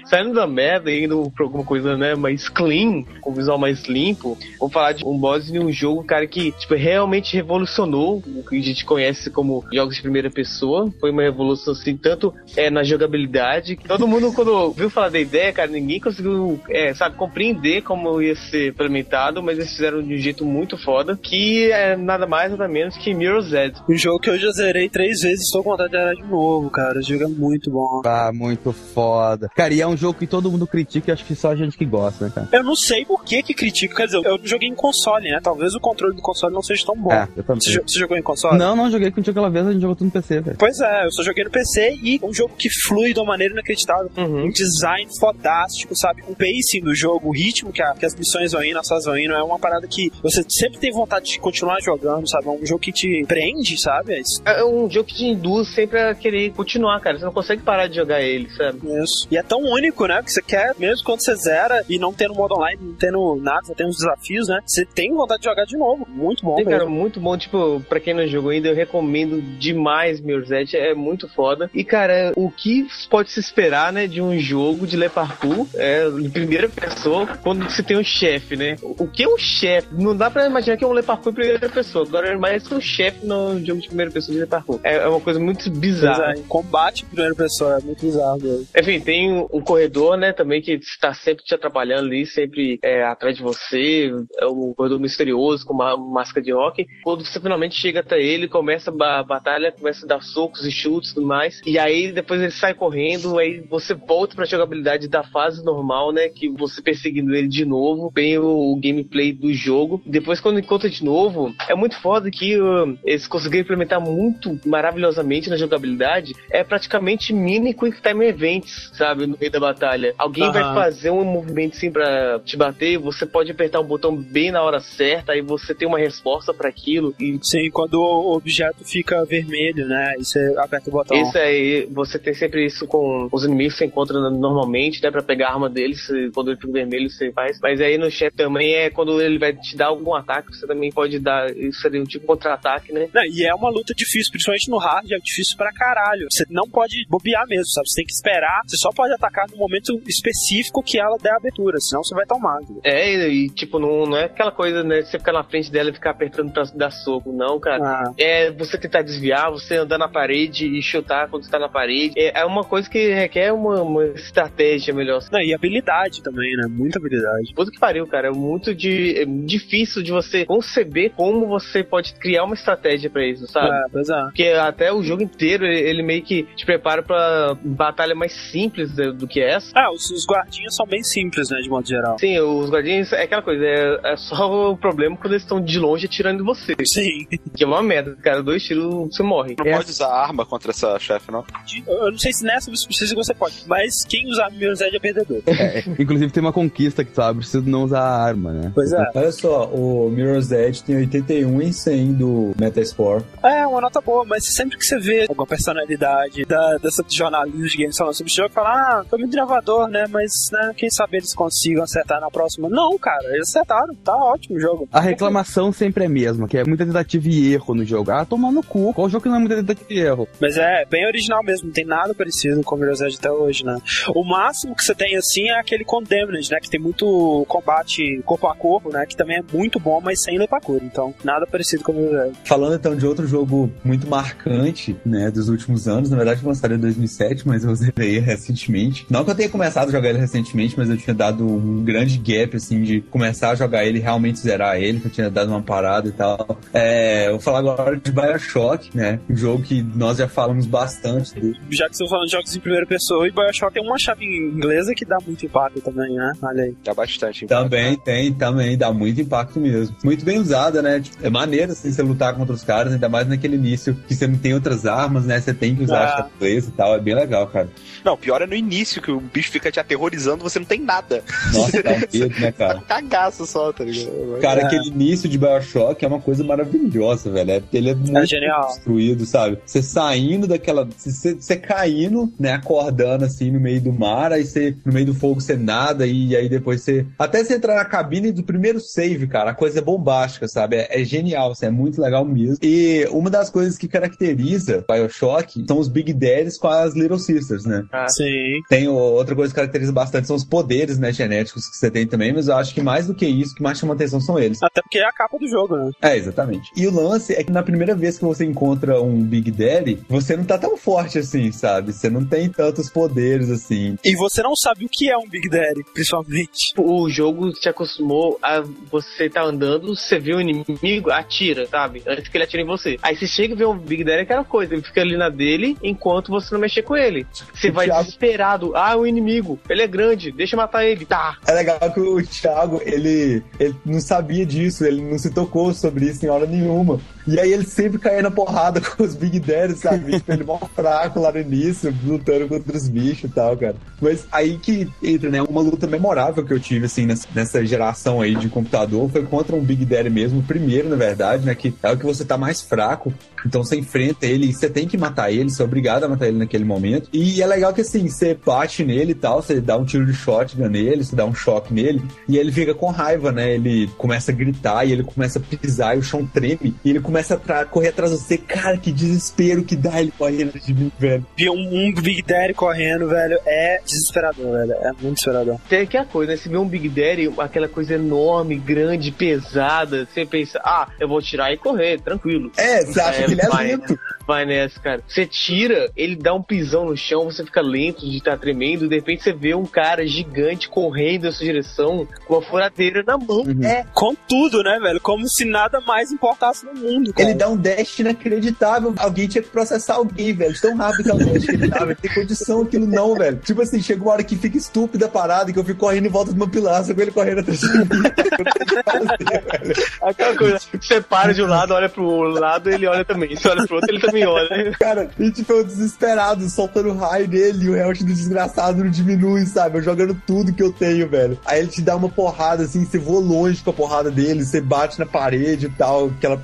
[0.08, 4.38] Saindo da merda e indo pra alguma coisa, né, mais clean, com visual mais limpo,
[4.58, 8.56] vou falar de um boss de um jogo, cara, que, tipo, realmente revolucionou o que
[8.56, 10.92] a gente conhece como jogos de primeira pessoa.
[10.98, 15.20] Foi uma revolução, assim, tanto é, na jogabilidade, que todo mundo, quando viu falar da
[15.20, 20.14] ideia, cara, ninguém conseguiu, é, sabe, compreender como ia ser implementado, mas eles fizeram de
[20.14, 23.82] um jeito muito foda, que é nada mais, nada menos que Mirror's Edge.
[23.88, 26.70] Um jogo que eu já zerei três vezes estou com vontade de zerar de novo,
[26.70, 26.98] cara.
[26.98, 28.00] O jogo é muito bom.
[28.06, 29.50] Ah, muito foda.
[29.54, 31.76] Cara, e é um jogo que todo mundo critica e acho que só a gente
[31.76, 32.48] que gosta, né, cara?
[32.52, 33.94] Eu não sei por que que critico.
[33.96, 35.40] Quer dizer, eu joguei em console, né?
[35.42, 37.12] Talvez o controle do console não seja tão bom.
[37.12, 37.60] É, eu também.
[37.60, 38.56] Você, você jogou em console?
[38.58, 40.56] Não, não, joguei contigo aquela vez, a gente jogou tudo no PC, velho.
[40.58, 43.52] Pois é, eu só joguei no PC e um jogo que flui de uma maneira
[43.52, 44.10] inacreditável.
[44.16, 46.22] Um design fodástico, sabe?
[46.28, 49.04] O pacing do jogo, o ritmo que, a- que as missões vão indo, as fases
[49.06, 52.46] vão indo, é uma parada que você sempre tem vontade de continuar jogando, sabe?
[52.46, 54.14] É um jogo que te prende, sabe?
[54.14, 54.42] É isso.
[54.44, 57.18] É um jogo que te induz sempre a querer continuar, cara.
[57.18, 58.78] Você não consegue parar de jogar ele, sabe?
[59.02, 59.26] Isso.
[59.30, 60.22] E é tão único, né?
[60.22, 63.66] Que você quer, mesmo quando você zera e não tendo modo online, não tendo nada,
[63.66, 64.60] só tem uns desafios, né?
[64.66, 66.06] Você tem vontade de jogar de novo.
[66.08, 66.90] Muito bom, Sim, cara, mesmo.
[66.90, 67.36] muito bom.
[67.36, 70.48] Tipo, pra quem não jogou ainda, eu recomendo demais Mirror's.
[70.74, 71.70] É muito foda.
[71.74, 76.06] E, cara, o que pode se esperar, né, de um jogo de Le Parkour é,
[76.06, 78.76] em primeira pessoa, quando você tem um chefe, né?
[78.82, 79.88] O que é um chefe?
[79.92, 82.06] Não dá pra imaginar que é um Le Parkour em primeira pessoa.
[82.06, 84.80] Agora, é mais um chefe no jogo de primeira pessoa de Le Parkour.
[84.82, 86.34] É, é uma coisa muito bizarra.
[86.48, 88.66] Combate em primeira pessoa, é muito bizarro mesmo.
[88.76, 93.04] Enfim, tem um um corredor, né, também que está sempre te atrapalhando ali, sempre é,
[93.04, 94.10] atrás de você.
[94.40, 96.84] É um corredor misterioso com uma máscara de rock.
[97.04, 101.10] Quando você finalmente chega até ele, começa a batalha, começa a dar socos e chutes
[101.10, 101.60] e tudo mais.
[101.64, 106.28] E aí depois ele sai correndo, aí você volta pra jogabilidade da fase normal, né,
[106.28, 110.02] que você perseguindo ele de novo, bem o, o gameplay do jogo.
[110.04, 115.48] Depois quando encontra de novo, é muito foda que uh, eles conseguiram implementar muito maravilhosamente
[115.48, 116.34] na jogabilidade.
[116.50, 120.14] É praticamente mini quick time events, sabe, no meio da batalha.
[120.18, 120.74] Alguém vai Aham.
[120.74, 124.80] fazer um movimento assim pra te bater, você pode apertar um botão bem na hora
[124.80, 127.14] certa, aí você tem uma resposta pra aquilo.
[127.18, 130.14] E Sim, quando o objeto fica vermelho, né?
[130.18, 131.16] E você aperta o botão.
[131.16, 135.10] Isso aí, você tem sempre isso com os inimigos que você encontra normalmente, né?
[135.10, 137.58] Pra pegar a arma deles, quando ele fica vermelho, você faz.
[137.62, 140.90] Mas aí no chefe também é quando ele vai te dar algum ataque, você também
[140.90, 141.50] pode dar.
[141.56, 143.08] Isso seria um tipo de contra-ataque, né?
[143.14, 146.26] Não, e é uma luta difícil, principalmente no hard, é difícil pra caralho.
[146.30, 147.88] Você não pode bobear mesmo, sabe?
[147.88, 151.36] Você tem que esperar, você só pode atacar no momento específico que ela der a
[151.36, 152.60] abertura, senão você vai tomar.
[152.62, 152.80] entendeu?
[152.84, 155.02] É, e, e, tipo, não, não é aquela coisa, né?
[155.02, 157.82] Você ficar na frente dela e ficar apertando pra dar soco, não, cara.
[157.84, 161.68] Ah, É você tentar desviar, você andar na parede e chutar quando você tá na
[161.68, 162.14] parede.
[162.16, 165.22] É, é uma coisa que requer uma, uma estratégia melhor.
[165.32, 166.66] não, e habilidade também, né?
[166.68, 167.52] Muita habilidade.
[167.54, 168.28] Puta que pariu, cara.
[168.28, 173.26] É muito de, é difícil de você conceber como você pode criar uma estratégia pra
[173.26, 173.68] isso, sabe?
[173.68, 174.22] É, pois é.
[174.24, 178.94] Porque até o jogo inteiro ele, ele meio que te prepara pra batalha mais simples
[178.94, 179.72] do, do que essa.
[179.74, 182.18] Ah, os, os guardinhas são bem simples, né, de modo geral.
[182.18, 185.78] Sim, os guardinhas é aquela coisa, é, é só o problema quando eles estão de
[185.78, 186.74] longe atirando em você.
[186.84, 187.26] Sim.
[187.54, 188.42] Que é uma merda, cara.
[188.42, 189.54] Dois tiros você morre.
[189.58, 191.44] Não pode usar arma contra essa chefe, não?
[191.86, 195.42] Eu não sei se nessa se você pode, mas quem usar Mirror's Edge é perdedor.
[195.46, 198.72] É, inclusive tem uma conquista que tu abre, precisa não usar arma, né?
[198.74, 199.10] Pois é.
[199.14, 203.24] Olha só, o Mirror's Edge tem 81 em 100 do Metascore.
[203.42, 207.76] É, uma nota boa, mas sempre que você vê alguma personalidade da, dessa jornalista de
[207.76, 210.06] games falando sobre o jogo, fala, ah, foi muito gravador, né?
[210.08, 212.68] Mas, né, quem sabe eles consigam acertar na próxima.
[212.68, 214.88] Não, cara, eles acertaram, tá ótimo o jogo.
[214.92, 218.10] A reclamação sempre é a mesma, que é muita tentativa e erro no jogo.
[218.10, 218.92] Ah, tomar no cu.
[218.94, 220.28] Qual jogo que não é muita tentativa e erro?
[220.40, 223.64] Mas é bem original mesmo, não tem nada parecido com o Mirror's Edge até hoje,
[223.64, 223.78] né?
[224.14, 226.58] O máximo que você tem assim é aquele Condemned, né?
[226.60, 229.06] Que tem muito combate corpo a corpo, né?
[229.06, 230.84] Que também é muito bom, mas sem lepacura.
[230.84, 232.38] Então, nada parecido com o Mirror's Edge.
[232.44, 236.74] Falando então de outro jogo muito marcante, né, dos últimos anos, na verdade foi lançado
[236.74, 239.06] em 2007, mas eu zerei recentemente.
[239.18, 242.18] Não que eu tenha começado a jogar ele recentemente, mas eu tinha dado um grande
[242.18, 245.48] gap, assim, de começar a jogar ele e realmente zerar ele, que eu tinha dado
[245.48, 246.58] uma parada e tal.
[246.72, 251.34] É, eu vou falar agora de Bioshock, né, um jogo que nós já falamos bastante
[251.34, 251.56] dele.
[251.70, 254.94] Já que estamos falando de jogos em primeira pessoa, e Bioshock tem uma chave inglesa
[254.94, 256.32] que dá muito impacto também, né?
[256.42, 256.76] Olha aí.
[256.84, 257.46] Dá bastante.
[257.46, 259.96] Também tem, também, dá muito impacto mesmo.
[260.04, 261.00] Muito bem usada, né?
[261.00, 264.26] Tipo, É maneiro, assim, você lutar contra os caras, ainda mais naquele início que você
[264.26, 265.40] não tem outras armas, né?
[265.40, 266.04] Você tem que usar Ah.
[266.04, 267.68] a chave inglesa e tal, é bem legal, cara.
[268.04, 271.22] Não, pior é no início, que o bicho fica te aterrorizando, você não tem nada.
[271.52, 272.80] Nossa, dá um medo, né, cara?
[272.86, 274.38] Cagaço só, tá ligado?
[274.40, 274.64] Cara, É.
[274.66, 277.50] aquele início de Bioshock é uma coisa maravilhosa, velho.
[277.50, 278.66] É porque ele é muito genial.
[278.66, 279.58] construído, sabe?
[279.64, 280.88] Você saindo daquela.
[280.96, 282.52] Você, você caindo, né?
[282.52, 286.34] Acordando assim no meio do mar, aí você, no meio do fogo, você nada, e
[286.36, 287.06] aí depois você.
[287.18, 290.76] Até você entrar na cabine do primeiro save, cara, a coisa é bombástica, sabe?
[290.76, 292.58] É, é genial, assim, é muito legal mesmo.
[292.62, 297.64] E uma das coisas que caracteriza Bioshock são os Big Daddies com as Little Sisters,
[297.64, 297.84] né?
[298.08, 298.60] Sim.
[298.68, 302.06] Tem o- outra coisa que caracteriza bastante são os poderes, né, genéticos que você tem
[302.06, 304.38] também, mas eu acho que mais do que isso, o que mais chama atenção são
[304.38, 304.62] eles.
[304.62, 305.90] Até porque é a capa do jogo, né?
[306.02, 306.70] É, exatamente.
[306.76, 310.36] E o lance é que na primeira vez que você encontra um Big Daddy, você
[310.36, 311.92] não tá tão forte assim, sabe?
[311.92, 313.96] Você não tem tantos poderes assim.
[314.04, 316.72] E você não sabe o que é um Big Daddy, principalmente.
[316.76, 322.02] O jogo te acostumou a você tá andando, você vê o inimigo, atira, sabe?
[322.06, 322.98] Antes que ele atire em você.
[323.02, 325.28] Aí você chega e vê um Big Daddy, é aquela coisa, ele fica ali na
[325.28, 327.26] dele enquanto você não mexer com ele.
[327.54, 328.76] Você vai Thiago- desesperado.
[328.76, 331.04] Ah, o inimigo, ele é grande, deixa eu matar ele.
[331.04, 331.36] Tá.
[331.46, 336.06] É legal que o Thiago, ele, ele não sabia disso, ele não se tocou sobre
[336.06, 337.00] isso em hora nenhuma.
[337.28, 340.12] E aí ele sempre caía na porrada com os Big Daddies, sabe?
[340.12, 343.76] tipo, ele mó fraco lá no início, lutando contra os bichos e tal, cara.
[344.00, 345.42] Mas aí que entra, né?
[345.42, 349.60] Uma luta memorável que eu tive, assim, nessa, geração aí de computador foi contra um
[349.60, 351.54] Big Daddy mesmo, primeiro, na verdade, né?
[351.54, 353.12] Que é o que você tá mais fraco.
[353.44, 356.28] Então você enfrenta ele e você tem que matar ele, você é obrigado a matar
[356.28, 357.08] ele naquele momento.
[357.12, 360.14] E é legal que assim, você bate nele e tal, você dá um tiro de
[360.14, 363.54] shotgun nele, você dá um choque nele, e ele fica com raiva, né?
[363.54, 367.00] Ele começa a gritar e ele começa a pisar e o chão treme, e ele
[367.00, 368.38] começa a tra- correr atrás de você.
[368.38, 371.26] Cara, que desespero que dá ele correndo de mim, velho.
[371.36, 371.54] Vi um,
[371.88, 374.72] um Big Daddy correndo, velho, é desesperador, velho.
[374.72, 375.58] É muito desesperador.
[375.68, 376.36] Tem aquela coisa, né?
[376.38, 381.20] Você vê um Big Daddy, aquela coisa enorme, grande, pesada, você pensa, ah, eu vou
[381.22, 382.50] tirar e correr, tranquilo.
[382.56, 383.98] É, você acha É, que ele é vai, lento.
[384.26, 385.02] Vai nessa, cara.
[385.06, 388.94] Você tira, ele dá um pisão no chão, você fica lento de estar tremendo, de
[388.96, 393.44] repente você vê um cara gigante correndo na sua direção com uma furadeira na mão.
[393.64, 395.00] É, com tudo, né, velho?
[395.00, 397.30] Como se nada mais importasse no mundo, cara.
[397.30, 398.94] Ele dá um dash inacreditável.
[398.96, 400.52] Alguém tinha que processar alguém, velho.
[400.52, 401.98] De Tão rápido que é o dash que ele dá, velho.
[402.00, 403.38] Tem condição aquilo não, velho.
[403.38, 406.10] Tipo assim, chega uma hora que fica estúpida a parada, que eu fico correndo em
[406.10, 407.88] volta de uma pilastra com ele correndo atrás de mim.
[408.38, 409.74] Eu não sei o que fazer, velho.
[410.02, 413.34] Aquela coisa, você para de um lado, olha pro lado, ele olha também.
[413.34, 414.72] Você olha pro outro, ele também olha.
[414.78, 419.46] Cara, e tipo, eu desesperado, soltando raio nele, e o health do desgraçado não diminui,
[419.46, 419.78] sabe?
[419.78, 421.38] Eu jogando tudo que eu tenho, velho.
[421.44, 424.60] Aí ele te dá uma porrada, assim, você voa longe com a porrada dele, você
[424.60, 426.36] bate na parede e tal, aquela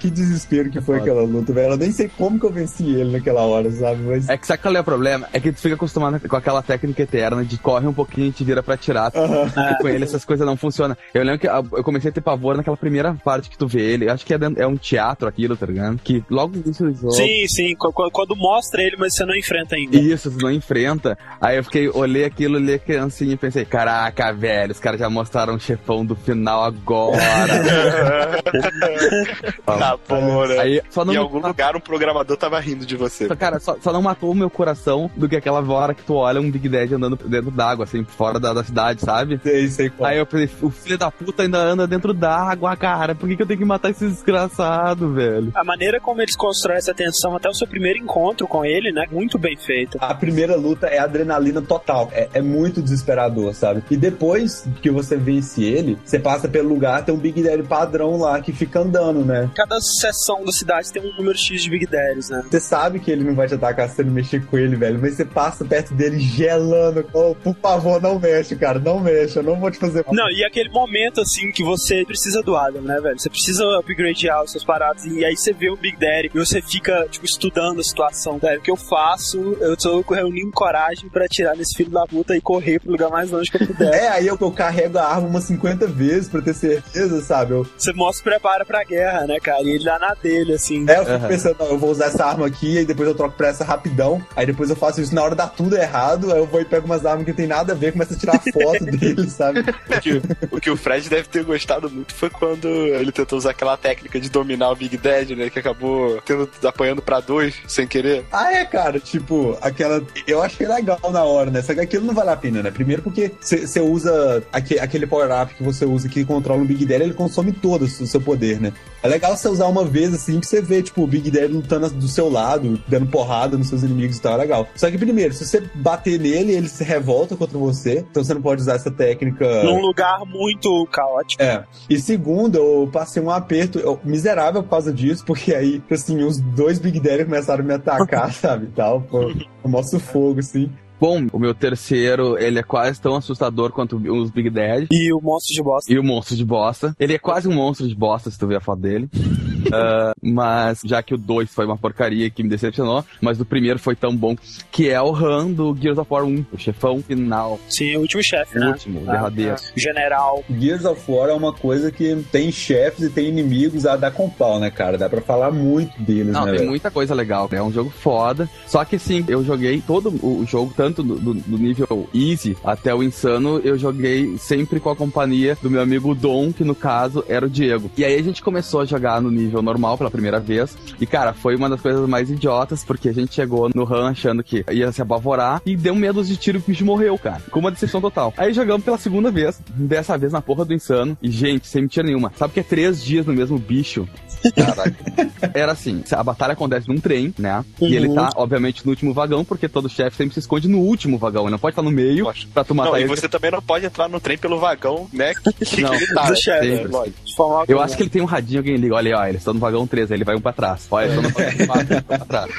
[0.00, 1.72] Que desespero que foi aquela luta, velho.
[1.72, 4.02] Eu nem sei como que eu venci ele naquela hora, sabe?
[4.02, 4.28] Mas.
[4.28, 5.28] É que sabe qual é o problema?
[5.32, 8.44] É que tu fica acostumado com aquela técnica eterna de corre um pouquinho e te
[8.44, 9.12] vira pra tirar.
[9.14, 10.96] E com ele essas coisas não funcionam.
[11.12, 13.82] Eu lembro que ah, eu comecei a ter pavor naquela primeira parte que tu vê
[13.82, 14.08] ele.
[14.08, 15.98] Acho que é, dentro- é um teatro aquilo, tá ligado?
[16.02, 17.12] Que logo no início do jogo.
[17.12, 17.74] Sim, sim.
[17.76, 19.96] qu- qu- Quando mostra ele, mas você não enfrenta ainda.
[19.96, 21.16] Isso, tu não enfrenta.
[21.40, 25.08] Aí eu fiquei, olhei aquilo, olhei a criancinha e pensei, caraca, velho, os caras já
[25.10, 27.22] mostraram o chefão do final agora.
[29.66, 30.58] Tá bom, né?
[30.58, 33.28] Aí só não em algum lugar um programador tava rindo de você.
[33.28, 36.14] Só, Cara, só, só não matou o meu coração do que aquela hora que tu
[36.14, 39.38] olha um Big Daddy andando dentro d'água, assim, fora da, da cidade, sabe?
[39.42, 40.08] Sei, sei qual.
[40.10, 43.14] Aí eu pensei, o filho da puta ainda anda dentro d'água, cara.
[43.14, 45.52] Por que, que eu tenho que matar esse desgraçado, velho?
[45.54, 48.92] A maneira como eles cons- constrói essa tensão até o seu primeiro encontro com ele,
[48.92, 49.06] né?
[49.10, 49.98] Muito bem feito.
[50.00, 52.08] A primeira luta é adrenalina total.
[52.12, 53.82] É, é muito desesperador, sabe?
[53.90, 58.16] E depois que você vence ele, você passa pelo lugar, tem um Big Daddy padrão
[58.18, 59.33] lá que fica andando, né?
[59.54, 62.44] Cada seção da cidade tem um número X de Big Daddies, né?
[62.50, 64.98] Você sabe que ele não vai te atacar se você não mexer com ele, velho.
[65.00, 67.06] Mas você passa perto dele gelando.
[67.12, 68.78] Oh, por favor, não mexe, cara.
[68.78, 69.36] Não mexe.
[69.38, 70.14] Eu não vou te fazer mal.
[70.14, 73.18] Não, e aquele momento assim que você precisa do Adam, né, velho?
[73.18, 75.04] Você precisa upgradear os seus paradas.
[75.04, 78.60] E aí você vê o Big Daddy e você fica, tipo, estudando a situação, velho.
[78.60, 79.56] O que eu faço?
[79.60, 83.30] Eu tô reunindo coragem pra tirar nesse filho da puta e correr pro lugar mais
[83.30, 83.94] longe que eu puder.
[83.94, 87.52] É, aí eu, eu carrego a arma umas 50 vezes pra ter certeza, sabe?
[87.52, 89.62] Eu, Você mostra prepara pra guerra, né, cara?
[89.62, 90.84] E ele dá na dele, assim.
[90.88, 91.28] é, eu fico Aham.
[91.28, 94.24] pensando, não, eu vou usar essa arma aqui, aí depois eu troco pra essa rapidão.
[94.36, 96.32] Aí depois eu faço isso na hora dá tudo errado.
[96.32, 98.16] Aí eu vou e pego umas armas que não tem nada a ver, começo a
[98.16, 99.60] tirar foto dele, sabe?
[99.60, 100.22] O que,
[100.56, 104.18] o que o Fred deve ter gostado muito foi quando ele tentou usar aquela técnica
[104.20, 105.50] de dominar o Big Dad, né?
[105.50, 108.24] Que acabou tendo, apanhando pra dois sem querer.
[108.32, 110.02] Ah, é, cara, tipo, aquela.
[110.26, 111.62] Eu achei legal na hora, né?
[111.62, 112.70] Só que aquilo não vale a pena, né?
[112.70, 117.04] Primeiro porque você usa aque- aquele power-up que você usa que controla o Big Daddy,
[117.04, 118.72] ele consome todo o seu poder, né?
[119.02, 121.88] É legal você usar uma vez assim pra você ver, tipo, o Big Daddy lutando
[121.90, 124.66] do seu lado, dando porrada nos seus inimigos e tal, é legal.
[124.74, 128.42] Só que primeiro, se você bater nele, ele se revolta contra você, então você não
[128.42, 129.62] pode usar essa técnica.
[129.64, 131.42] Num lugar muito caótico.
[131.42, 131.64] É.
[131.88, 136.40] E segundo, eu passei um aperto eu- miserável por causa disso, porque aí, assim, os
[136.40, 140.70] dois Big Daddy começaram a me atacar, sabe, tal, pô, eu mostro fogo, assim.
[141.00, 144.86] Bom, o meu terceiro, ele é quase tão assustador quanto os Big Daddy.
[144.90, 145.92] E o monstro de bosta.
[145.92, 146.96] E o monstro de bosta.
[146.98, 149.08] Ele é quase um monstro de bosta, se tu ver a foto dele.
[149.72, 153.78] Ah, mas já que o 2 foi uma porcaria que me decepcionou, mas o primeiro
[153.78, 154.36] foi tão bom,
[154.70, 158.22] que é o Han do Gears of War 1, o chefão final, Sim, o último
[158.22, 158.68] chefe, o né?
[158.68, 159.54] último, o Ah, derradeiro.
[159.54, 160.44] ah, General.
[160.60, 164.28] Gears of War é uma coisa que tem chefes e tem inimigos a dar com
[164.28, 164.98] pau, né, cara?
[164.98, 166.70] Dá pra falar muito deles, Não, né, tem velho?
[166.70, 167.48] muita coisa legal.
[167.50, 168.46] É um jogo foda.
[168.66, 172.94] Só que sim, eu joguei todo o jogo, tanto do, do- do nível easy até
[172.94, 177.24] o insano, eu joguei sempre com a companhia do meu amigo Dom, que no caso
[177.26, 177.90] era o Diego.
[177.96, 180.76] E aí a gente começou a jogar no nível normal pela primeira vez.
[181.00, 184.44] E cara, foi uma das coisas mais idiotas, porque a gente chegou no RAM achando
[184.44, 187.40] que ia se apavorar e deu medo de tiro e o bicho morreu, cara.
[187.50, 188.34] Com uma decepção total.
[188.36, 191.16] Aí jogamos pela segunda vez, dessa vez na porra do insano.
[191.22, 192.30] E gente, sem mentira nenhuma.
[192.36, 194.06] Sabe que é três dias no mesmo bicho?
[194.54, 194.94] Caralho.
[195.54, 197.64] Era assim, a batalha acontece num trem, né?
[197.80, 201.16] E ele tá, obviamente, no último vagão, porque todo chefe sempre se esconde no último
[201.18, 201.42] vagão.
[201.44, 202.52] Ele não pode estar no meio Lógico.
[202.52, 203.08] pra tu matar Não, e ele.
[203.08, 205.32] você também não pode entrar no trem pelo vagão, né?
[205.64, 206.36] Que, Não, que ele tá, do né?
[206.36, 206.72] chefe.
[206.72, 206.88] É,
[207.34, 209.54] forma Eu acho que ele tem um radinho, alguém liga, olha aí, ó, eles estão
[209.54, 210.86] no vagão 3, aí ele vai um pra trás.
[210.90, 212.50] Olha, eles estão no vagão 4, ele vai pra trás.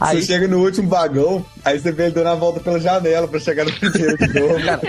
[0.00, 3.28] Aí, Você chega no último vagão, aí você vê ele dando a volta pela janela
[3.28, 4.64] pra chegar no primeiro de novo.
[4.64, 4.80] Cara,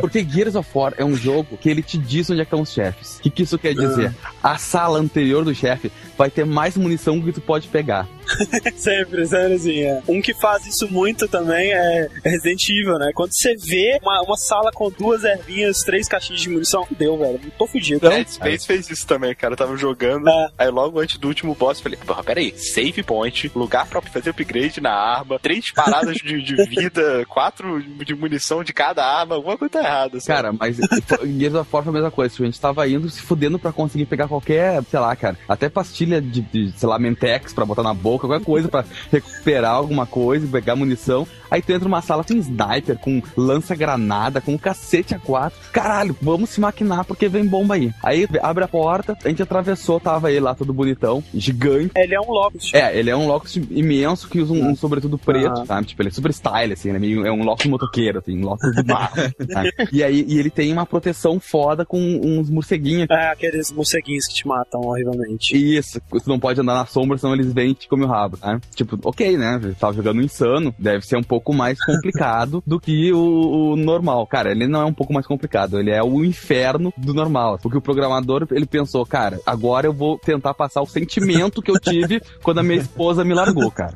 [0.00, 2.62] porque Gears of War é um jogo que ele te diz onde é que estão
[2.62, 3.18] os chefes.
[3.18, 4.14] O que, que isso quer dizer?
[4.42, 8.06] A sala anterior do chefe vai ter mais munição que tu pode pegar.
[8.76, 10.00] Sempre, sempre assim, é.
[10.06, 13.10] Um que faz isso muito também é Resident Evil, né?
[13.14, 17.40] Quando você vê uma, uma sala com duas ervinhas, três caixinhas de munição, deu, velho.
[17.58, 18.08] Tô fudido.
[18.08, 19.54] Dead Space fez isso também, cara.
[19.54, 20.48] Eu tava jogando, É.
[20.58, 24.30] aí logo antes do último boss, eu falei, porra, peraí, save point, lugar pra fazer
[24.30, 29.56] upgrade na arma, três paradas de, de vida, quatro de munição de cada arma, alguma
[29.56, 30.20] coisa tá errada.
[30.20, 30.36] sabe?
[30.36, 30.76] Cara, mas
[31.06, 32.34] foi- Gears of War foi a mesma coisa.
[32.40, 36.20] A gente tava indo se fudendo pra conseguir pegar qualquer, sei lá, cara, até pastilha
[36.20, 40.46] de, de, sei lá, Mentex pra botar na boca, qualquer coisa pra recuperar alguma coisa,
[40.46, 41.26] pegar munição.
[41.50, 45.58] Aí tu entra numa sala com sniper, com lança-granada, com cacete a quatro.
[45.72, 47.92] Caralho, vamos se maquinar porque vem bomba aí.
[48.02, 51.92] Aí abre a porta, a gente atravessou, tava ele lá todo bonitão, gigante.
[51.96, 52.74] Ele é um Locust.
[52.76, 55.66] É, ele é um Locust imenso que usa um, um sobretudo preto, Ah.
[55.66, 55.86] sabe?
[55.88, 58.86] Tipo, ele é super style, assim, ele é, um Locust motoqueiro, assim, um Locust do
[58.86, 59.12] mar.
[59.52, 59.72] sabe?
[59.92, 63.08] E aí, e ele tem uma proteção foda com uns morceguinhos.
[63.10, 65.56] É, aqueles morceguinhos que te matam horrivelmente.
[65.56, 68.38] Isso, tu não pode andar na sombra, senão eles vêm e te comem o rabo,
[68.42, 68.60] né?
[68.74, 69.60] Tipo, ok, né?
[69.78, 74.26] Tava jogando insano, deve ser um pouco mais complicado do que o, o normal.
[74.26, 77.58] Cara, ele não é um pouco mais complicado, ele é o inferno do normal.
[77.62, 81.78] Porque o programador, ele pensou, cara, agora eu vou tentar passar o sentimento que eu
[81.78, 83.94] tive quando a minha esposa me largou, cara.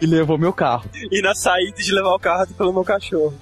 [0.00, 0.84] E levou meu carro.
[1.10, 3.34] E na saída de levar o carro pelo meu cachorro.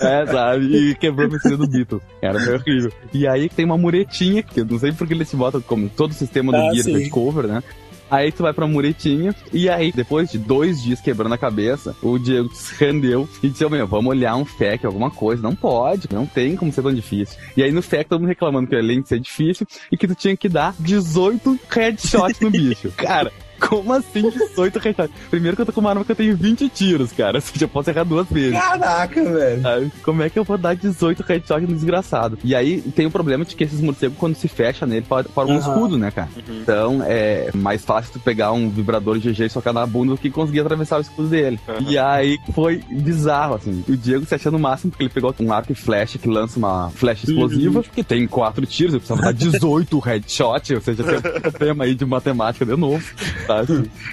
[0.00, 0.64] É, sabe?
[0.90, 2.02] E quebrou a piscina do Beatles.
[2.22, 2.92] Era foi horrível.
[3.12, 6.10] E aí tem uma muretinha, que eu não sei porque eles se botam como todo
[6.10, 7.04] o sistema do Ah, Gears sim.
[7.04, 7.62] é cover, né?
[8.10, 12.18] Aí tu vai pra muretinha, e aí, depois de dois dias quebrando a cabeça, o
[12.18, 15.42] Diego se rendeu e disse, "Ô, meu, vamos olhar um FAQ, alguma coisa.
[15.42, 17.38] Não pode, não tem como ser tão difícil.
[17.56, 20.14] E aí no FAQ todo mundo reclamando que além de ser difícil, e que tu
[20.14, 22.90] tinha que dar 18 headshots no bicho.
[22.96, 25.14] Cara, Como assim 18 headshots?
[25.30, 27.38] Primeiro que eu tô com uma arma que eu tenho 20 tiros, cara.
[27.38, 28.58] Ou seja, eu posso errar duas vezes.
[28.58, 29.62] Caraca, velho.
[29.62, 29.92] Sabe?
[30.02, 32.38] Como é que eu vou dar 18 headshots no desgraçado?
[32.44, 35.58] E aí tem o problema de que esses morcegos, quando se fecha nele, formam um
[35.58, 36.28] escudo, né, cara?
[36.48, 40.30] Então é mais fácil tu pegar um vibrador GG e socar na bunda do que
[40.30, 41.58] conseguir atravessar o escudo dele.
[41.86, 43.84] E aí foi bizarro, assim.
[43.88, 46.58] O Diego se achando o máximo porque ele pegou um arco e flecha que lança
[46.58, 51.16] uma flecha explosiva, que tem quatro tiros, eu precisava dar 18 headshot, ou seja, tem
[51.16, 53.04] um problema aí de matemática de novo,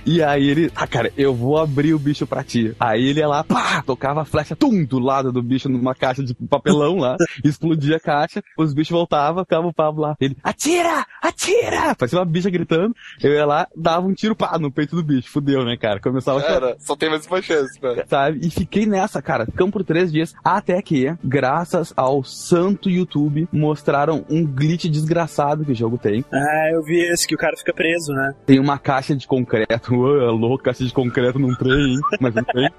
[0.05, 2.75] E aí ele, ah, cara, eu vou abrir o bicho pra ti.
[2.79, 6.23] Aí ele ia lá, pá, tocava a flecha, tum, do lado do bicho numa caixa
[6.23, 10.15] de papelão lá, explodia a caixa, os bichos voltavam, ficava o Pablo lá.
[10.19, 11.05] Ele, atira!
[11.21, 11.95] Atira!
[11.95, 12.95] Parecia uma bicha gritando.
[13.21, 15.29] Eu ia lá, dava um tiro, pá, no peito do bicho.
[15.29, 15.99] Fudeu, né, cara?
[15.99, 18.03] Começava a chorar Cara, só tem mais uma chance, né?
[18.07, 18.39] sabe?
[18.41, 19.45] E fiquei nessa, cara.
[19.45, 20.33] Ficamos por três dias.
[20.43, 26.23] Até que, graças ao santo YouTube, mostraram um glitch desgraçado que o jogo tem.
[26.31, 28.33] Ah, eu vi esse, que o cara fica preso, né?
[28.45, 29.95] Tem uma caixa de concreto.
[29.95, 31.99] Ué, é louco, caixa de concreto num trem, hein?
[32.19, 32.69] Mas não tem.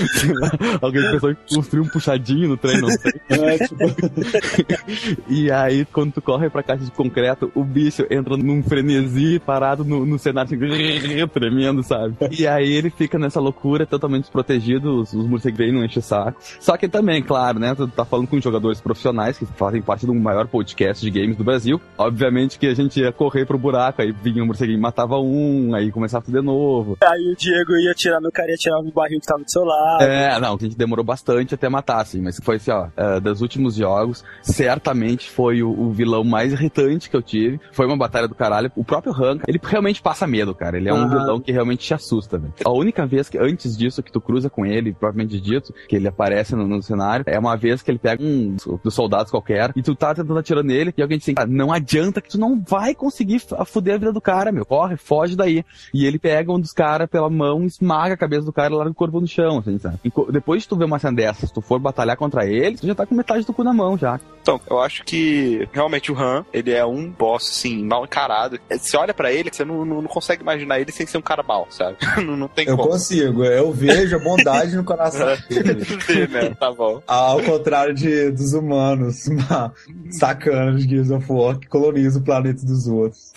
[0.80, 3.12] Alguém pensou em construir um puxadinho no trem, não sei.
[3.30, 3.84] É, tipo,
[5.28, 9.84] E aí, quando tu corre pra caixa de concreto, o bicho entra num frenesi parado
[9.84, 12.16] no, no cenário assim, tremendo, sabe?
[12.30, 16.40] E aí ele fica nessa loucura, totalmente desprotegido, os, os morcegos não enchem o saco.
[16.60, 17.74] Só que também, claro, né?
[17.74, 21.44] Tu tá falando com jogadores profissionais que fazem parte do maior podcast de games do
[21.44, 21.80] Brasil.
[21.98, 25.69] Obviamente que a gente ia correr pro buraco, aí vinha um morceguinho e matava um,
[25.74, 26.96] aí começava tudo de novo.
[27.02, 29.50] Aí o Diego ia atirar no cara e ia atirar no barril que tava do
[29.50, 30.02] seu lado.
[30.02, 33.20] É, não, que a gente demorou bastante até matar, assim, mas foi assim, ó, é,
[33.20, 37.60] dos últimos jogos, certamente foi o, o vilão mais irritante que eu tive.
[37.72, 38.70] Foi uma batalha do caralho.
[38.76, 40.76] O próprio Hank, ele realmente passa medo, cara.
[40.76, 42.52] Ele é um vilão que realmente te assusta, velho.
[42.64, 46.08] A única vez que, antes disso, que tu cruza com ele, propriamente dito, que ele
[46.08, 49.82] aparece no, no cenário, é uma vez que ele pega um dos soldados qualquer e
[49.82, 52.60] tu tá tentando atirar nele e alguém diz assim, "Ah, não adianta que tu não
[52.60, 54.64] vai conseguir fuder a vida do cara, meu.
[54.64, 55.59] Corre, foge daí.
[55.92, 58.92] E ele pega um dos caras pela mão, esmaga a cabeça do cara e larga
[58.92, 59.98] o corpo no chão, assim, sabe?
[60.04, 62.86] E depois de tu ver uma cena dessas, se tu for batalhar contra ele, tu
[62.86, 64.20] já tá com metade do cu na mão já.
[64.42, 68.58] Então, eu acho que realmente o Han, ele é um boss, assim, mal encarado.
[68.70, 71.42] Você olha pra ele, você não, não, não consegue imaginar ele sem ser um cara
[71.42, 71.96] mal, sabe?
[72.24, 72.90] não, não tem eu como.
[72.90, 75.84] consigo, eu vejo a bondade no coração dele.
[76.06, 76.54] Ver, né?
[76.58, 77.02] Tá bom.
[77.06, 79.72] Ao contrário de, dos humanos, uma
[80.10, 83.32] sacana de Gears of War que coloniza o planeta dos outros.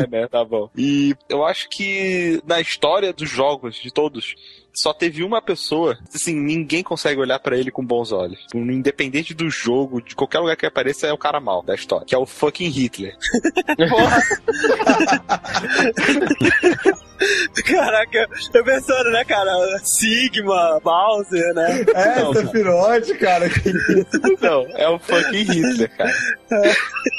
[0.00, 0.28] É, né?
[0.28, 0.68] Tá bom.
[0.76, 4.34] E eu acho que na história dos jogos, de todos,
[4.72, 8.46] só teve uma pessoa, assim, ninguém consegue olhar pra ele com bons olhos.
[8.54, 12.06] Independente do jogo, de qualquer lugar que apareça, é o cara mal da história.
[12.06, 13.16] Que é o fucking Hitler.
[17.64, 19.50] Caraca, eu pensando, né, cara?
[19.84, 21.84] Sigma, Bowser, né?
[21.94, 23.46] É, Não, Sephiroth, cara.
[24.40, 26.12] Não, é o fucking Hitler, cara.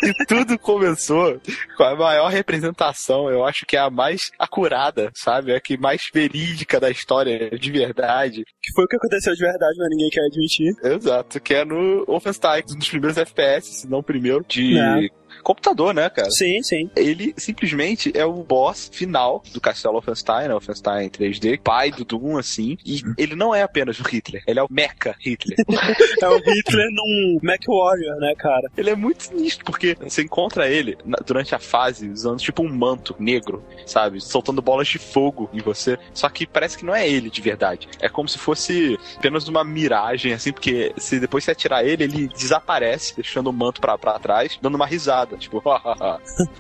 [0.04, 1.40] E tudo começou
[1.78, 5.52] com a maior representação, eu acho que é a mais acurada, sabe?
[5.52, 8.44] É a que mais verídica da história de verdade.
[8.62, 10.74] Que foi o que aconteceu de verdade, mas ninguém quer admitir.
[10.84, 15.23] Exato, que é no Wolfenstein, um dos primeiros FPS, se não o primeiro, de É.
[15.44, 16.30] computador, né, cara?
[16.32, 16.90] Sim, sim.
[16.96, 20.54] Ele simplesmente é o boss final do Castelo Wolfenstein, né?
[20.54, 22.78] Wolfenstein 3D, pai do Doom, assim.
[22.86, 25.58] E ele não é apenas o Hitler, ele é o Mecha Hitler.
[26.22, 28.70] É o Hitler num Mac Warrior, né, cara?
[28.78, 32.70] ele é muito sinistro, porque você encontra ele na- durante a fase usando tipo um
[32.74, 34.22] manto negro, sabe?
[34.22, 35.98] Soltando bolas de fogo em você.
[36.14, 37.88] Só que parece que não é ele de verdade.
[38.00, 42.28] É como se fosse apenas uma miragem, assim, porque se depois você atirar ele, ele
[42.30, 45.62] desaparece, deixando o manto pra, pra trás, dando uma risada, tipo.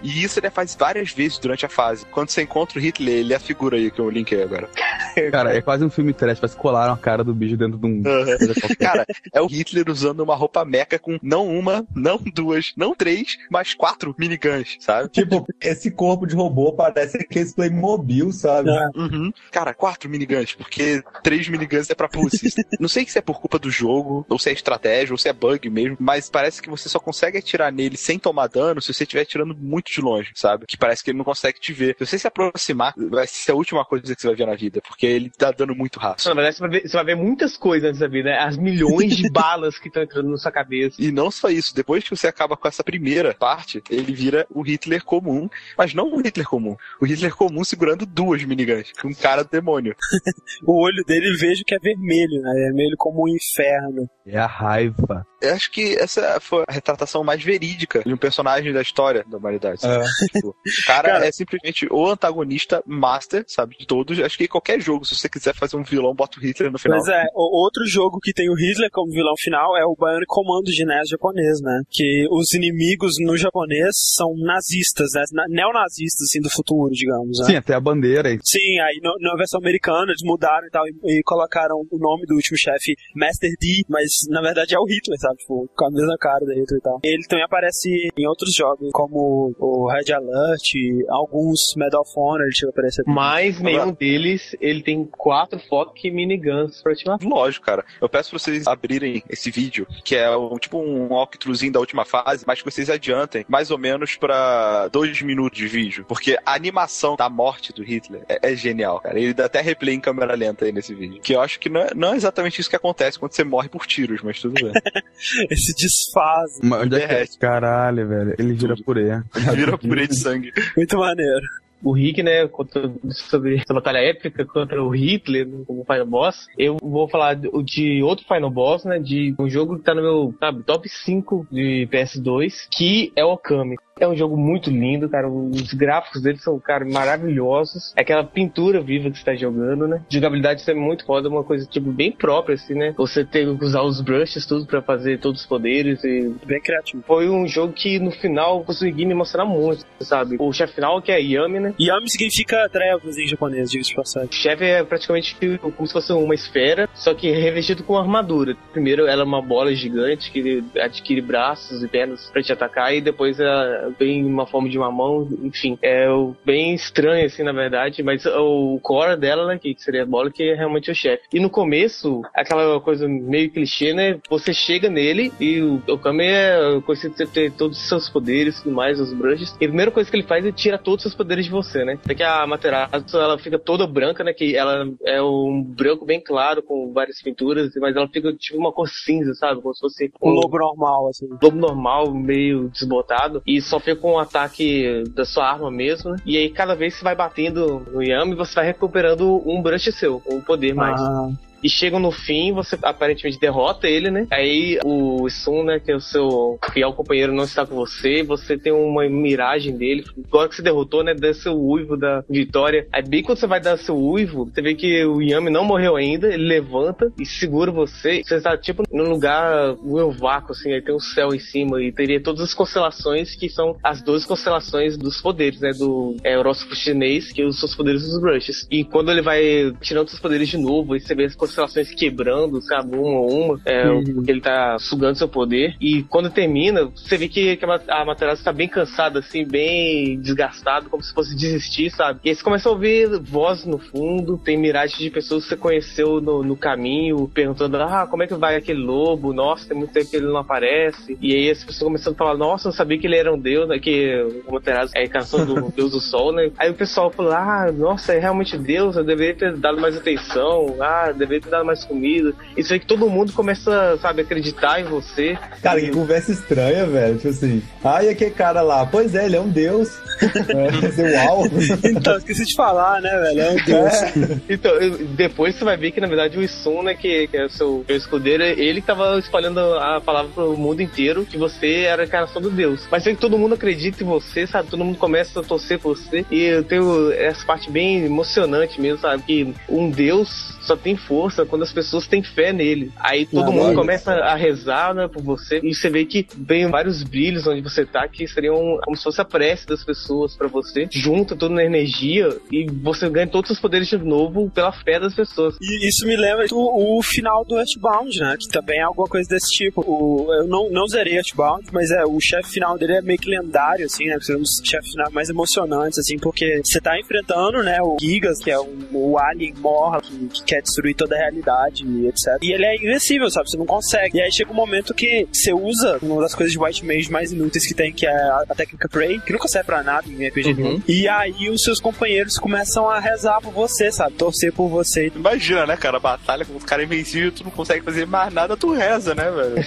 [0.01, 2.05] E isso ele faz várias vezes durante a fase.
[2.07, 4.69] Quando você encontra o Hitler, ele é a figura aí que eu linkei agora.
[5.31, 7.85] Cara, é quase um filme trash, parece que colaram a cara do bicho dentro de
[7.85, 8.01] um.
[8.01, 8.75] qualquer.
[8.77, 13.37] Cara, é o Hitler usando uma roupa meca com não uma, não duas, não três,
[13.49, 15.09] mas quatro miniguns, sabe?
[15.09, 18.69] Tipo, esse corpo de robô parece aqueles Playmobil, sabe?
[18.69, 18.89] É.
[18.95, 19.31] Uhum.
[19.51, 22.55] Cara, quatro miniguns, porque três miniguns é pra pussies.
[22.79, 25.33] Não sei se é por culpa do jogo, ou se é estratégia, ou se é
[25.33, 29.03] bug mesmo, mas parece que você só consegue atirar nele sem tomar dano se você
[29.03, 30.65] estiver atirando muito de longe, sabe?
[30.67, 31.95] Que parece que ele não consegue te ver.
[31.99, 34.81] Se você se aproximar, vai ser a última coisa que você vai ver na vida,
[34.81, 36.25] porque ele tá dando muito rápido.
[36.27, 38.39] Na verdade, você vai, ver, você vai ver muitas coisas nessa vida, né?
[38.39, 40.95] As milhões de balas que estão entrando na sua cabeça.
[40.99, 44.61] E não só isso, depois que você acaba com essa primeira parte, ele vira o
[44.61, 46.75] Hitler comum, mas não o Hitler comum.
[47.01, 49.95] O Hitler comum segurando duas miniguns, um cara demônio.
[50.65, 52.53] O olho dele vejo que é vermelho, né?
[52.53, 54.09] Vermelho como um inferno.
[54.25, 55.25] É a raiva.
[55.41, 59.23] Eu acho que essa foi a retratação mais verídica de um personagem personagem da história
[59.27, 59.81] da humanidade.
[59.81, 60.03] sabe?
[60.03, 60.27] É.
[60.33, 64.19] Tipo, o cara, Cara- é simplesmente o antagonista master, sabe, de todos.
[64.19, 66.77] Acho que em qualquer jogo, se você quiser fazer um vilão, bota o Hitler no
[66.79, 66.97] final.
[66.99, 70.25] Pois é, o- outro jogo que tem o Hitler como vilão final é o Bionic
[70.27, 71.81] Commando de NES japonês, né?
[71.89, 75.23] Que os inimigos no japonês são nazistas, né?
[75.31, 77.45] Na- Neonazistas, assim, do futuro, digamos, né?
[77.45, 78.29] Sim, até a bandeira.
[78.31, 81.97] e- Sim, aí no- na versão americana eles mudaram e tal, e, e colocaram o
[81.97, 85.35] nome do último chefe Master D, mas na verdade é o Hitler, sabe?
[85.37, 86.99] Tipo, com a mesma cara da Hitler e tal.
[87.03, 90.63] Ele também aparece em outros jogos, como o Red Alert,
[91.09, 93.03] alguns Medal of Honor, ele chega a aparecer.
[93.07, 97.25] Mas nenhum deles, ele tem quatro foque miniguns pra te matar.
[97.25, 97.85] Lógico, cara.
[98.01, 102.05] Eu peço pra vocês abrirem esse vídeo, que é um, tipo um walkthroughzinho da última
[102.05, 106.05] fase, mas que vocês adiantem mais ou menos pra dois minutos de vídeo.
[106.07, 109.19] Porque a animação da morte do Hitler é, é genial, cara.
[109.19, 111.21] Ele dá até replay em câmera lenta aí nesse vídeo.
[111.21, 113.69] Que eu acho que não é, não é exatamente isso que acontece quando você morre
[113.69, 114.71] por tiros, mas tudo bem.
[115.49, 116.59] Esse desfaz.
[116.61, 116.89] Mas é que...
[116.89, 117.37] derrete.
[117.37, 118.22] Caralho, velho.
[118.37, 119.21] Ele vira purê.
[119.55, 120.51] Vira purê de sangue.
[120.75, 121.45] Muito maneiro.
[121.83, 126.47] o Rick, né, conta sobre essa batalha épica contra o Hitler né, como Final Boss.
[126.57, 130.01] Eu vou falar de, de outro Final Boss, né, de um jogo que tá no
[130.01, 133.75] meu, sabe, top 5 de PS2, que é o Okami.
[133.99, 135.29] É um jogo muito lindo, cara.
[135.29, 137.93] Os gráficos dele são, cara, maravilhosos.
[137.95, 140.01] É aquela pintura viva que você tá jogando, né?
[140.09, 142.93] Jogabilidade isso é muito foda, uma coisa, tipo, bem própria, assim, né?
[142.97, 147.03] Você tem que usar os brushes, tudo pra fazer todos os poderes e Bem criativo.
[147.05, 150.37] foi um jogo que no final consegui me emocionar muito, sabe?
[150.39, 151.73] O chefe final, que é Yami, né?
[151.79, 154.29] Yami significa trevas em japonês, diga-se de passagem.
[154.29, 155.37] O chefe é praticamente
[155.75, 158.55] como se fosse uma esfera, só que revestido com armadura.
[158.71, 163.01] Primeiro ela é uma bola gigante que adquire braços e pernas pra te atacar, e
[163.01, 165.77] depois ela vem uma forma de uma mão, enfim.
[165.81, 170.05] É o- bem estranho, assim, na verdade, mas o core dela, né, que seria a
[170.05, 171.23] bola, que é realmente o chefe.
[171.33, 174.19] E no começo, aquela coisa meio clichê, né?
[174.29, 178.75] Você chega nele e o Okami é conhecido ter todos os seus poderes e tudo
[178.75, 179.51] mais, os brushes.
[179.59, 181.83] E a primeira coisa que ele faz é tirar todos os seus poderes de você,
[181.85, 181.97] né?
[182.03, 184.33] Até que a Materazo, ela fica toda branca, né?
[184.33, 188.71] Que ela é um branco bem claro, com várias pinturas, mas ela fica tipo uma
[188.71, 189.61] cor cinza, sabe?
[189.61, 191.27] Como se fosse Um lobo normal, assim.
[191.41, 196.11] lobo normal, meio desbotado, e só fica com o ataque da sua arma mesmo.
[196.11, 196.17] né?
[196.25, 199.91] E aí, cada vez que você vai batendo no Yami, você vai recuperando um brush
[199.91, 201.01] seu, um poder mais.
[201.01, 201.29] Ah,
[201.63, 204.27] E chegam no fim, você aparentemente derrota ele, né?
[204.31, 208.23] Aí o Sun, né, que é o seu fiel companheiro, não está com você.
[208.23, 210.03] Você tem uma miragem dele.
[210.27, 211.13] Agora que você derrotou, né?
[211.13, 212.87] Dá seu uivo da vitória.
[212.91, 215.95] Aí bem quando você vai dar seu uivo, você vê que o Yami não morreu
[215.95, 216.33] ainda.
[216.33, 218.21] Ele levanta e segura você.
[218.23, 220.73] Você está tipo num lugar, um vácuo, assim.
[220.73, 224.27] Aí tem um céu em cima e teria todas as constelações que são as 12
[224.27, 225.71] constelações dos poderes, né?
[225.71, 228.67] Do é, horóscopo chinês, que os seus poderes dos brushes.
[228.69, 232.61] E quando ele vai tirando seus poderes de novo, e você vê as constelações quebrando,
[232.61, 234.03] sabe, uma a uma, é, Uhum.
[234.15, 235.75] porque ele tá sugando seu poder.
[235.79, 239.45] E quando termina, você vê que, que a Ma- a Materazzi tá bem cansada, assim,
[239.45, 242.19] bem desgastado, como se fosse desistir, sabe?
[242.23, 245.57] E aí você começa a ouvir vozes no fundo, tem miragem de pessoas que você
[245.57, 249.33] conheceu no, no caminho, perguntando, ah, como é que vai aquele lobo?
[249.33, 251.17] Nossa, tem muito tempo que ele não aparece.
[251.21, 253.37] E aí as pessoas começando a falar, nossa, eu não sabia que ele era um
[253.39, 253.79] deus, né?
[253.79, 256.51] Que o Materazzi é a encarnação do deus do sol, né?
[256.57, 260.75] Aí o pessoal falou, ah, nossa, é realmente deus, eu deveria ter dado mais atenção,
[260.81, 262.33] ah, deveria ter dado mais comida.
[262.57, 265.37] Isso aí que todo mundo começa, sabe, a acreditar em você.
[265.61, 267.15] Cara, que conversa estranha, velho.
[267.17, 269.89] Tipo assim, ai, aquele cara lá, pois é, ele é um deus.
[270.21, 271.43] É, uau.
[271.83, 273.41] Então, esqueci de falar, né, velho?
[273.41, 274.39] É um deus.
[274.49, 277.45] Então, eu- depois você vai ver que, na verdade, o Isun, né, que, que é
[277.45, 281.81] o seu, seu escudeiro, ele que tava espalhando a palavra pro mundo inteiro que você
[281.81, 282.81] era a encarnação do Deus.
[282.91, 284.69] Mas é que todo mundo acredita em você, sabe?
[284.69, 286.25] Todo mundo começa a torcer por você.
[286.31, 289.23] E eu tenho essa parte bem emocionante mesmo, sabe?
[289.23, 292.91] Que um Deus só tem força quando as pessoas têm fé nele.
[292.99, 295.59] Aí todo Ah, mundo olha começa a rezar, né, por você.
[295.63, 299.21] E você vê que vem vários brilhos onde você tá, que seriam como se fosse
[299.21, 300.87] a prece das pessoas pra você.
[300.91, 305.13] Junta tudo na energia e você ganha todos os poderes de novo pela fé das
[305.13, 305.55] pessoas.
[305.61, 308.35] E isso me lembra o, o final do Earthbound, né?
[308.39, 309.81] Que também é alguma coisa desse tipo.
[309.81, 313.29] O, eu não, não zerei Earthbound, mas é, o chefe final dele é meio que
[313.29, 314.17] lendário, assim, né?
[314.21, 318.51] São os chefes final mais emocionantes, assim, porque você tá enfrentando, né, o Gigas, que
[318.51, 322.37] é um, o alien morra, que, que quer destruir toda a realidade e etc.
[322.41, 323.49] E ele é invencível, sabe?
[323.49, 324.17] Você não consegue.
[324.17, 327.31] E aí chega um momento que você usa uma das coisas de White Mage mais
[327.31, 330.53] inúteis que tem, que é a, técnica Prey, que nunca serve pra nada em RPG.
[330.53, 330.81] Uhum.
[330.87, 334.15] E aí os seus companheiros começam a rezar por você, sabe?
[334.15, 335.11] Torcer por você.
[335.15, 335.99] Imagina, né, cara?
[335.99, 339.63] Batalha com os caras invencíveis, tu não consegue fazer mais nada, tu reza, né, velho?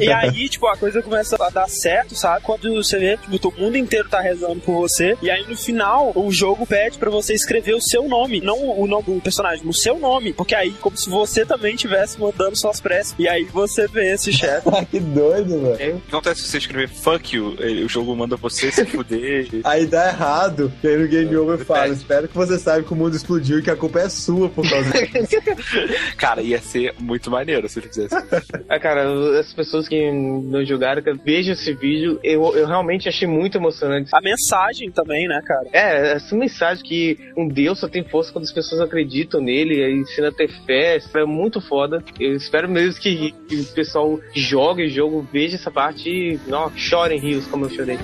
[0.04, 2.42] E aí, tipo, a coisa começa a dar certo, sabe?
[2.42, 5.16] Quando você vê, tipo, o mundo inteiro tá rezando por você.
[5.22, 8.40] E aí, no final, o jogo pede pra você escrever o seu nome.
[8.40, 10.32] Não o nome do personagem, o seu nome.
[10.32, 13.14] Porque aí, como se você também estivesse mandando suas preces.
[13.18, 14.68] E aí você vence o chefe.
[14.90, 15.96] que doido, velho.
[15.96, 19.48] O que acontece se você escrever fuck you, o jogo manda você se fuder.
[19.64, 20.70] Aí dá errado.
[20.82, 23.62] E aí no Game Over fala: Espero que você saiba que o mundo explodiu e
[23.62, 25.36] que a culpa é sua por causa disso.
[26.18, 28.64] Cara, ia ser muito maneiro se ele fizesse isso.
[28.68, 32.20] Ah, cara, as pessoas que não jogaram, cara, vejam esse vídeo.
[32.22, 34.10] Eu, eu realmente achei muito emocionante.
[34.12, 35.68] A mensagem também, né, cara?
[35.72, 40.00] É, essa mensagem que um Deus só tem força quando as pessoas acreditam nele, e
[40.00, 42.02] ensina a ter fé, isso é muito foda.
[42.18, 46.70] Eu espero mesmo que, que o pessoal jogue o jogo, veja essa parte e não,
[46.76, 47.98] chore em rios como eu chorei.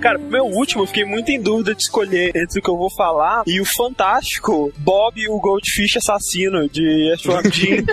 [0.00, 2.90] Cara, meu último, eu fiquei muito em dúvida de escolher entre o que eu vou
[2.90, 7.84] falar e o fantástico Bob o Goldfish assassino de Ashworth Jim.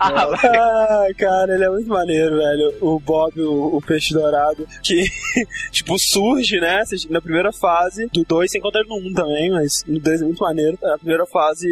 [0.00, 2.74] ah, cara, ele é muito maneiro, velho.
[2.80, 5.04] O Bob, o, o peixe dourado, que,
[5.70, 6.82] tipo, surge, né?
[7.10, 10.22] Na primeira fase do 2, você encontra ele no 1 um também, mas no 2
[10.22, 10.78] é muito maneiro.
[10.80, 11.68] Na primeira fase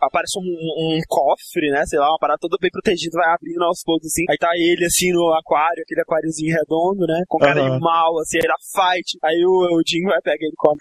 [0.00, 1.84] aparece um, um cofre, né?
[1.86, 4.24] Sei lá, uma parada toda bem protegida, vai abrindo aos poucos assim.
[4.30, 7.24] Aí tá ele assim no aquário, aquele aquáriozinho redondo, né?
[7.26, 7.74] Com cara Aham.
[7.74, 9.18] de mal, assim, aí dá fight.
[9.22, 10.78] Aí o, o Jim vai pegar ele e come.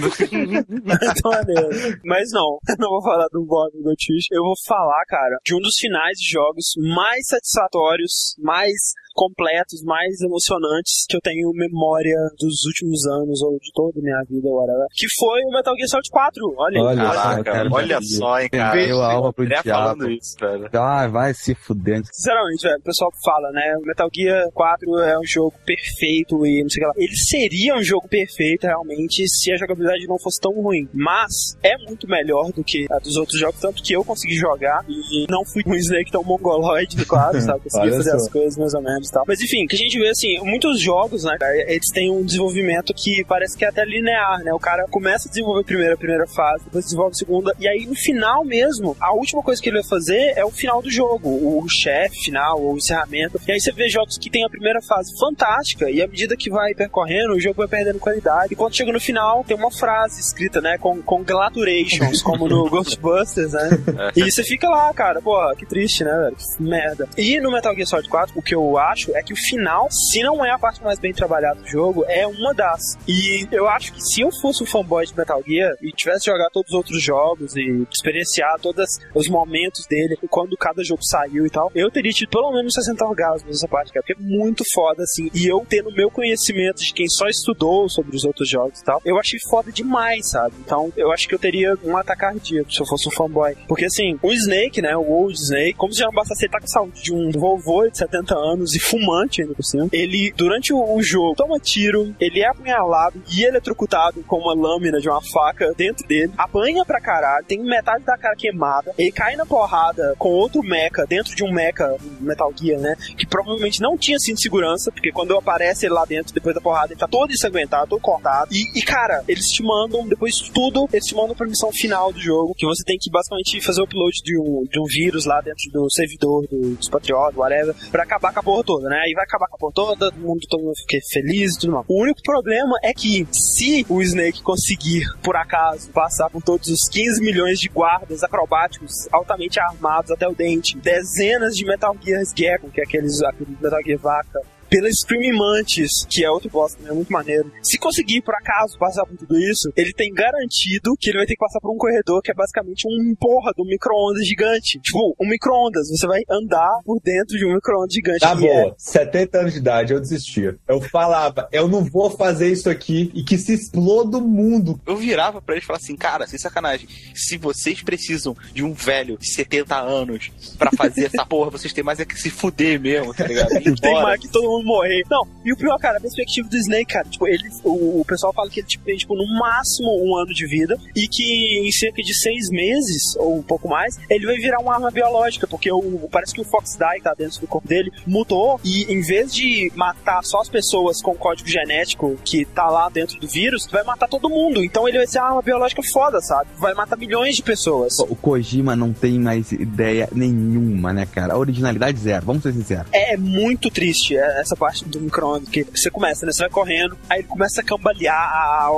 [0.00, 2.00] Muito maneiro.
[2.04, 4.26] Mas não, não vou falar do Bob do Goldfish.
[4.30, 8.72] Eu vou falar, cara, de um dos finais de jogos mais satisfatórios, mais
[9.18, 14.22] completos, mais emocionantes que eu tenho memória dos últimos anos ou de toda a minha
[14.30, 16.54] vida, whatever, que foi o Metal Gear Solid 4.
[16.56, 16.86] Olha, aí.
[16.86, 17.68] Olha só, Caraca, cara.
[17.72, 18.78] olha só, hein, cara.
[18.78, 20.08] Vendeu a alma pro diabo.
[20.08, 20.68] isso, velho.
[20.72, 22.06] Ah, vai se fudendo.
[22.12, 23.76] Sinceramente, velho, o pessoal fala, né?
[23.82, 27.04] O Metal Gear 4 é um jogo perfeito e não sei o que lá.
[27.04, 30.88] Ele seria um jogo perfeito, realmente, se a jogabilidade não fosse tão ruim.
[30.94, 34.84] Mas é muito melhor do que a dos outros jogos, tanto que eu consegui jogar
[34.88, 37.60] e não fui um Snake tão mongoloide do 4, sabe?
[37.64, 38.16] Consegui fazer só.
[38.16, 39.24] as coisas mais ou menos e tal.
[39.26, 42.92] Mas enfim, que a gente vê assim, muitos jogos, né, cara, eles têm um desenvolvimento
[42.94, 44.52] que parece que é até linear, né?
[44.52, 47.68] O cara começa a desenvolver a primeira, a primeira fase, depois desenvolve a segunda, e
[47.68, 50.90] aí no final mesmo, a última coisa que ele vai fazer é o final do
[50.90, 53.40] jogo, o chefe final, ou o encerramento.
[53.46, 56.50] E aí você vê jogos que tem a primeira fase fantástica, e à medida que
[56.50, 58.52] vai percorrendo, o jogo vai perdendo qualidade.
[58.52, 60.78] E quando chega no final, tem uma frase escrita, né?
[60.78, 63.70] Com congratulations, como no Ghostbusters, né?
[64.16, 66.36] E você fica lá, cara, pô, que triste, né, velho?
[66.36, 67.08] Que merda.
[67.16, 70.22] E no Metal Gear Solid 4, o que eu acho é que o final, se
[70.22, 72.80] não é a parte mais bem trabalhada do jogo, é uma das.
[73.06, 76.50] E eu acho que se eu fosse um fanboy de Metal Gear e tivesse jogado
[76.52, 78.84] todos os outros jogos e experienciar todos
[79.14, 83.04] os momentos dele, quando cada jogo saiu e tal, eu teria tido pelo menos 60
[83.04, 85.30] orgasmos nessa parte, cara, porque é muito foda, assim.
[85.34, 89.00] E eu tendo meu conhecimento de quem só estudou sobre os outros jogos e tal,
[89.04, 90.54] eu achei foda demais, sabe?
[90.60, 93.56] Então, eu acho que eu teria um ataque cardíaco se eu fosse um fanboy.
[93.66, 96.60] Porque, assim, o Snake, né, o Old Snake, como se já não bastasse ele tá
[96.60, 100.72] com saúde de um vovô de 70 anos e fumante ainda por cima, ele, durante
[100.72, 105.72] o, jogo, toma tiro, ele é apunhalado e eletrocutado com uma lâmina de uma faca
[105.76, 110.28] dentro dele, apanha pra caralho, tem metade da cara queimada, ele cai na porrada com
[110.28, 114.42] outro mecha, dentro de um mecha Metal Gear, né, que provavelmente não tinha cinto de
[114.42, 118.00] segurança, porque quando aparece ele lá dentro, depois da porrada, ele tá todo ensanguentado, todo
[118.00, 121.72] cortado, e, e, cara, eles te mandam, depois de tudo, eles te mandam pra missão
[121.72, 124.84] final do jogo, que você tem que basicamente fazer o upload de um, de um
[124.84, 128.90] vírus lá dentro do servidor do, dos Patriotas, whatever, pra acabar com a porra toda,
[128.90, 131.60] né, e vai acabar com a porra toda, todo mundo, todo mundo fica feliz e
[131.60, 131.86] tudo mais.
[131.88, 136.86] O único problema é que, se o Snake conseguir, por acaso, passar por todos os
[136.90, 142.70] 15 milhões de guardas acrobáticos altamente armados até o dente, dezenas de Metal Gear Gecko,
[142.70, 146.90] que é aqueles, aquele Metal Gear Vaca, pela Screaming Mantis, que é outro boss também,
[146.90, 147.50] é muito maneiro.
[147.62, 151.34] Se conseguir, por acaso, passar por tudo isso, ele tem garantido que ele vai ter
[151.34, 154.78] que passar por um corredor que é basicamente um porra de um micro-ondas gigante.
[154.80, 155.88] Tipo, um micro-ondas.
[155.88, 158.20] Você vai andar por dentro de um micro-ondas gigante.
[158.20, 160.56] Tá que é- boa, 70 anos de idade, eu desistia.
[160.68, 164.80] Eu falava, eu não vou fazer isso aqui e que se exploda o mundo.
[164.86, 168.72] Eu virava pra eles e falava assim, cara, sem sacanagem, se vocês precisam de um
[168.72, 172.80] velho de 70 anos pra fazer essa porra, vocês têm mais é que se fuder
[172.80, 173.48] mesmo, tá ligado?
[173.80, 175.04] Tem mais que todo mundo mundo morrer.
[175.10, 178.32] Não, e o pior, cara, a perspectiva do Snake, cara, tipo, ele, o, o pessoal
[178.32, 181.72] fala que ele tipo, tem, tipo, no máximo um ano de vida e que em
[181.72, 185.70] cerca de seis meses, ou um pouco mais, ele vai virar uma arma biológica, porque
[185.70, 189.34] o, parece que o Fox Die tá dentro do corpo dele mudou e em vez
[189.34, 193.84] de matar só as pessoas com código genético que tá lá dentro do vírus, vai
[193.84, 194.62] matar todo mundo.
[194.62, 196.50] Então ele vai ser uma arma biológica foda, sabe?
[196.58, 197.98] Vai matar milhões de pessoas.
[198.00, 201.34] O Kojima não tem mais ideia nenhuma, né, cara?
[201.34, 202.86] A originalidade zero, vamos ser sinceros.
[202.92, 206.32] É muito triste é, essa parte do micro-ondas, que você começa, né?
[206.32, 208.70] Você vai correndo, aí ele começa a cambalear a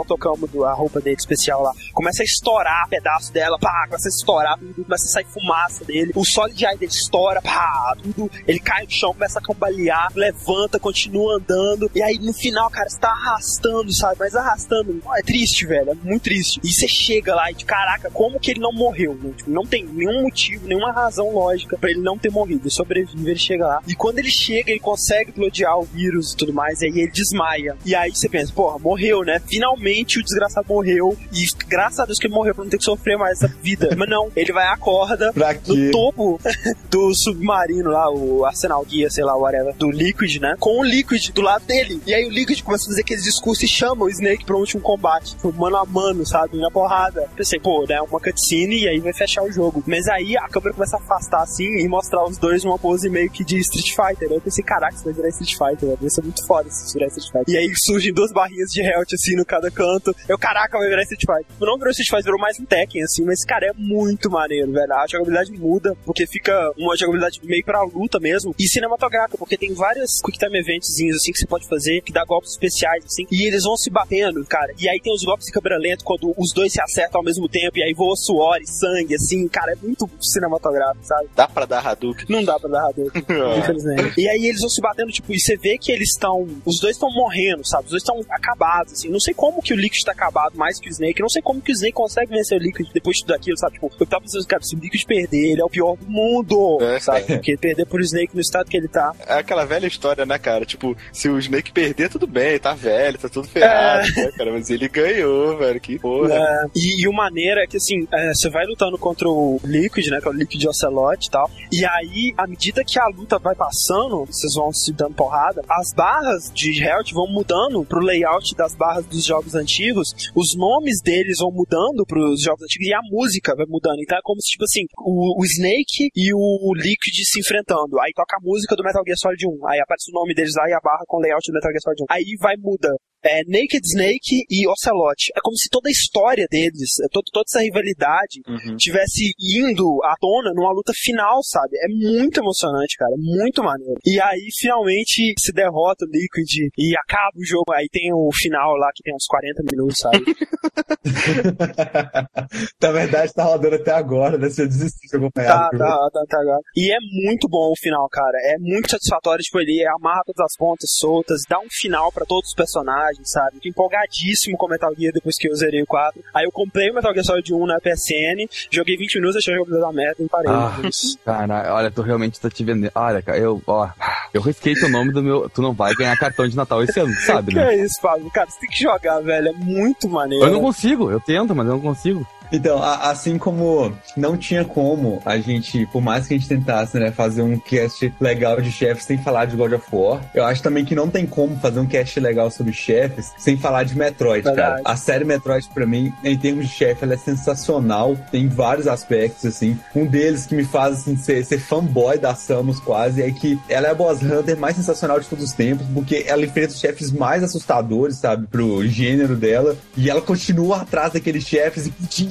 [0.51, 1.73] do- a roupa dele especial lá.
[1.93, 6.13] Começa a estourar pedaço dela, pá, começa a estourar tudo, começa a sair fumaça dele.
[6.15, 8.31] O Solid Eye dele estoura, pá, tudo.
[8.47, 11.91] Ele cai no chão, começa a cambalear, levanta, continua andando.
[11.95, 14.17] E aí no final, cara, você tá arrastando, sabe?
[14.19, 16.61] Mas arrastando, é triste, velho, é muito triste.
[16.63, 19.31] E você chega lá e, de, caraca, como que ele não morreu, né?
[19.37, 22.63] Tipo, não tem nenhum motivo, nenhuma razão lógica pra ele não ter morrido.
[22.63, 23.81] Ele sobrevive, ele chega lá.
[23.87, 27.11] E quando ele chega, ele consegue bloquear o vírus e tudo mais, e aí ele
[27.11, 27.77] desmaia.
[27.85, 29.41] E aí você pensa, porra, morreu, né?
[29.47, 31.17] Finalmente o desgraçado morreu.
[31.33, 33.95] E graças a Deus que ele morreu pra não ter que sofrer mais essa vida.
[33.97, 35.33] Mas não, ele vai acorda
[35.67, 36.41] no topo
[36.91, 40.57] do submarino lá, o Arsenal Guia, sei lá, whatever, do Liquid, né?
[40.59, 42.01] Com o Liquid do lado dele.
[42.07, 44.61] E aí o Liquid começa a fazer aqueles discursos e chama o Snake pra um
[44.61, 45.37] último combate.
[45.37, 46.59] Tipo, mano a mano, sabe?
[46.59, 47.29] Na porrada.
[47.37, 48.01] Pensei, pô, né?
[48.01, 49.83] Uma cutscene e aí vai fechar o jogo.
[49.87, 53.31] Mas aí a câmera começa a afastar assim e mostrar os dois numa pose meio
[53.31, 54.31] que de Street Fighter.
[54.31, 55.99] Eu pensei, caraca, isso vai virar Street Fighter, velho.
[56.01, 57.55] Vai ser muito foda se virar Street Fighter.
[57.55, 60.15] E aí surgem duas barrinhas de health assim no cada canto.
[60.29, 61.47] Eu, caraca, vai virar Street Fighter.
[61.61, 64.93] Não virou Street Fighter, virou mais um Tekken, assim, mas, cara, é muito maneiro, velho.
[64.93, 69.75] A jogabilidade muda, porque fica uma jogabilidade meio pra luta mesmo, e cinematográfica, porque tem
[69.75, 73.45] várias quick time eventzinhos, assim, que você pode fazer, que dá golpes especiais, assim, e
[73.47, 74.73] eles vão se batendo, cara.
[74.79, 77.49] E aí tem os golpes de câmera lenta, quando os dois se acertam ao mesmo
[77.49, 81.29] tempo, e aí voa suor e sangue, assim, cara, é muito cinematográfico, sabe?
[81.35, 82.27] Dá pra dar Hadouken.
[82.29, 83.23] Não dá pra dar Hadouken,
[83.59, 84.21] infelizmente.
[84.21, 86.47] E aí eles vão se batendo, tipo, você vê que eles estão.
[86.65, 87.85] Os dois estão morrendo, sabe?
[87.85, 89.09] Os dois estão acabados, assim.
[89.09, 91.21] Não sei como que o Liquid tá acabado mais que o Snake.
[91.21, 93.75] Não sei como que o Snake consegue vencer o Liquid depois de tudo aquilo, sabe?
[93.75, 96.79] Tipo, eu tava pensando, cara, se o Liquid perder, ele é o pior do mundo,
[96.83, 97.23] É, sabe?
[97.23, 99.13] Porque perder pro Snake no estado que ele tá.
[99.27, 100.65] É aquela velha história, né, cara?
[100.65, 104.53] Tipo, se o Snake perder, tudo bem, tá velho, tá tudo ferrado, né, cara?
[104.53, 106.35] Mas ele ganhou, velho, que porra.
[106.35, 110.07] É, e, e o maneiro é que, assim, é, você vai lutando contra o Liquid,
[110.09, 110.21] né?
[110.21, 111.51] Que é o Liquid Ocelot e tal.
[111.73, 115.95] E aí, à medida que a luta vai passando, vocês vão se dando porrada, as
[115.95, 121.39] barras de health vão mudando pro layout das barras dos jogos antigos, os nomes deles
[121.39, 124.01] vão mudando pros jogos antigos e a música vai mudando.
[124.01, 128.01] Então é como se, tipo assim, o, o Snake e o Liquid se enfrentando.
[128.01, 129.69] Aí toca a música do Metal Gear Solid 1.
[129.69, 131.83] Aí aparece o nome deles lá e a barra com o layout do Metal Gear
[131.83, 132.07] Solid 1.
[132.11, 132.91] Aí vai muda
[133.25, 135.31] é, Naked Snake e Ocelot.
[135.37, 138.77] É como se toda a história deles, é, to- toda essa rivalidade, Uhum.
[138.77, 141.77] tivesse indo à tona numa luta final, sabe?
[141.83, 143.13] É muito emocionante, cara.
[143.17, 143.99] Muito maneiro.
[144.07, 147.73] E aí, finalmente, se derrota o Liquid e acaba o jogo.
[147.73, 150.25] Aí tem o final lá que tem uns 40 minutos, sabe?
[152.81, 154.49] Na verdade, tá rodando até agora, né?
[154.51, 155.71] Se eu desistir de acompanhar.
[155.71, 156.61] Tá, tá, tá, tá, agora.
[156.77, 158.37] E é muito bom o final, cara.
[158.45, 162.49] É muito satisfatório, tipo, ele amarra todas as pontas soltas, dá um final pra todos
[162.51, 163.61] os personagens, sabe?
[163.61, 166.23] Tô empolgadíssimo com o Metal Gear depois que eu zerei o 4.
[166.35, 169.59] Aí eu comprei o Metal Gear Solid 1 na PSN, joguei 20 minutos, achei o
[169.59, 170.51] jogo da merda e parei.
[170.51, 170.77] Ah.
[171.25, 172.93] Cara, olha, tu realmente tá te vendendo.
[172.95, 173.89] Olha, cara, eu, ó,
[174.33, 175.49] eu risquei teu nome do meu.
[175.49, 177.75] Tu não vai ganhar cartão de Natal esse ano, sabe, Que né?
[177.75, 178.31] é isso, Fábio?
[178.31, 179.49] Cara, você tem que jogar, velho.
[179.49, 180.45] É muito maneiro.
[180.45, 182.27] Eu não consigo, eu tento, mas eu não consigo.
[182.53, 186.99] Então, a- assim como não tinha como a gente, por mais que a gente tentasse,
[186.99, 190.63] né, fazer um cast legal de chefes sem falar de God of War, eu acho
[190.63, 194.45] também que não tem como fazer um cast legal sobre chefes sem falar de Metroid,
[194.45, 194.83] Verdade.
[194.83, 194.83] cara.
[194.85, 199.45] A série Metroid, pra mim, em termos de chefe, ela é sensacional, tem vários aspectos,
[199.47, 199.79] assim.
[199.95, 203.89] Um deles que me faz, assim, ser, ser fanboy da Samus quase, é que ela
[203.89, 207.11] é a boss hunter mais sensacional de todos os tempos, porque ela enfrenta os chefes
[207.13, 211.91] mais assustadores, sabe, pro gênero dela, e ela continua atrás daqueles chefes e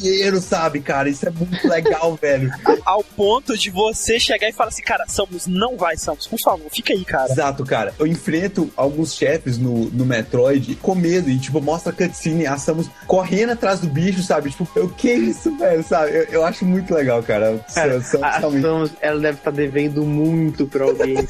[0.10, 1.10] com dinheiro, sabe, cara?
[1.10, 2.52] Isso é muito legal, velho.
[2.86, 6.27] Ao ponto de você chegar e falar assim, cara, Samus, não vai, Samus.
[6.27, 7.31] Por favor, fica aí, cara.
[7.31, 7.94] Exato, cara.
[7.99, 12.57] Eu enfrento alguns chefes no, no Metroid com medo e, tipo, mostra a cutscene, a
[12.57, 14.49] Samus correndo atrás do bicho, sabe?
[14.49, 16.11] Tipo, o que é isso, velho, sabe?
[16.15, 17.64] Eu, eu acho muito legal, cara.
[17.73, 21.15] Cara, Samus a realmente- Samus, ela deve estar devendo muito pra alguém.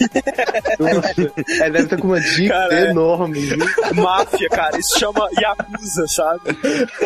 [0.80, 2.90] Ela deve estar com uma dívida Cara, é.
[2.92, 3.58] enorme, viu?
[3.96, 4.78] Máfia, cara.
[4.78, 6.40] Isso chama Yakuza, sabe?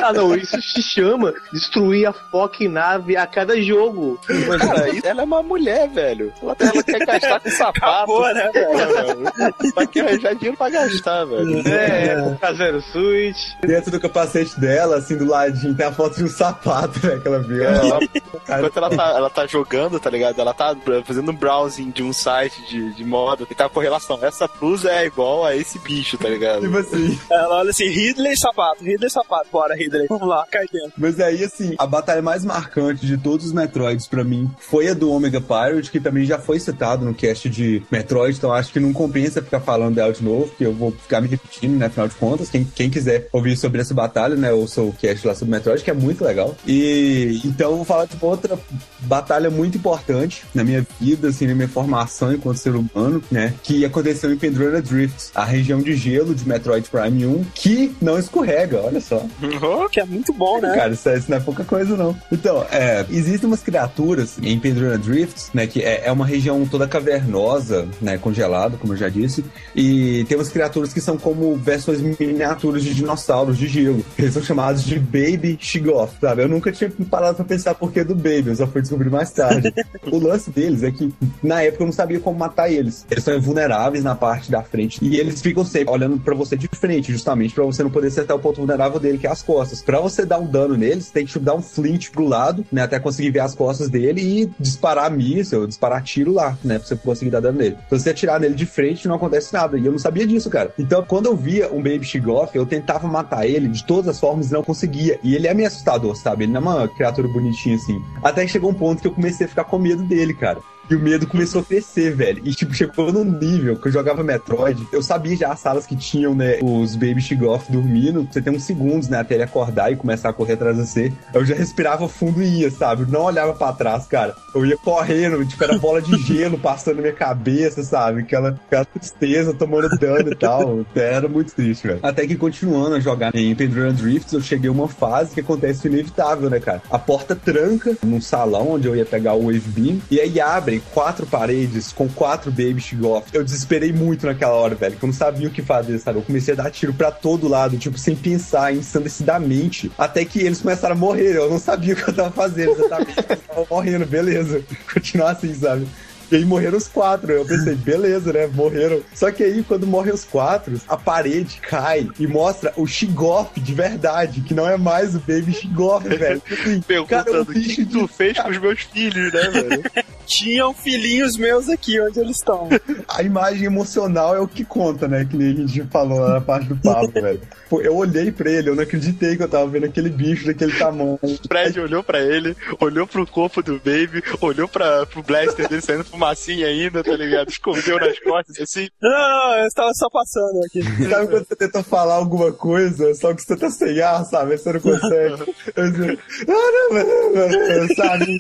[0.02, 4.20] Ah, não, isso se chama, isso destruir a fucking nave a cada jogo.
[4.60, 6.34] Cara, isso- ela é uma mulher, velho.
[6.42, 7.78] Ela, ela quer gastar com sapato.
[7.86, 9.74] Acabou, né, velho?
[9.76, 11.68] Vai querer arranjar dinheiro pra gastar, velho.
[11.68, 13.38] É, Casero Switch.
[13.62, 17.28] Dentro do capacete dela, assim, do ladinho, tem a foto de um sapato, né, que
[17.28, 17.64] ela viu.
[17.64, 18.00] Ela-
[18.46, 20.40] Cara, enquanto ela tá, ela tá jogando, tá ligado?
[20.40, 20.76] Ela tá
[21.06, 24.20] fazendo um browsing de um site de, de moda que tá com relação.
[24.22, 26.62] Essa blusa é igual a esse bicho, tá ligado?
[26.62, 29.48] tipo assim, Ela olha assim, Ridley sapato, Ridley sapato.
[29.52, 30.08] Bora, Ridley.
[30.10, 30.94] Vamos lá, cai dentro.
[30.98, 34.94] Mas aí, assim, a batalha mais marcante de todos os Metroids pra mim foi a
[34.94, 38.80] do Omega Pirate, que também já foi citado no cast de Metroid, então acho que
[38.80, 41.86] não compensa ficar falando dela de novo, porque eu vou ficar me repetindo, né?
[41.86, 44.52] Afinal de contas, quem, quem quiser ouvir sobre essa batalha, né?
[44.52, 46.56] Ouça o cast lá sobre Metroid, que é muito legal.
[46.66, 48.58] E então eu vou falar de uma outra
[49.02, 53.54] batalha muito importante na minha vida, assim, na minha formação enquanto ser humano, né?
[53.64, 58.18] Que aconteceu em Pendrona Drift, a região de gelo de Metroid Prime 1, que não
[58.18, 59.24] escorrega, olha só.
[59.92, 60.74] Que é muito bom, né?
[60.76, 62.16] Cara, isso, isso não é pouca coisa, não.
[62.32, 66.88] Então, é, existem umas criaturas em Pendrona Drift, né, que é, é uma região toda
[66.88, 69.44] cavernosa, né, congelada, como eu já disse,
[69.76, 74.06] e tem umas criaturas que são como versões miniaturas de dinossauros de gelo.
[74.18, 76.44] Eles são chamados de Baby Shigoth, sabe?
[76.44, 79.32] Eu nunca tinha parado pra pensar por que do Baby, eu só fui descobrir mais
[79.32, 79.74] tarde.
[80.12, 81.12] o lance deles é que,
[81.42, 83.06] na época, eu não sabia como matar eles.
[83.10, 86.68] Eles são vulneráveis na parte da frente, e eles ficam sempre olhando pra você de
[86.68, 89.82] frente, justamente pra você não poder acertar o ponto vulnerável dele, que é as costas.
[89.82, 93.00] Pra você dar um dano neles, tem que dar um flint pro lado, né, até
[93.00, 97.32] conseguir ver as costas dele e disparar míssil, disparar tiro lá, né, pra você conseguir
[97.32, 97.78] dar dano nele.
[97.90, 99.78] Se você atirar nele de frente, não acontece nada.
[99.78, 100.74] E eu não sabia disso, cara.
[100.78, 104.50] Então, quando eu via um Baby Shigoth, eu tentava matar ele de todas as formas
[104.50, 105.20] e não conseguia.
[105.24, 106.46] E ele é meio assustador, sabe?
[106.46, 108.02] Ele não é uma criatura bonitinha assim.
[108.24, 110.60] Até que chegou um ponto que eu comecei a ficar com medo dele, cara.
[110.90, 112.42] E o medo começou a crescer, velho.
[112.46, 114.86] E, tipo, chegou num nível que eu jogava Metroid.
[114.92, 118.28] Eu sabia já as salas que tinham, né, os Baby Shigoth dormindo.
[118.30, 121.14] Você tem uns segundos, né, até ele acordar e começar a correr atrás de você.
[121.34, 123.10] Eu já respirava fundo e ia, sabe?
[123.10, 124.36] Não olhava pra trás, cara.
[124.54, 128.22] Eu ia correndo, tipo, era bola de gelo passando na minha cabeça, sabe?
[128.22, 130.86] Aquela, aquela tristeza, tomando dano e tal.
[130.96, 132.00] Era muito triste, velho.
[132.04, 135.88] Até que continuando a jogar em Pendulum Drifts, eu cheguei a uma fase que acontece
[135.88, 136.82] o inevitável, né, cara?
[136.92, 140.40] A porta tranca num salão onde eu ia pegar o Wave Beam, e aí
[140.80, 143.26] quatro paredes com quatro Baby Shigoth.
[143.34, 146.20] Eu desesperei muito naquela hora, velho, que eu não sabia o que fazer, sabe?
[146.20, 150.62] Eu comecei a dar tiro pra todo lado, tipo, sem pensar, ensandecidamente, até que eles
[150.62, 151.36] começaram a morrer.
[151.36, 152.72] Eu não sabia o que eu tava fazendo.
[152.72, 154.64] Eles estavam morrendo, beleza.
[154.92, 155.88] Continuar assim, sabe?
[156.32, 157.32] E aí morreram os quatro.
[157.32, 158.48] Eu pensei, beleza, né?
[158.48, 159.02] Morreram.
[159.14, 163.74] Só que aí, quando morrem os quatro, a parede cai e mostra o Shigoth de
[163.74, 166.42] verdade, que não é mais o Baby Shigoth, velho.
[166.52, 169.50] Assim, cara, Perguntando o o que, bicho que tu fez com os meus filhos, né,
[169.50, 169.84] velho?
[170.26, 172.70] Tinham filhinhos meus aqui, onde eles estão.
[173.10, 175.26] a imagem emocional é o que conta, né?
[175.26, 177.42] Que nem a gente falou lá na parte do papo, velho.
[177.70, 180.72] Pô, eu olhei pra ele, eu não acreditei que eu tava vendo aquele bicho daquele
[180.74, 181.20] tamanho.
[181.22, 185.82] O Fred olhou pra ele, olhou pro corpo do Baby, olhou pra, pro blaster dele
[185.82, 187.50] saindo fumacinha ainda, tá ligado?
[187.50, 188.88] Escondeu nas costas, assim.
[189.02, 190.84] Não, eu estava só passando aqui.
[191.10, 194.58] Sabe quando você tenta falar alguma coisa, só que você tá sem ar, sabe?
[194.58, 195.54] Você não consegue.
[195.76, 198.38] Eu digo, "Ah, não, não, não, não", sabe?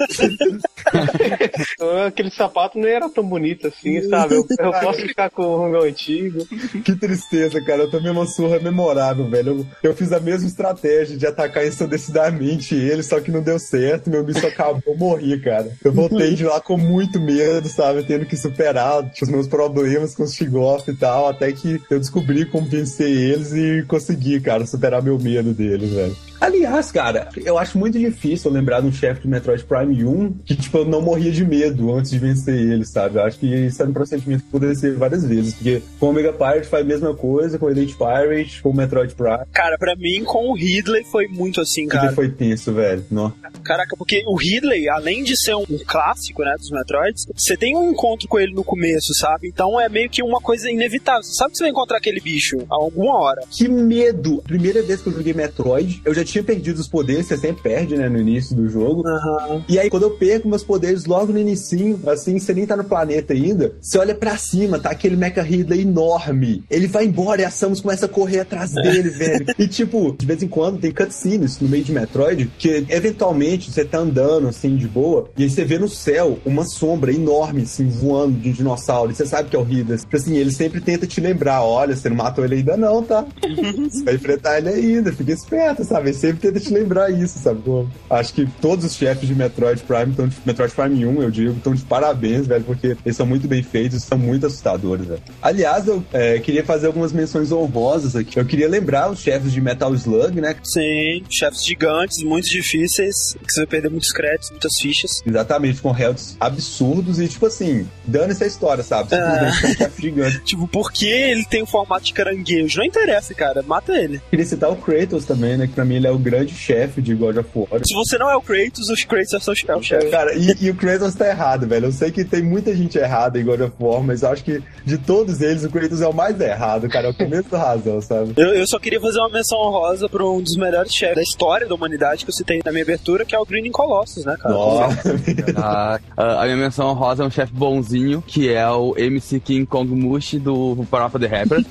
[2.07, 4.35] Aquele sapato não era tão bonito assim, sabe?
[4.35, 6.45] Eu, eu posso ficar com o meu antigo.
[6.83, 7.83] Que tristeza, cara.
[7.83, 9.65] Eu tomei uma surra memorável, velho.
[9.83, 14.09] Eu, eu fiz a mesma estratégia de atacar ensandecidamente ele, só que não deu certo.
[14.09, 15.71] Meu bicho acabou, morri, cara.
[15.83, 18.03] Eu voltei de lá com muito medo, sabe?
[18.03, 22.45] Tendo que superar os meus problemas com os Shigoth e tal, até que eu descobri
[22.45, 26.15] como vencer eles e consegui, cara, superar meu medo deles, velho.
[26.43, 30.33] Aliás, cara, eu acho muito difícil eu lembrar de um chefe de Metroid Prime 1
[30.43, 33.17] que, tipo, eu não morria de medo antes de vencer ele, sabe?
[33.17, 36.09] Eu acho que isso é um procedimento que poderia ser várias vezes, porque com o
[36.09, 39.45] Omega Pirate faz a mesma coisa, com o Elite Pirate, com o Metroid Prime.
[39.53, 42.07] Cara, pra mim, com o Ridley foi muito assim, cara.
[42.07, 43.05] Ele foi tenso, velho.
[43.09, 43.31] Não.
[43.63, 47.91] Caraca, porque o Ridley, além de ser um clássico, né, dos Metroids, você tem um
[47.91, 49.47] encontro com ele no começo, sabe?
[49.47, 51.23] Então é meio que uma coisa inevitável.
[51.23, 53.43] Você sabe que você vai encontrar aquele bicho a alguma hora.
[53.49, 54.41] Que medo!
[54.45, 57.95] Primeira vez que eu joguei Metroid, eu já tinha perdido os poderes, você sempre perde,
[57.95, 59.05] né, no início do jogo.
[59.05, 59.63] Aham.
[59.67, 62.83] E aí, quando eu perco meus poderes logo no inicinho, assim, você nem tá no
[62.83, 66.63] planeta ainda, você olha pra cima, tá aquele Mecha Ridley enorme.
[66.69, 69.45] Ele vai embora e a Samus começa a correr atrás dele, velho.
[69.59, 73.85] E tipo, de vez em quando tem cutscenes no meio de Metroid, que eventualmente você
[73.85, 77.87] tá andando, assim, de boa, e aí você vê no céu uma sombra enorme, assim,
[77.87, 79.11] voando de dinossauro.
[79.11, 79.97] E você sabe que é o Ridley.
[79.97, 83.25] Tipo Assim, ele sempre tenta te lembrar, olha, você não matou ele ainda não, tá?
[83.89, 86.12] Você vai enfrentar ele ainda, fica esperto, sabe?
[86.13, 87.61] Ele sempre tenta te lembrar isso, sabe?
[87.61, 91.31] Pô, acho que todos os chefes de Metroid Prime estão de Metroid Prime 1, eu
[91.31, 95.21] digo, estão de parabéns, velho, porque eles são muito bem feitos são muito assustadores, velho.
[95.41, 98.39] Aliás, eu é, queria fazer algumas menções honrosas aqui.
[98.39, 100.55] Eu queria lembrar os chefes de Metal Slug, né?
[100.63, 105.23] Sim, chefes gigantes, muito difíceis, que você vai perder muitos créditos, muitas fichas.
[105.25, 109.09] Exatamente, com healths absurdos e, tipo assim, dane-se a história, sabe?
[109.09, 110.43] Simplesmente é um chefe gigante.
[110.53, 112.77] Tipo, por que ele tem o formato de caranguejo?
[112.77, 114.21] Não interessa, cara, mata ele.
[114.29, 115.67] Queria citar o Kratos também, né?
[115.67, 117.81] Que pra mim ele é o grande chefe de God of War.
[117.85, 120.09] Se você não é o Kratos, os Kratos é o seu- é o chefe.
[120.09, 121.85] Cara, e, e o Kratos tá errado, velho.
[121.87, 124.61] Eu sei que tem muita gente errada em God of War, mas eu acho que
[124.85, 127.07] de todos eles, o Kratos é o mais errado, cara.
[127.07, 128.33] É o começo da razão, sabe?
[128.35, 131.67] Eu, eu só queria fazer uma menção honrosa pra um dos melhores chefes da história
[131.67, 134.53] da humanidade que eu citei na minha abertura, que é o Green Colossus, né, cara?
[134.53, 135.13] Nossa.
[135.57, 139.65] A, a- a minha menção rosa é um chefe bonzinho, que é o MC King
[139.65, 141.63] Kong Mushi do Parappa the Rapper,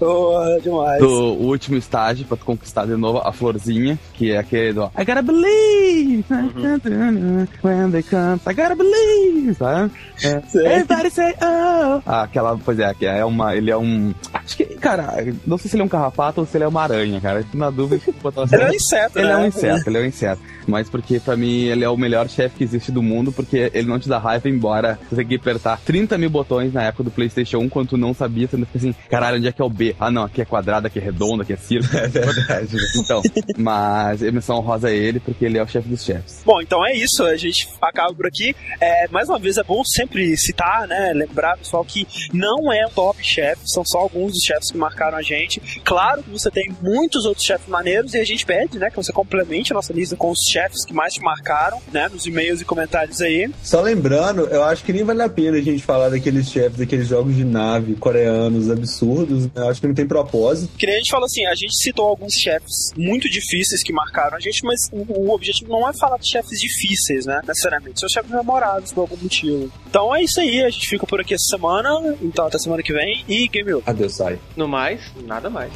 [0.00, 1.00] Oh, demais.
[1.00, 3.77] do último estágio, pra tu conquistar de novo a florzinha,
[4.14, 6.24] que é aquele do I gotta believe
[7.62, 9.92] when they come, I gotta believe, sabe?
[10.22, 10.42] É.
[10.54, 12.02] Everybody say oh.
[12.06, 15.76] Ah, aquela, pois é, é uma, ele é um, acho que, cara, não sei se
[15.76, 18.62] ele é um carrapato ou se ele é uma aranha, cara, na dúvida, botar Ele
[18.62, 19.32] é um inseto, Ele né?
[19.32, 20.42] é um inseto, ele é um inseto.
[20.68, 23.88] Mas porque pra mim ele é o melhor chefe que existe do mundo, porque ele
[23.88, 27.10] não te dá raiva, embora você tenha que apertar 30 mil botões na época do
[27.10, 29.64] PlayStation 1, quando tu não sabia, você não fica assim, caralho, onde é que é
[29.64, 29.96] o B?
[29.98, 31.88] Ah, não, aqui é quadrado, aqui é redondo, aqui é círculo.
[31.98, 32.76] É verdade.
[32.96, 33.22] Então,
[33.56, 36.42] mas a menção rosa é ele, porque ele é o chefe dos chefes.
[36.44, 38.54] Bom, então é isso, a gente acaba por aqui.
[38.80, 42.90] É, mais uma vez, é bom sempre citar, né, lembrar, pessoal, que não é o
[42.90, 45.60] top chefe, são só alguns dos chefes que marcaram a gente.
[45.82, 49.12] Claro que você tem muitos outros chefes maneiros e a gente pede, né, que você
[49.12, 52.64] complemente a nossa lista com os chefes que mais te marcaram, né, nos e-mails e
[52.64, 53.50] comentários aí.
[53.62, 57.06] Só lembrando, eu acho que nem vale a pena a gente falar daqueles chefes, daqueles
[57.08, 59.44] jogos de nave coreanos absurdos.
[59.44, 59.50] né?
[59.54, 60.70] Eu acho que não tem propósito.
[60.76, 64.36] Que nem a gente falou assim, a gente citou alguns chefes muito difíceis que marcaram
[64.36, 67.40] a gente, mas o, o objetivo não é falar de chefes difíceis, né?
[67.46, 68.00] Necessariamente.
[68.00, 69.70] São chefes memoráveis por algum motivo.
[69.88, 72.16] Então é isso aí, a gente fica por aqui essa semana.
[72.22, 73.88] Então até semana que vem e Game Over.
[73.88, 74.38] Adeus, sai.
[74.56, 75.72] No mais, nada mais.